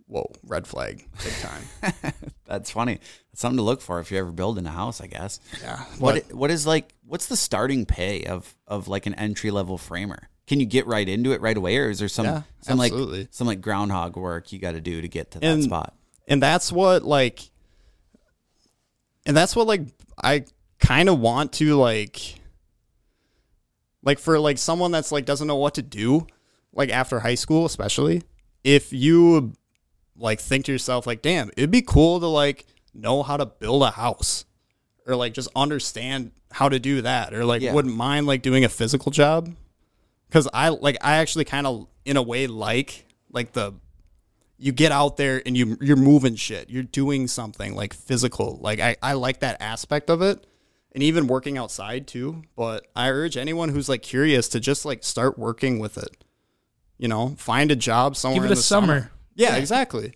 whoa, 0.06 0.30
red 0.44 0.66
flag, 0.66 1.04
big 1.24 1.32
time. 1.34 2.12
That's 2.46 2.70
funny. 2.70 3.00
That's 3.30 3.40
something 3.40 3.58
to 3.58 3.62
look 3.62 3.80
for 3.80 4.00
if 4.00 4.10
you're 4.10 4.20
ever 4.20 4.32
building 4.32 4.66
a 4.66 4.70
house, 4.70 5.00
I 5.00 5.06
guess. 5.06 5.40
yeah. 5.62 5.84
What 5.98 6.32
what 6.32 6.50
is 6.50 6.66
like 6.66 6.94
what's 7.06 7.26
the 7.26 7.36
starting 7.36 7.86
pay 7.86 8.24
of 8.24 8.54
of 8.66 8.88
like 8.88 9.06
an 9.06 9.14
entry 9.14 9.50
level 9.50 9.78
framer? 9.78 10.28
Can 10.48 10.58
you 10.60 10.66
get 10.66 10.86
right 10.86 11.06
into 11.08 11.32
it 11.32 11.40
right 11.40 11.56
away 11.56 11.76
or 11.76 11.90
is 11.90 11.98
there 12.00 12.08
some 12.08 12.24
Yeah, 12.26 12.42
some 12.62 12.80
absolutely. 12.80 13.18
like 13.20 13.28
some 13.30 13.46
like 13.46 13.60
groundhog 13.60 14.16
work 14.16 14.50
you 14.50 14.58
got 14.58 14.72
to 14.72 14.80
do 14.80 15.00
to 15.02 15.06
get 15.08 15.30
to 15.32 15.38
that 15.40 15.46
And- 15.46 15.62
spot? 15.62 15.94
and 16.26 16.42
that's 16.42 16.72
what 16.72 17.04
like, 17.04 17.40
and 19.26 19.36
that's 19.36 19.54
what 19.54 19.66
like 19.66 19.82
I 20.22 20.44
kind 20.80 21.08
of 21.08 21.20
want 21.20 21.52
to 21.54 21.76
like, 21.76 22.40
like 24.02 24.18
for 24.18 24.38
like 24.38 24.58
someone 24.58 24.90
that's 24.90 25.12
like 25.12 25.24
doesn't 25.24 25.46
know 25.46 25.56
what 25.56 25.74
to 25.74 25.82
do, 25.82 26.26
like 26.72 26.90
after 26.90 27.20
high 27.20 27.34
school, 27.34 27.66
especially 27.66 28.22
if 28.64 28.92
you 28.92 29.52
like 30.16 30.40
think 30.40 30.64
to 30.66 30.72
yourself 30.72 31.06
like, 31.06 31.22
damn, 31.22 31.48
it'd 31.56 31.70
be 31.70 31.82
cool 31.82 32.20
to 32.20 32.26
like 32.26 32.66
know 32.94 33.22
how 33.22 33.36
to 33.36 33.46
build 33.46 33.82
a 33.82 33.90
house 33.90 34.44
or 35.06 35.14
like 35.14 35.34
just 35.34 35.48
understand 35.54 36.32
how 36.50 36.68
to 36.68 36.78
do 36.78 37.02
that 37.02 37.34
or 37.34 37.44
like 37.44 37.60
Yeah. 37.62 37.74
wouldn't 37.74 37.94
mind 37.94 38.26
like 38.26 38.42
doing 38.42 38.64
a 38.64 38.68
physical 38.68 39.12
job 39.12 39.54
because 40.28 40.48
I 40.52 40.68
like 40.70 40.96
I 41.00 41.16
actually 41.16 41.44
kind 41.44 41.66
of 41.66 41.86
in 42.04 42.16
a 42.16 42.22
way 42.22 42.46
like 42.46 43.06
like 43.30 43.52
the 43.52 43.74
you 44.58 44.72
get 44.72 44.90
out 44.92 45.16
there 45.16 45.42
and 45.46 45.56
you 45.56 45.76
you're 45.80 45.96
moving 45.96 46.34
shit 46.34 46.68
you're 46.70 46.82
doing 46.82 47.28
something 47.28 47.74
like 47.74 47.94
physical 47.94 48.58
like 48.60 48.80
I, 48.80 48.96
I 49.02 49.12
like 49.12 49.40
that 49.40 49.60
aspect 49.60 50.10
of 50.10 50.20
it 50.22 50.46
and 50.92 51.02
even 51.02 51.26
working 51.28 51.56
outside 51.58 52.06
too 52.06 52.42
but 52.56 52.86
I 52.96 53.08
urge 53.10 53.36
anyone 53.36 53.68
who's 53.68 53.88
like 53.88 54.02
curious 54.02 54.48
to 54.50 54.60
just 54.60 54.84
like 54.84 55.04
start 55.04 55.38
working 55.38 55.78
with 55.78 55.96
it 55.98 56.24
you 56.98 57.06
know 57.08 57.34
find 57.38 57.70
a 57.70 57.76
job 57.76 58.16
somewhere 58.16 58.36
Give 58.36 58.44
it 58.44 58.46
in 58.46 58.52
a 58.52 58.56
the 58.56 58.62
summer. 58.62 59.10
yeah 59.34 59.56
exactly 59.56 60.14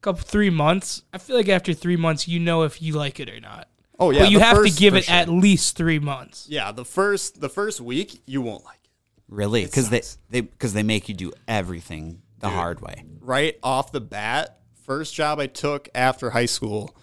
Couple 0.00 0.20
three 0.20 0.50
months. 0.50 1.02
I 1.14 1.18
feel 1.18 1.34
like 1.34 1.48
after 1.48 1.72
three 1.72 1.96
months, 1.96 2.28
you 2.28 2.38
know 2.38 2.64
if 2.64 2.82
you 2.82 2.92
like 2.92 3.20
it 3.20 3.30
or 3.30 3.40
not. 3.40 3.68
oh 3.98 4.10
yeah 4.10 4.20
but 4.24 4.30
you 4.30 4.38
have 4.38 4.62
to 4.62 4.70
give 4.70 4.94
it 4.94 5.04
sure. 5.04 5.14
at 5.14 5.30
least 5.30 5.76
three 5.76 5.98
months. 5.98 6.46
yeah 6.48 6.72
the 6.72 6.84
first 6.84 7.40
the 7.40 7.48
first 7.48 7.80
week 7.80 8.20
you 8.26 8.42
won't 8.42 8.62
like 8.64 8.80
it 8.83 8.83
Really? 9.28 9.66
Cuz 9.66 9.88
they 9.88 10.02
they 10.30 10.42
cuz 10.42 10.72
they 10.72 10.82
make 10.82 11.08
you 11.08 11.14
do 11.14 11.32
everything 11.48 12.22
the 12.40 12.50
hard 12.50 12.80
way. 12.80 13.04
right 13.20 13.58
off 13.62 13.90
the 13.90 14.00
bat, 14.00 14.58
first 14.82 15.14
job 15.14 15.38
I 15.38 15.46
took 15.46 15.88
after 15.94 16.30
high 16.30 16.46
school, 16.46 16.94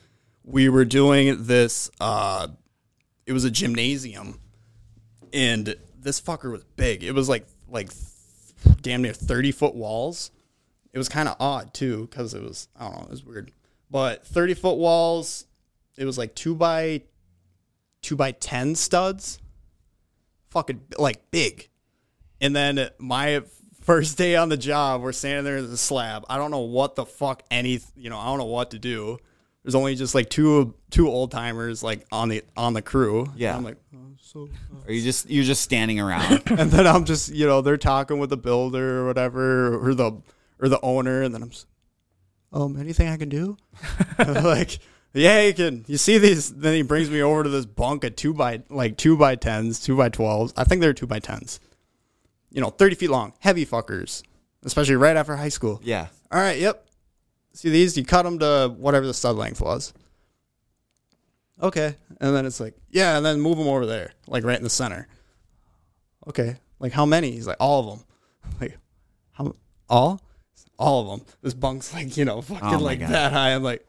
we 0.43 0.69
were 0.69 0.85
doing 0.85 1.45
this. 1.45 1.89
Uh, 1.99 2.49
it 3.25 3.33
was 3.33 3.43
a 3.43 3.51
gymnasium, 3.51 4.39
and 5.33 5.75
this 5.99 6.21
fucker 6.21 6.51
was 6.51 6.63
big. 6.75 7.03
It 7.03 7.13
was 7.13 7.27
like 7.27 7.47
like 7.67 7.91
damn 8.81 9.01
near 9.01 9.13
thirty 9.13 9.51
foot 9.51 9.73
walls. 9.75 10.31
It 10.93 10.97
was 10.97 11.09
kind 11.09 11.27
of 11.29 11.37
odd 11.39 11.73
too 11.73 12.07
because 12.09 12.33
it 12.33 12.41
was 12.43 12.67
I 12.75 12.85
don't 12.85 12.97
know 12.97 13.03
it 13.03 13.09
was 13.09 13.25
weird, 13.25 13.51
but 13.89 14.25
thirty 14.25 14.53
foot 14.53 14.77
walls. 14.77 15.45
It 15.97 16.05
was 16.05 16.17
like 16.17 16.35
two 16.35 16.55
by 16.55 17.03
two 18.01 18.15
by 18.15 18.31
ten 18.31 18.75
studs, 18.75 19.39
fucking 20.49 20.81
like 20.97 21.31
big. 21.31 21.69
And 22.41 22.55
then 22.55 22.89
my 22.97 23.43
first 23.81 24.17
day 24.17 24.35
on 24.35 24.49
the 24.49 24.57
job, 24.57 25.01
we're 25.01 25.11
standing 25.11 25.45
there 25.45 25.57
in 25.57 25.69
the 25.69 25.77
slab. 25.77 26.25
I 26.29 26.37
don't 26.37 26.51
know 26.51 26.59
what 26.59 26.95
the 26.95 27.05
fuck 27.05 27.43
any, 27.51 27.79
you 27.95 28.09
know, 28.09 28.17
I 28.17 28.25
don't 28.25 28.39
know 28.39 28.45
what 28.45 28.71
to 28.71 28.79
do. 28.79 29.19
There's 29.63 29.75
only 29.75 29.93
just 29.95 30.15
like 30.15 30.29
two 30.29 30.73
two 30.89 31.07
old 31.07 31.29
timers 31.29 31.83
like 31.83 32.05
on 32.11 32.29
the 32.29 32.43
on 32.57 32.73
the 32.73 32.81
crew. 32.81 33.27
Yeah. 33.35 33.55
I'm 33.55 33.63
like, 33.63 33.77
oh, 33.95 33.99
so. 34.19 34.49
Are 34.87 34.91
you 34.91 35.03
just 35.03 35.29
you're 35.29 35.43
just 35.43 35.61
standing 35.61 35.99
around. 35.99 36.41
And 36.51 36.71
then 36.71 36.87
I'm 36.87 37.05
just, 37.05 37.29
you 37.29 37.45
know, 37.45 37.61
they're 37.61 37.77
talking 37.77 38.17
with 38.17 38.31
the 38.31 38.37
builder 38.37 39.01
or 39.01 39.05
whatever, 39.05 39.87
or 39.87 39.93
the 39.93 40.19
or 40.59 40.67
the 40.67 40.79
owner, 40.81 41.21
and 41.21 41.33
then 41.33 41.43
I'm, 41.43 41.49
just, 41.51 41.67
um, 42.53 42.79
anything 42.79 43.07
I 43.07 43.17
can 43.17 43.29
do? 43.29 43.57
Like, 44.19 44.79
yeah, 45.13 45.41
you 45.41 45.53
can. 45.53 45.83
You 45.87 45.97
see 45.97 46.17
these? 46.17 46.53
Then 46.53 46.73
he 46.73 46.81
brings 46.83 47.09
me 47.09 47.21
over 47.21 47.43
to 47.43 47.49
this 47.49 47.65
bunk 47.65 48.03
of 48.03 48.15
two 48.15 48.33
by 48.33 48.63
like 48.69 48.97
two 48.97 49.17
by 49.17 49.35
tens, 49.35 49.79
two 49.79 49.97
by 49.97 50.09
twelves. 50.09 50.53
I 50.55 50.63
think 50.63 50.81
they're 50.81 50.93
two 50.93 51.07
by 51.07 51.19
tens. 51.19 51.59
You 52.51 52.61
know, 52.61 52.69
thirty 52.69 52.95
feet 52.95 53.09
long, 53.09 53.33
heavy 53.39 53.65
fuckers, 53.65 54.23
especially 54.63 54.95
right 54.95 55.15
after 55.15 55.35
high 55.35 55.49
school. 55.49 55.79
yeah. 55.83 56.07
All 56.31 56.39
right, 56.39 56.57
yep. 56.59 56.85
See 57.53 57.69
these? 57.69 57.97
You 57.97 58.05
cut 58.05 58.23
them 58.23 58.39
to 58.39 58.73
whatever 58.77 59.05
the 59.05 59.13
stud 59.13 59.35
length 59.35 59.59
was. 59.61 59.93
Okay, 61.61 61.95
and 62.19 62.35
then 62.35 62.45
it's 62.45 62.59
like, 62.59 62.73
yeah, 62.89 63.17
and 63.17 63.25
then 63.25 63.39
move 63.39 63.57
them 63.57 63.67
over 63.67 63.85
there, 63.85 64.13
like 64.27 64.43
right 64.43 64.57
in 64.57 64.63
the 64.63 64.69
center. 64.69 65.07
Okay, 66.27 66.55
like 66.79 66.91
how 66.91 67.05
many? 67.05 67.31
He's 67.31 67.45
like, 67.47 67.57
all 67.59 67.79
of 67.79 67.85
them. 67.97 68.05
Like, 68.59 68.77
how? 69.33 69.55
All? 69.89 70.21
All 70.79 71.01
of 71.01 71.19
them. 71.19 71.27
This 71.43 71.53
bunk's 71.53 71.93
like, 71.93 72.17
you 72.17 72.25
know, 72.25 72.41
fucking 72.41 72.75
Oh 72.75 72.79
like 72.79 72.99
God. 72.99 73.09
that 73.09 73.31
high. 73.33 73.53
I'm 73.53 73.61
like, 73.63 73.85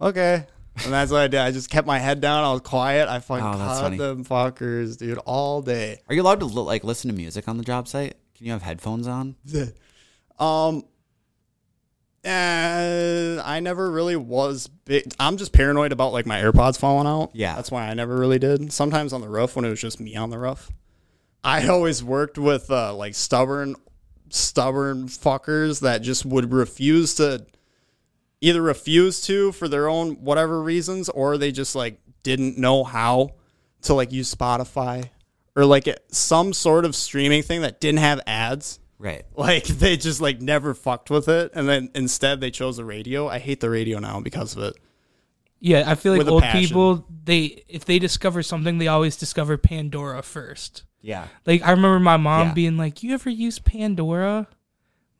okay. 0.00 0.46
And 0.84 0.92
that's 0.92 1.10
what 1.12 1.20
I 1.20 1.28
did. 1.28 1.40
I 1.40 1.50
just 1.50 1.68
kept 1.70 1.86
my 1.86 1.98
head 1.98 2.20
down. 2.20 2.42
I 2.44 2.52
was 2.52 2.60
quiet. 2.62 3.08
I 3.08 3.20
fucking 3.20 3.44
Oh, 3.44 3.58
that's 3.58 3.80
funny. 3.80 3.96
them 3.98 4.24
fuckers, 4.24 4.96
dude, 4.98 5.18
all 5.18 5.62
day. 5.62 6.00
Are 6.08 6.14
you 6.14 6.22
allowed 6.22 6.40
to 6.40 6.46
li- 6.46 6.62
like 6.62 6.84
listen 6.84 7.10
to 7.10 7.16
music 7.16 7.48
on 7.48 7.58
the 7.58 7.64
job 7.64 7.86
site? 7.88 8.16
Can 8.36 8.46
you 8.46 8.52
have 8.52 8.62
headphones 8.62 9.06
on? 9.06 9.36
Um, 10.38 10.84
and 12.24 13.40
I 13.40 13.60
never 13.60 13.90
really 13.90 14.16
was 14.16 14.68
big. 14.84 15.12
I'm 15.18 15.36
just 15.36 15.52
paranoid 15.52 15.92
about 15.92 16.12
like 16.12 16.26
my 16.26 16.40
AirPods 16.40 16.78
falling 16.78 17.06
out. 17.06 17.30
Yeah. 17.34 17.54
that's 17.56 17.70
why 17.70 17.88
I 17.88 17.94
never 17.94 18.16
really 18.16 18.38
did. 18.38 18.72
Sometimes 18.72 19.12
on 19.12 19.20
the 19.20 19.28
roof 19.28 19.56
when 19.56 19.64
it 19.64 19.70
was 19.70 19.80
just 19.80 20.00
me 20.00 20.16
on 20.16 20.30
the 20.30 20.38
roof. 20.38 20.70
I 21.42 21.66
always 21.68 22.04
worked 22.04 22.36
with 22.38 22.70
uh, 22.70 22.94
like 22.94 23.14
stubborn, 23.14 23.74
stubborn 24.28 25.08
fuckers 25.08 25.80
that 25.80 26.02
just 26.02 26.26
would 26.26 26.52
refuse 26.52 27.14
to, 27.16 27.46
either 28.40 28.62
refuse 28.62 29.20
to 29.22 29.52
for 29.52 29.68
their 29.68 29.88
own 29.88 30.12
whatever 30.16 30.62
reasons, 30.62 31.08
or 31.08 31.36
they 31.38 31.52
just 31.52 31.74
like 31.74 32.00
didn't 32.22 32.58
know 32.58 32.84
how 32.84 33.30
to 33.82 33.94
like 33.94 34.12
use 34.12 34.34
Spotify 34.34 35.10
or 35.56 35.64
like 35.64 35.88
some 36.10 36.52
sort 36.52 36.84
of 36.84 36.94
streaming 36.94 37.42
thing 37.42 37.62
that 37.62 37.80
didn't 37.80 38.00
have 38.00 38.20
ads. 38.26 38.78
Right. 38.98 39.24
Like 39.34 39.64
they 39.66 39.96
just 39.96 40.20
like 40.20 40.40
never 40.40 40.74
fucked 40.74 41.10
with 41.10 41.28
it, 41.28 41.52
and 41.54 41.68
then 41.68 41.90
instead 41.94 42.40
they 42.40 42.50
chose 42.50 42.76
the 42.76 42.84
radio. 42.84 43.28
I 43.28 43.38
hate 43.38 43.60
the 43.60 43.70
radio 43.70 43.98
now 43.98 44.20
because 44.20 44.56
of 44.56 44.62
it. 44.62 44.76
Yeah, 45.62 45.84
I 45.86 45.94
feel 45.94 46.16
like 46.16 46.26
old 46.26 46.42
passion. 46.42 46.60
people 46.60 47.06
they 47.24 47.64
if 47.68 47.84
they 47.84 47.98
discover 47.98 48.42
something, 48.42 48.78
they 48.78 48.88
always 48.88 49.16
discover 49.16 49.58
Pandora 49.58 50.22
first. 50.22 50.84
Yeah. 51.02 51.28
Like 51.46 51.62
I 51.62 51.70
remember 51.72 52.00
my 52.00 52.16
mom 52.16 52.48
Yeah. 52.48 52.54
being 52.54 52.76
like, 52.78 53.02
"You 53.02 53.12
ever 53.14 53.28
use 53.30 53.58
Pandora?" 53.58 54.48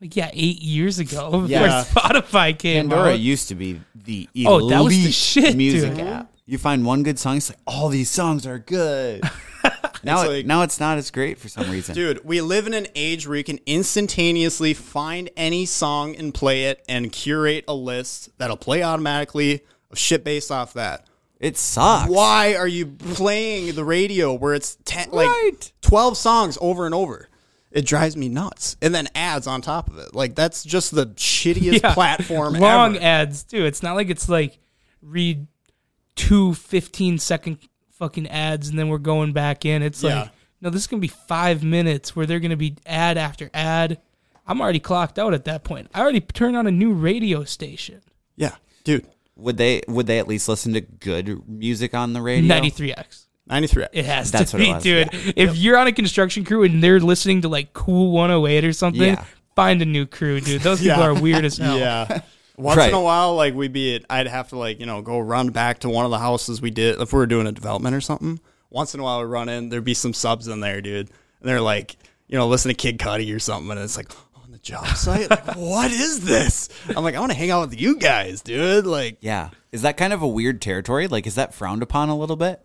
Like 0.01 0.17
yeah, 0.17 0.31
eight 0.33 0.61
years 0.63 0.99
ago 0.99 1.31
before 1.47 1.67
Spotify 1.69 2.59
came 2.59 2.89
Pandora 2.89 3.13
out. 3.13 3.19
used 3.21 3.49
to 3.49 3.55
be 3.55 3.81
the 3.95 4.29
elite 4.35 4.47
Oh, 4.49 4.69
that 4.71 4.81
was 4.83 4.95
the 4.95 5.13
shit, 5.13 5.57
music 5.57 5.95
dude. 5.97 6.07
app. 6.07 6.33
You 6.47 6.59
find 6.59 6.85
one 6.85 7.03
good 7.03 7.19
song, 7.19 7.37
it's 7.37 7.51
like 7.51 7.59
all 7.67 7.89
these 7.91 8.11
songs 8.11 8.47
are 8.47 8.59
good. 8.59 9.23
now, 10.03 10.23
It's 10.23 10.31
it, 10.31 10.33
like- 10.33 10.47
now 10.47 10.63
it's 10.63 10.81
not 10.81 10.97
as 10.97 11.11
great 11.11 11.39
for 11.39 11.49
some 11.49 11.71
reason. 11.71 11.95
Dude, 11.95 12.25
we 12.25 12.41
live 12.41 12.67
in 12.67 12.73
an 12.73 12.87
age 12.95 13.29
where 13.29 13.37
you 13.37 13.45
can 13.45 13.59
instantaneously 13.67 14.73
find 14.73 15.29
any 15.37 15.67
song 15.67 16.17
and 16.17 16.33
play 16.33 16.65
it 16.65 16.83
and 16.89 17.13
curate 17.13 17.65
a 17.69 17.75
list 17.75 18.31
that'll 18.39 18.57
play 18.57 18.83
automatically 18.83 19.61
of 19.91 19.99
shit 19.99 20.25
based 20.25 20.51
off 20.51 20.73
that. 20.73 21.07
It 21.39 21.57
sucks. 21.59 22.11
Why 22.11 22.55
are 22.55 22.67
you 22.69 22.87
playing 22.87 23.75
the 23.75 23.85
radio 23.85 24.33
where 24.35 24.55
it's 24.55 24.77
ten, 24.85 25.11
like 25.11 25.73
12 25.83 26.17
songs 26.17 26.57
over 26.61 26.85
and 26.87 26.95
over? 26.95 27.29
It 27.71 27.87
drives 27.87 28.17
me 28.17 28.29
nuts. 28.29 28.77
And 28.83 28.95
then 28.95 29.09
ads 29.15 29.47
on 29.47 29.61
top 29.63 29.89
of 29.89 29.99
it. 29.99 30.15
Like 30.15 30.35
that's 30.35 30.65
just 30.65 30.93
the 30.95 31.07
shittiest 31.07 31.81
Yeah. 31.83 31.95
platform 31.95 32.55
long 32.55 32.97
ever. 32.97 33.05
ads 33.05 33.45
too. 33.45 33.65
It's 33.65 33.83
not 33.83 33.95
like 33.95 34.11
it's 34.11 34.29
like 34.29 34.59
read 35.03 35.47
two 36.17 36.55
15 36.55 37.19
second 37.19 37.59
fucking 37.93 38.27
ads 38.29 38.69
and 38.69 38.79
then 38.79 38.89
we're 38.89 38.99
going 38.99 39.33
back 39.33 39.65
in. 39.65 39.83
It's 39.83 40.03
Yeah. 40.03 40.23
like 40.23 40.31
no, 40.61 40.69
this 40.71 40.83
is 40.83 40.87
gonna 40.89 41.01
be 41.01 41.09
five 41.09 41.63
minutes 41.63 42.15
where 42.15 42.27
they're 42.27 42.41
gonna 42.41 42.57
be 42.57 42.77
ad 42.87 43.17
after 43.17 43.51
ad. 43.55 43.99
I'm 44.47 44.61
already 44.61 44.81
clocked 44.81 45.19
out 45.19 45.33
at 45.33 45.45
that 45.45 45.63
point. 45.65 45.89
I 45.95 46.01
already 46.01 46.21
turned 46.21 46.57
on 46.57 46.67
a 46.67 46.71
new 46.73 46.93
radio 46.93 47.45
station. 47.45 48.01
yeah, 48.37 48.57
dude. 48.85 49.07
Would 49.37 49.57
they 49.57 49.81
would 49.89 50.07
they 50.07 50.19
at 50.19 50.29
least 50.29 50.49
listen 50.49 50.75
to 50.75 50.81
good 50.83 51.49
music 51.49 51.95
on 51.95 52.13
the 52.13 52.21
radio? 52.21 52.53
93X. 52.55 53.27
93. 53.51 53.87
It 53.93 54.05
has 54.05 54.31
That's 54.31 54.53
to 54.53 54.57
what 54.57 54.63
it 54.63 54.67
be, 54.67 54.73
was, 54.75 54.83
dude. 54.83 55.35
If 55.37 55.57
you're 55.57 55.77
on 55.77 55.87
a 55.87 55.93
construction 55.93 56.45
crew 56.45 56.63
and 56.63 56.83
they're 56.83 57.01
listening 57.01 57.43
to 57.43 57.49
like 57.49 57.73
KOOL 57.73 58.11
108 58.13 58.65
or 58.65 58.73
something, 58.73 59.03
Yeah. 59.03 59.25
find 59.57 59.83
a 59.83 59.85
new 59.87 60.07
crew, 60.07 60.41
dude. 60.41 60.63
Those 60.63 60.81
people 60.81 60.99
Yeah. 60.99 61.07
are 61.09 61.15
weird 61.21 61.45
as 61.45 61.59
hell. 61.59 61.79
Yeah. 61.79 62.21
Once 62.57 62.77
Right. 62.77 62.91
in 62.91 62.95
a 62.95 63.01
while, 63.01 63.35
like 63.37 63.55
we'd 63.55 63.73
be, 63.73 63.95
at, 63.97 64.05
I'd 64.11 64.27
have 64.27 64.51
to 64.51 64.59
like 64.59 64.81
you 64.81 64.87
know 64.87 65.01
go 65.03 65.19
run 65.19 65.49
back 65.49 65.79
to 65.81 65.89
one 65.89 66.05
of 66.05 66.11
the 66.11 66.19
houses 66.19 66.61
we 66.61 66.71
did 66.71 67.01
if 67.01 67.13
we 67.13 67.19
were 67.19 67.27
doing 67.27 67.47
a 67.47 67.53
development 67.53 67.95
or 67.97 68.01
something. 68.03 68.39
Once 68.69 68.95
in 68.95 69.01
a 69.01 69.03
while, 69.03 69.19
we'd 69.21 69.27
run 69.27 69.49
in, 69.49 69.69
there'd 69.71 69.83
be 69.85 69.95
some 69.95 70.13
subs 70.13 70.47
in 70.47 70.61
there, 70.61 70.81
dude, 70.81 71.09
and 71.41 71.49
they're 71.49 71.61
like, 71.61 71.97
you 72.29 72.37
know, 72.39 72.47
listen 72.47 72.69
to 72.69 72.75
Kid 72.75 72.99
Cudi 72.99 73.35
or 73.35 73.39
something, 73.39 73.71
and 73.71 73.81
it's 73.81 73.97
like 73.97 74.09
oh, 74.13 74.43
on 74.45 74.53
the 74.53 74.59
job 74.59 74.87
site, 74.97 75.31
like 75.31 75.57
what 75.57 75.91
is 75.91 76.21
this? 76.21 76.69
I'm 76.95 77.03
like, 77.03 77.15
I 77.15 77.21
want 77.21 77.33
to 77.33 77.39
hang 77.39 77.51
out 77.51 77.69
with 77.69 77.81
you 77.81 77.97
guys, 77.97 78.43
dude. 78.43 78.85
Like, 78.87 79.17
Yeah. 79.23 79.49
Is 79.73 79.83
that 79.83 79.97
kind 79.97 80.13
of 80.13 80.21
a 80.21 80.29
weird 80.29 80.61
territory? 80.61 81.07
Like, 81.09 81.27
is 81.27 81.37
that 81.37 81.55
frowned 81.55 81.83
upon 81.83 82.09
a 82.11 82.17
little 82.17 82.37
bit? 82.37 82.61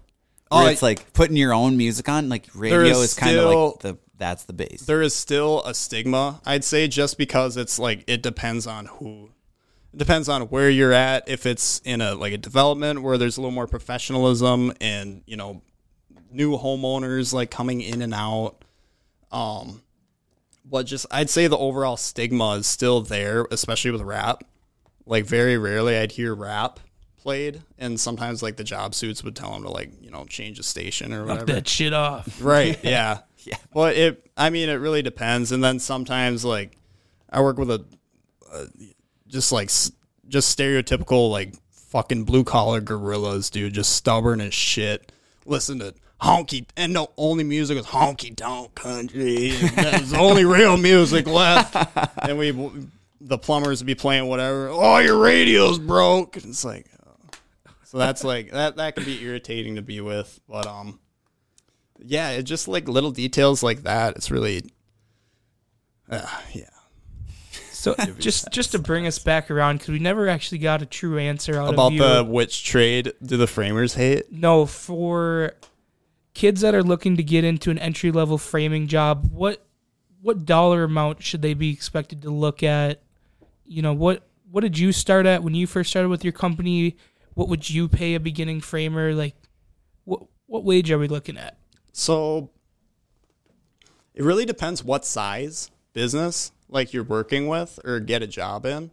Oh, 0.52 0.64
Where 0.64 0.72
it's 0.72 0.82
like 0.82 1.14
putting 1.14 1.38
your 1.38 1.54
own 1.54 1.76
music 1.78 2.08
on. 2.08 2.30
Like 2.30 2.48
radio 2.54 2.91
is 2.91 3.00
is, 3.00 3.14
kind 3.16 3.38
of 3.38 3.46
like 3.46 3.80
the 3.80 3.98
that's 4.18 4.43
the 4.43 4.54
base. 4.54 4.82
there 4.86 5.02
is 5.02 5.14
still 5.14 5.64
a 5.64 5.74
stigma, 5.74 6.41
I'd 6.46 6.64
say, 6.64 6.88
just 6.88 7.18
because 7.18 7.58
it's 7.58 7.80
like 7.80 8.04
it 8.08 8.22
depends 8.22 8.68
on 8.68 8.86
who. 8.86 9.32
It 9.93 9.98
depends 9.98 10.30
on 10.30 10.43
where 10.43 10.70
you're 10.70 10.93
at. 10.93 11.28
If 11.28 11.46
it's 11.46 11.80
in 11.84 12.02
a 12.02 12.14
like 12.16 12.34
a 12.34 12.38
development 12.38 13.02
where 13.02 13.18
there's 13.18 13.38
a 13.38 13.41
little 13.41 13.52
more 13.52 13.68
professionalism 13.68 14.74
and 14.80 15.24
you 15.26 15.36
know 15.36 15.62
new 16.32 16.58
homeowners 16.58 17.34
like 17.34 17.50
coming 17.50 17.82
in 17.82 18.02
and 18.02 18.14
out. 18.14 18.64
Um, 19.32 19.82
but 20.64 20.86
just 20.86 21.06
I'd 21.12 21.30
say 21.30 21.48
the 21.48 21.58
overall 21.58 21.98
stigma 21.98 22.52
is 22.52 22.68
still 22.68 23.02
there, 23.02 23.48
especially 23.52 23.91
with 23.91 24.02
rap. 24.02 24.43
Like 25.08 25.26
very 25.26 25.58
rarely 25.58 25.98
I'd 25.98 26.12
hear 26.12 26.36
rap 26.36 26.80
played, 27.26 27.64
and 27.80 28.00
sometimes 28.00 28.44
like 28.44 28.56
the 28.56 28.64
job 28.64 28.94
suits 28.94 29.24
would 29.24 29.36
tell 29.36 29.52
them 29.52 29.64
to 29.64 29.70
like 29.70 29.90
you 30.00 30.12
know 30.12 30.24
change 30.26 30.58
the 30.58 30.64
station 30.64 31.12
or 31.12 31.26
Knock 31.26 31.40
whatever. 31.40 31.46
that 31.54 31.68
shit 31.68 31.92
off. 31.92 32.40
Right. 32.42 32.80
Yeah. 32.84 33.20
Yeah. 33.40 33.58
Well, 33.74 33.88
it. 33.88 34.26
I 34.38 34.50
mean, 34.52 34.70
it 34.70 34.76
really 34.76 35.02
depends. 35.02 35.52
And 35.52 35.64
then 35.64 35.80
sometimes, 35.80 36.44
like, 36.46 36.78
I 37.30 37.42
work 37.42 37.58
with 37.58 37.70
a, 37.72 37.84
uh, 38.52 38.66
just 39.28 39.52
like 39.52 39.70
just 40.28 40.58
stereotypical 40.58 41.30
like 41.32 41.54
fucking 41.72 42.24
blue 42.26 42.44
collar 42.44 42.80
gorillas, 42.82 43.50
dude. 43.50 43.74
Just 43.74 43.92
stubborn 43.96 44.40
as 44.42 44.54
shit. 44.54 45.12
Listen 45.46 45.80
to 45.80 45.94
honky 46.22 46.66
and 46.78 46.96
the 46.96 47.08
only 47.18 47.44
music 47.44 47.78
is 47.78 47.86
honky 47.88 48.36
tonk 48.36 48.74
country. 48.76 49.50
There's 49.52 50.14
only 50.28 50.46
real 50.46 50.78
music 50.78 51.28
left. 51.28 51.76
and 52.24 52.38
we, 52.40 52.52
the 53.22 53.38
plumbers 53.38 53.80
would 53.82 53.88
be 53.88 53.94
playing 53.96 54.28
whatever. 54.28 54.70
Oh, 54.70 54.98
your 55.00 55.18
radio's 55.20 55.78
broke. 55.80 56.38
It's 56.38 56.64
like. 56.66 56.88
So 57.96 58.00
that's 58.00 58.26
like 58.26 58.52
that. 58.52 58.76
That 58.76 58.93
can 58.98 59.06
be 59.06 59.24
irritating 59.24 59.76
to 59.76 59.82
be 59.82 60.02
with, 60.02 60.41
but 60.50 60.68
um, 60.68 61.00
yeah, 61.98 62.32
it 62.32 62.43
just 62.43 62.68
like 62.68 62.89
little 62.89 63.12
details 63.12 63.64
like 63.64 63.84
that. 63.84 64.18
It's 64.18 64.30
really, 64.30 64.70
uh, 66.10 66.28
yeah. 66.52 66.66
So 67.72 67.96
just 68.20 68.52
just 68.52 68.74
to 68.74 68.80
bring 68.80 69.08
us 69.08 69.18
back 69.18 69.50
around 69.50 69.78
because 69.78 69.91
we 69.93 70.00
never 70.00 70.28
actually 70.28 70.58
got 70.58 70.82
a 70.82 70.86
true 70.86 71.18
answer 71.18 71.56
out 71.56 71.74
About 71.74 71.88
of 71.88 71.93
you. 71.93 72.00
the 72.00 72.26
which 72.26 72.66
trade 72.66 73.14
do 73.24 73.38
the 73.38 73.48
framers 73.48 73.93
hate? 73.93 74.30
no 74.30 74.66
for 74.66 75.54
kids 76.34 76.60
that 76.60 76.76
are 76.76 76.84
looking 76.84 77.16
to 77.16 77.24
get 77.24 77.46
into 77.46 77.72
an 77.72 77.80
entry 77.80 78.12
level 78.12 78.38
framing 78.38 78.88
job. 78.88 79.30
What 79.32 79.66
what 80.22 80.43
dollar 80.43 80.84
amount 80.84 81.24
should 81.24 81.41
they 81.41 81.54
be 81.54 81.72
expected 81.72 82.24
to 82.24 82.30
look 82.30 82.62
at? 82.62 83.02
You 83.66 83.82
know 83.82 83.93
what 83.93 84.28
what 84.52 84.64
did 84.64 84.78
you 84.78 84.91
start 84.91 85.26
at 85.26 85.43
when 85.43 85.56
you 85.56 85.66
first 85.66 85.91
started 85.91 86.10
with 86.10 86.26
your 86.26 86.34
company? 86.34 86.98
What 87.36 87.50
would 87.50 87.70
you 87.70 87.88
pay 87.88 88.16
a 88.16 88.20
beginning 88.20 88.62
framer? 88.62 89.14
Like 89.14 89.36
what 90.06 90.24
what 90.48 90.64
wage 90.64 90.90
are 90.92 90.98
we 90.98 91.08
looking 91.08 91.38
at? 91.38 91.58
So 91.94 92.50
it 94.14 94.24
really 94.24 94.46
depends 94.46 94.84
what 94.84 95.06
size 95.06 95.70
business 95.94 96.52
like 96.68 96.94
you're 96.94 97.04
working 97.04 97.48
with 97.48 97.80
or 97.86 98.00
get 98.00 98.24
a 98.24 98.28
job 98.28 98.66
in. 98.66 98.90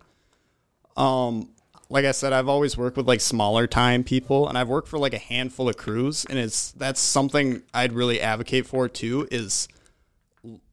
Um 0.97 1.49
like 1.89 2.07
I 2.07 2.13
said, 2.13 2.33
I've 2.33 2.49
always 2.49 2.77
worked 2.77 2.97
with 2.97 3.07
like 3.07 3.21
smaller 3.21 3.67
time 3.67 4.03
people 4.03 4.49
and 4.49 4.57
I've 4.57 4.69
worked 4.69 4.89
for 4.89 4.99
like 4.99 5.13
a 5.13 5.19
handful 5.19 5.69
of 5.69 5.77
crews 5.77 6.25
and 6.29 6.39
it's 6.39 6.73
that's 6.73 7.01
something 7.01 7.63
I'd 7.73 7.93
really 7.93 8.21
advocate 8.21 8.67
for 8.67 8.89
too 8.89 9.29
is 9.31 9.69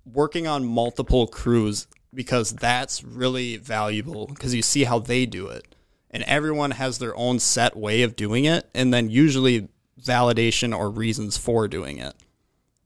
working 0.06 0.48
on 0.48 0.66
multiple 0.66 1.28
crews 1.28 1.88
because 2.14 2.52
that's 2.54 3.04
really 3.04 3.58
valuable 3.58 4.28
because 4.28 4.56
you 4.56 4.62
see 4.62 4.86
how 4.86 5.00
they 5.00 5.26
do 5.26 5.48
it. 5.48 5.69
And 6.12 6.24
everyone 6.24 6.72
has 6.72 6.98
their 6.98 7.16
own 7.16 7.40
set 7.40 7.76
way 7.76 8.02
of 8.02 8.16
doing 8.16 8.46
it 8.46 8.68
and 8.74 8.94
then 8.94 9.10
usually 9.10 9.70
validation 10.02 10.76
or 10.76 10.90
reasons 10.90 11.38
for 11.38 11.68
doing 11.68 11.98
it. 11.98 12.16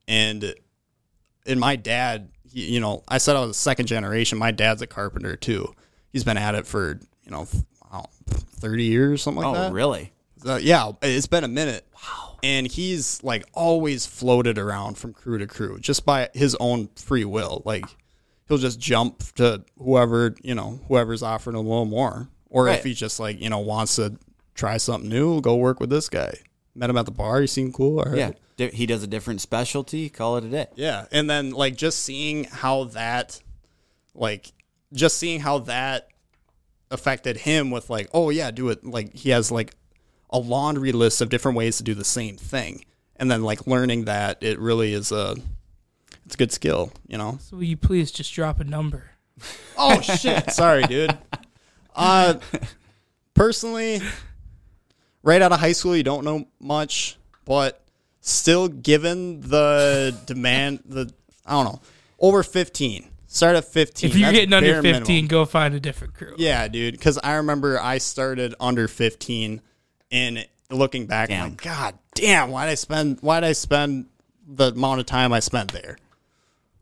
And 0.07 0.53
and 1.45 1.59
my 1.59 1.75
dad, 1.75 2.29
he, 2.49 2.73
you 2.73 2.79
know, 2.79 3.03
I 3.07 3.17
said 3.17 3.35
I 3.35 3.41
was 3.41 3.51
a 3.51 3.53
second 3.53 3.87
generation. 3.87 4.37
My 4.37 4.51
dad's 4.51 4.81
a 4.81 4.87
carpenter 4.87 5.35
too. 5.35 5.73
He's 6.11 6.23
been 6.23 6.37
at 6.37 6.55
it 6.55 6.67
for, 6.67 6.99
you 7.23 7.31
know, 7.31 7.47
I 7.91 7.95
don't 7.95 8.03
know, 8.03 8.37
30 8.59 8.83
years, 8.83 9.21
something 9.21 9.43
like 9.43 9.51
oh, 9.51 9.59
that. 9.59 9.71
oh, 9.71 9.73
really? 9.73 10.11
So, 10.37 10.57
yeah, 10.57 10.91
it's 11.01 11.27
been 11.27 11.43
a 11.43 11.49
minute. 11.49 11.87
Wow. 11.95 12.37
And 12.43 12.67
he's 12.67 13.23
like 13.23 13.45
always 13.53 14.05
floated 14.05 14.57
around 14.57 14.97
from 14.97 15.13
crew 15.13 15.37
to 15.37 15.47
crew 15.47 15.79
just 15.79 16.05
by 16.05 16.29
his 16.33 16.55
own 16.59 16.89
free 16.95 17.25
will. 17.25 17.61
Like 17.65 17.85
he'll 18.47 18.57
just 18.57 18.79
jump 18.79 19.23
to 19.35 19.63
whoever, 19.77 20.35
you 20.43 20.53
know, 20.55 20.81
whoever's 20.87 21.23
offering 21.23 21.55
a 21.55 21.61
little 21.61 21.85
more. 21.85 22.29
Or 22.53 22.65
Right. 22.65 22.77
if 22.77 22.85
he 22.85 22.93
just 22.93 23.19
like, 23.19 23.41
you 23.41 23.49
know, 23.49 23.59
wants 23.59 23.95
to 23.97 24.17
try 24.55 24.77
something 24.77 25.09
new, 25.09 25.41
go 25.41 25.55
work 25.55 25.79
with 25.81 25.89
this 25.89 26.07
guy. 26.07 26.33
Met 26.75 26.89
him 26.89 26.97
at 26.97 27.05
the 27.05 27.11
bar, 27.11 27.41
he 27.41 27.47
seemed 27.47 27.73
cool. 27.73 27.99
All 27.99 28.05
right. 28.05 28.17
Yeah. 28.17 28.31
Di- 28.57 28.69
He 28.71 28.85
does 28.85 29.01
a 29.03 29.07
different 29.07 29.41
specialty. 29.41 30.09
Call 30.09 30.37
it 30.37 30.43
a 30.45 30.47
day. 30.49 30.67
Yeah, 30.75 31.05
and 31.11 31.27
then 31.29 31.51
like 31.51 31.75
just 31.75 31.99
seeing 31.99 32.43
how 32.45 32.85
that, 32.85 33.41
like, 34.15 34.53
just 34.93 35.17
seeing 35.17 35.39
how 35.39 35.57
that 35.59 36.07
affected 36.91 37.37
him 37.37 37.71
with 37.71 37.89
like, 37.89 38.07
oh 38.13 38.29
yeah, 38.29 38.51
do 38.51 38.69
it. 38.69 38.85
Like 38.85 39.15
he 39.15 39.31
has 39.31 39.51
like 39.51 39.75
a 40.29 40.37
laundry 40.37 40.91
list 40.91 41.21
of 41.21 41.29
different 41.29 41.57
ways 41.57 41.77
to 41.77 41.83
do 41.83 41.95
the 41.95 42.05
same 42.05 42.37
thing, 42.37 42.85
and 43.15 43.31
then 43.31 43.41
like 43.43 43.65
learning 43.65 44.05
that 44.05 44.41
it 44.43 44.59
really 44.59 44.93
is 44.93 45.11
a, 45.11 45.35
it's 46.25 46.35
a 46.35 46.37
good 46.37 46.51
skill, 46.51 46.91
you 47.07 47.17
know. 47.17 47.39
So 47.41 47.57
will 47.57 47.63
you 47.63 47.77
please 47.77 48.11
just 48.11 48.31
drop 48.33 48.59
a 48.59 48.63
number? 48.63 49.05
Oh 49.79 49.99
shit, 50.01 50.51
sorry, 50.51 50.83
dude. 50.83 51.17
Uh, 51.95 52.35
personally, 53.33 54.01
right 55.21 55.41
out 55.41 55.51
of 55.51 55.59
high 55.59 55.71
school, 55.71 55.95
you 55.95 56.03
don't 56.03 56.23
know 56.23 56.45
much, 56.59 57.17
but 57.45 57.81
still, 58.21 58.67
given 58.67 59.41
the 59.41 60.15
demand, 60.25 60.79
the 60.85 61.11
I 61.45 61.51
don't 61.51 61.65
know, 61.65 61.81
over 62.19 62.43
fifteen. 62.43 63.09
Start 63.27 63.55
at 63.55 63.65
fifteen. 63.65 64.11
If 64.11 64.15
you're 64.15 64.27
That's 64.27 64.37
getting 64.39 64.53
under 64.53 64.81
15, 64.81 65.01
minimum. 65.01 65.27
go 65.27 65.45
find 65.45 65.73
a 65.73 65.79
different 65.79 66.13
crew. 66.13 66.35
yeah, 66.37 66.67
dude. 66.67 66.93
Because 66.93 67.17
I 67.23 67.33
remember 67.35 67.79
I 67.79 67.97
started 67.97 68.53
under 68.59 68.87
fifteen, 68.87 69.61
and 70.11 70.47
looking 70.69 71.07
back, 71.07 71.31
I'm 71.31 71.51
like, 71.51 71.61
God 71.63 71.97
damn, 72.15 72.51
why'd 72.51 72.69
I 72.69 72.75
spend? 72.75 73.19
Why'd 73.21 73.43
I 73.43 73.53
spend 73.53 74.05
the 74.47 74.71
amount 74.71 74.99
of 74.99 75.05
time 75.05 75.33
I 75.33 75.39
spent 75.39 75.71
there? 75.71 75.97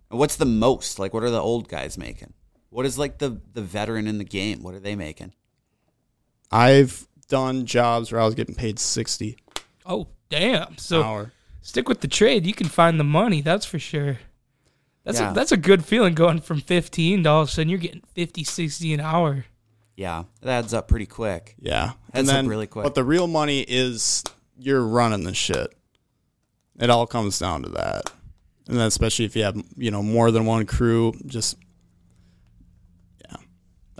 What's 0.09 0.36
the 0.36 0.45
most? 0.45 0.99
Like, 0.99 1.14
what 1.14 1.24
are 1.24 1.30
the 1.30 1.39
old 1.39 1.70
guys 1.70 1.97
making? 1.97 2.34
What 2.72 2.86
is 2.88 2.97
like 2.97 3.19
the 3.19 3.39
the 3.53 3.61
veteran 3.61 4.07
in 4.07 4.17
the 4.17 4.24
game? 4.24 4.63
What 4.63 4.74
are 4.74 4.80
they 4.80 4.95
making? 4.95 5.34
I've 6.51 7.07
done 7.28 7.65
jobs 7.65 8.11
where 8.11 8.19
I 8.19 8.26
was 8.26 8.34
getting 8.36 8.55
paid 8.55 8.80
sixty. 8.80 9.38
Oh 9.86 10.07
damn. 10.30 10.78
So 10.78 11.03
hour. 11.03 11.32
stick 11.61 11.88
with 11.88 12.01
the 12.01 12.07
trade. 12.07 12.45
You 12.45 12.53
can 12.53 12.67
find 12.67 12.99
the 12.99 13.03
money. 13.03 13.41
That's 13.41 13.65
for 13.65 13.80
sure. 13.80 14.17
That's 15.03 15.19
Yeah. 15.19 15.32
a, 15.32 15.34
that's 15.34 15.51
a 15.51 15.57
good 15.57 15.86
feeling 15.86 16.13
going 16.13 16.41
from 16.41 16.61
fifteen 16.61 17.24
to 17.24 17.30
all 17.30 17.41
of 17.43 17.49
a 17.49 17.51
sudden 17.51 17.69
you're 17.69 17.80
getting 17.80 18.03
50, 18.15 18.43
60 18.43 18.93
an 18.93 18.99
hour. 18.99 19.45
Yeah, 19.95 20.24
it 20.41 20.47
adds 20.47 20.74
up 20.74 20.88
pretty 20.88 21.05
quick. 21.05 21.55
Yeah. 21.59 21.91
Adds 22.13 22.30
up 22.30 22.47
really 22.47 22.67
quick. 22.67 22.84
But 22.84 22.95
the 22.95 23.03
real 23.03 23.28
money 23.28 23.61
is 23.67 24.24
you're 24.57 24.86
running 24.86 25.24
the 25.26 25.34
shit. 25.34 25.74
It 26.80 26.89
all 26.89 27.05
comes 27.05 27.38
down 27.38 27.63
to 27.63 27.69
that. 27.69 28.11
And 28.67 28.78
then 28.78 28.88
especially 28.88 29.26
if 29.26 29.36
you 29.36 29.43
have, 29.43 29.61
you 29.76 29.91
know, 29.91 30.01
more 30.01 30.32
than 30.32 30.45
one 30.45 30.65
crew, 30.65 31.13
just 31.26 31.57
yeah. 31.57 31.65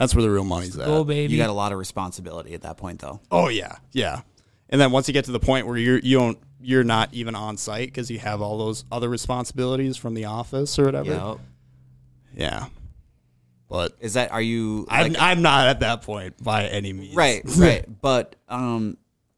That's 0.02 0.16
where 0.16 0.24
the 0.24 0.32
real 0.32 0.44
money's 0.44 0.76
at. 0.80 0.88
Go 0.88 1.04
baby. 1.04 1.32
You 1.32 1.38
got 1.38 1.52
a 1.52 1.54
lot 1.54 1.72
of 1.72 1.78
responsibility 1.78 2.56
at 2.56 2.64
that 2.64 2.76
point, 2.76 3.02
though. 3.02 3.20
Oh 3.30 3.50
yeah. 3.50 3.76
Yeah. 3.92 4.22
And 4.68 4.82
then 4.82 4.90
once 4.90 5.08
you 5.08 5.14
get 5.14 5.26
to 5.26 5.32
the 5.32 5.40
point 5.40 5.68
where 5.68 5.78
you're 5.78 6.00
you 6.00 6.18
don't 6.18 6.40
you're 6.60 6.84
not 6.84 7.10
even 7.14 7.36
on 7.36 7.56
site 7.56 7.90
because 7.90 8.10
you 8.10 8.18
have 8.18 8.42
all 8.42 8.58
those 8.58 8.84
other 8.92 9.08
responsibilities 9.08 9.98
from 9.98 10.16
the 10.16 10.26
office 10.26 10.80
or 10.80 10.86
whatever. 10.86 11.12
Yeah. 11.12 11.36
Yeah. 12.36 12.66
But 13.70 13.96
Is 14.00 14.16
that 14.16 14.32
are 14.32 14.42
you 14.42 14.88
I'm 14.90 15.16
I'm 15.20 15.44
not 15.44 15.68
at 15.68 15.82
that 15.82 16.02
point 16.02 16.44
by 16.44 16.66
any 16.66 16.94
means. 16.94 17.16
right? 17.16 17.44
Right. 17.56 17.86
But 18.02 18.36
um, 18.50 18.98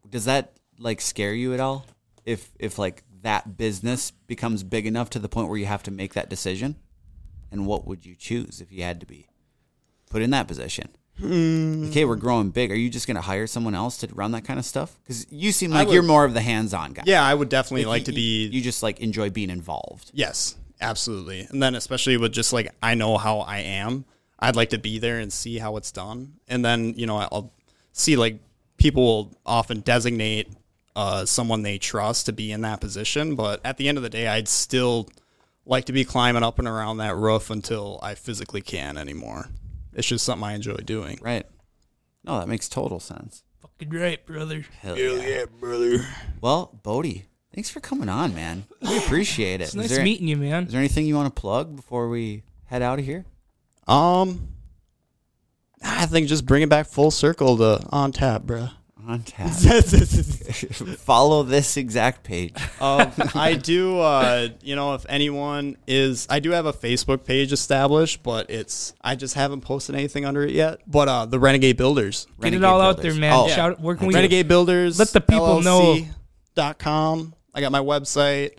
does 0.10 0.26
that 0.26 0.54
like 0.80 1.02
scare 1.02 1.34
you 1.34 1.54
at 1.54 1.60
all? 1.60 1.86
If 2.24 2.50
if 2.58 2.80
like 2.80 3.04
that 3.24 3.58
business 3.58 4.12
becomes 4.12 4.64
big 4.64 4.86
enough 4.86 5.10
to 5.10 5.20
the 5.20 5.28
point 5.28 5.50
where 5.50 5.58
you 5.58 5.66
have 5.66 5.84
to 5.84 5.92
make 5.92 6.14
that 6.14 6.30
decision, 6.30 6.78
and 7.52 7.68
what 7.68 7.86
would 7.86 8.06
you 8.06 8.16
choose 8.16 8.62
if 8.62 8.72
you 8.72 8.82
had 8.84 9.02
to 9.02 9.06
be 9.06 9.28
put 10.14 10.22
in 10.22 10.30
that 10.30 10.48
position? 10.48 10.88
Okay, 11.22 12.06
we're 12.06 12.16
growing 12.16 12.50
big. 12.50 12.72
Are 12.72 12.76
you 12.76 12.90
just 12.90 13.08
going 13.08 13.16
to 13.16 13.22
hire 13.22 13.46
someone 13.48 13.76
else 13.76 13.98
to 13.98 14.08
run 14.14 14.32
that 14.32 14.46
kind 14.46 14.60
of 14.60 14.66
stuff? 14.66 14.96
Because 15.04 15.26
you 15.32 15.52
seem 15.52 15.72
like 15.72 15.88
would- 15.88 15.94
you're 15.94 16.04
more 16.04 16.24
of 16.26 16.34
the 16.34 16.42
hands-on 16.42 16.94
guy. 16.94 17.04
Yeah, 17.06 17.24
I 17.24 17.34
would 17.34 17.50
definitely 17.50 17.86
Like, 17.86 18.02
like 18.02 18.08
you- 18.08 18.14
to 18.14 18.16
be 18.16 18.48
You 18.48 18.62
just 18.62 18.82
like 18.84 19.00
enjoy 19.00 19.30
being 19.30 19.50
involved. 19.50 20.12
Yes, 20.14 20.56
absolutely. 20.82 21.48
And 21.50 21.62
then 21.62 21.76
especially 21.76 22.18
with 22.18 22.32
just 22.32 22.54
like 22.54 22.74
I 22.82 22.96
know 22.96 23.18
how 23.18 23.40
I 23.40 23.60
am, 23.60 24.06
I'd 24.40 24.56
like 24.56 24.70
to 24.72 24.78
be 24.78 25.00
there 25.00 25.20
and 25.20 25.32
see 25.32 25.58
how 25.60 25.78
it's 25.78 25.92
done. 25.92 26.34
And 26.48 26.64
then, 26.66 26.94
you 26.98 27.06
know, 27.06 27.18
I'll 27.18 27.52
see 27.92 28.16
like 28.16 28.40
people 28.78 29.04
will 29.04 29.38
often 29.46 29.80
designate 29.82 30.50
uh, 30.96 31.26
someone 31.26 31.62
they 31.64 31.78
trust 31.78 32.26
to 32.28 32.34
be 32.34 32.52
in 32.52 32.62
that 32.62 32.80
position, 32.82 33.36
but 33.36 33.62
at 33.66 33.78
the 33.78 33.88
end 33.88 33.98
of 33.98 34.04
the 34.04 34.10
day, 34.10 34.28
I'd 34.28 34.48
still 34.48 35.10
like 35.66 35.86
to 35.86 35.94
be 35.94 36.04
climbing 36.06 36.44
up 36.44 36.60
and 36.60 36.68
around 36.68 36.98
that 36.98 37.16
roof 37.16 37.50
until 37.50 38.00
I 38.04 38.14
physically 38.16 38.62
can 38.62 38.98
anymore. 38.98 39.48
It's 39.96 40.08
just 40.08 40.26
something 40.26 40.44
I 40.48 40.54
enjoy 40.54 40.76
doing. 40.78 41.20
Right. 41.22 41.46
No, 42.24 42.40
that 42.40 42.48
makes 42.48 42.70
total 42.70 43.00
sense. 43.00 43.44
Fucking 43.62 43.90
right, 43.90 44.26
brother. 44.26 44.66
Hell 44.82 44.98
yeah. 44.98 45.46
brother. 45.60 46.06
Well, 46.42 46.80
Bodie, 46.84 47.26
thanks 47.54 47.70
for 47.70 47.80
coming 47.80 48.10
on, 48.10 48.34
man. 48.34 48.66
We 48.82 48.98
appreciate 48.98 49.56
it. 49.62 49.66
It's 49.66 49.72
Is 49.72 49.76
nice 49.76 49.90
there, 49.90 50.04
meeting 50.04 50.28
you, 50.28 50.38
man. 50.38 50.66
is 50.66 50.72
there 50.72 50.80
anything 50.80 51.06
you 51.06 51.16
want 51.16 51.34
to 51.34 51.42
plug 51.42 51.76
before 51.76 52.10
we 52.10 52.44
head 52.66 52.82
out 52.82 53.00
of 53.00 53.06
here? 53.06 53.26
Um, 53.88 54.50
I 55.84 56.06
think 56.06 56.28
just 56.28 56.46
bring 56.46 56.62
it 56.64 56.70
back 56.70 56.88
full 56.88 57.12
circle 57.12 57.58
to 57.58 57.86
on 57.90 58.12
tap, 58.12 58.44
bruh. 58.44 58.72
On 59.06 59.22
tap. 59.22 59.50
Follow 61.00 61.44
this 61.44 61.76
exact 61.78 62.24
page. 62.24 62.54
um, 62.80 63.12
I 63.36 63.56
do. 63.62 64.00
Uh, 64.00 64.50
you 64.62 64.76
know, 64.76 64.94
if 64.94 65.06
anyone 65.10 65.78
is, 65.88 66.26
I 66.30 66.40
do 66.40 66.52
have 66.52 66.66
a 66.66 66.74
Facebook 66.74 67.26
page 67.26 67.52
established, 67.52 68.24
but 68.24 68.50
it's 68.50 68.94
I 69.02 69.16
just 69.16 69.36
haven't 69.36 69.62
posted 69.62 69.96
anything 69.96 70.26
under 70.26 70.44
it 70.44 70.52
yet. 70.52 70.80
But 70.88 71.08
uh, 71.10 71.26
the 71.26 71.40
Renegade 71.40 71.76
Builders, 71.76 72.26
Get 72.26 72.44
Renegade 72.46 72.62
it 72.62 72.66
all 72.66 72.82
out 72.82 73.02
there, 73.02 73.14
man. 73.14 73.34
Oh, 73.34 73.48
Shout 73.50 73.80
where 73.82 73.96
can 73.96 74.08
we 74.08 74.14
Renegade 74.14 74.48
Builders. 74.48 74.98
Let 75.00 75.10
the 75.10 75.22
people 75.22 75.62
know. 75.62 75.98
Dot 76.56 76.78
com. 76.80 77.34
I 77.54 77.62
got 77.62 77.72
my 77.72 77.80
website. 77.82 78.58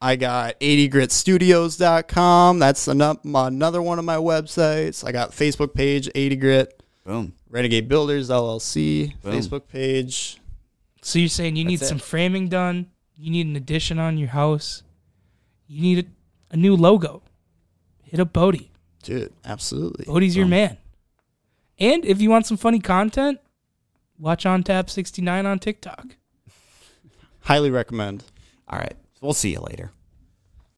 I 0.00 0.16
got 0.16 0.58
80gritstudios.com. 0.58 2.58
That's 2.58 2.88
ano- 2.88 3.20
another 3.24 3.80
one 3.80 4.00
of 4.00 4.04
my 4.04 4.16
websites. 4.16 5.06
I 5.06 5.12
got 5.12 5.30
Facebook 5.30 5.74
page 5.74 6.10
80 6.14 6.36
Grit, 6.36 6.81
Boom. 7.04 7.34
Renegade 7.48 7.88
Builders 7.88 8.30
LLC, 8.30 9.20
Boom. 9.22 9.32
Facebook 9.32 9.68
page. 9.68 10.38
So 11.02 11.18
you're 11.18 11.28
saying 11.28 11.56
you 11.56 11.64
need 11.64 11.82
it. 11.82 11.86
some 11.86 11.98
framing 11.98 12.48
done? 12.48 12.86
You 13.16 13.30
need 13.30 13.46
an 13.46 13.56
addition 13.56 13.98
on 13.98 14.18
your 14.18 14.28
house? 14.28 14.82
You 15.66 15.82
need 15.82 16.06
a, 16.06 16.54
a 16.54 16.56
new 16.56 16.76
logo? 16.76 17.22
Hit 18.04 18.20
up 18.20 18.32
Bodie. 18.32 18.70
Dude, 19.02 19.32
absolutely. 19.44 20.04
Bodie's 20.04 20.36
your 20.36 20.46
man. 20.46 20.76
And 21.78 22.04
if 22.04 22.20
you 22.20 22.30
want 22.30 22.46
some 22.46 22.56
funny 22.56 22.78
content, 22.78 23.40
watch 24.18 24.46
on 24.46 24.62
tap 24.62 24.88
69 24.88 25.46
on 25.46 25.58
TikTok. 25.58 26.16
Highly 27.40 27.70
recommend. 27.70 28.22
All 28.68 28.78
right. 28.78 28.94
We'll 29.20 29.32
see 29.32 29.50
you 29.50 29.60
later. 29.60 29.90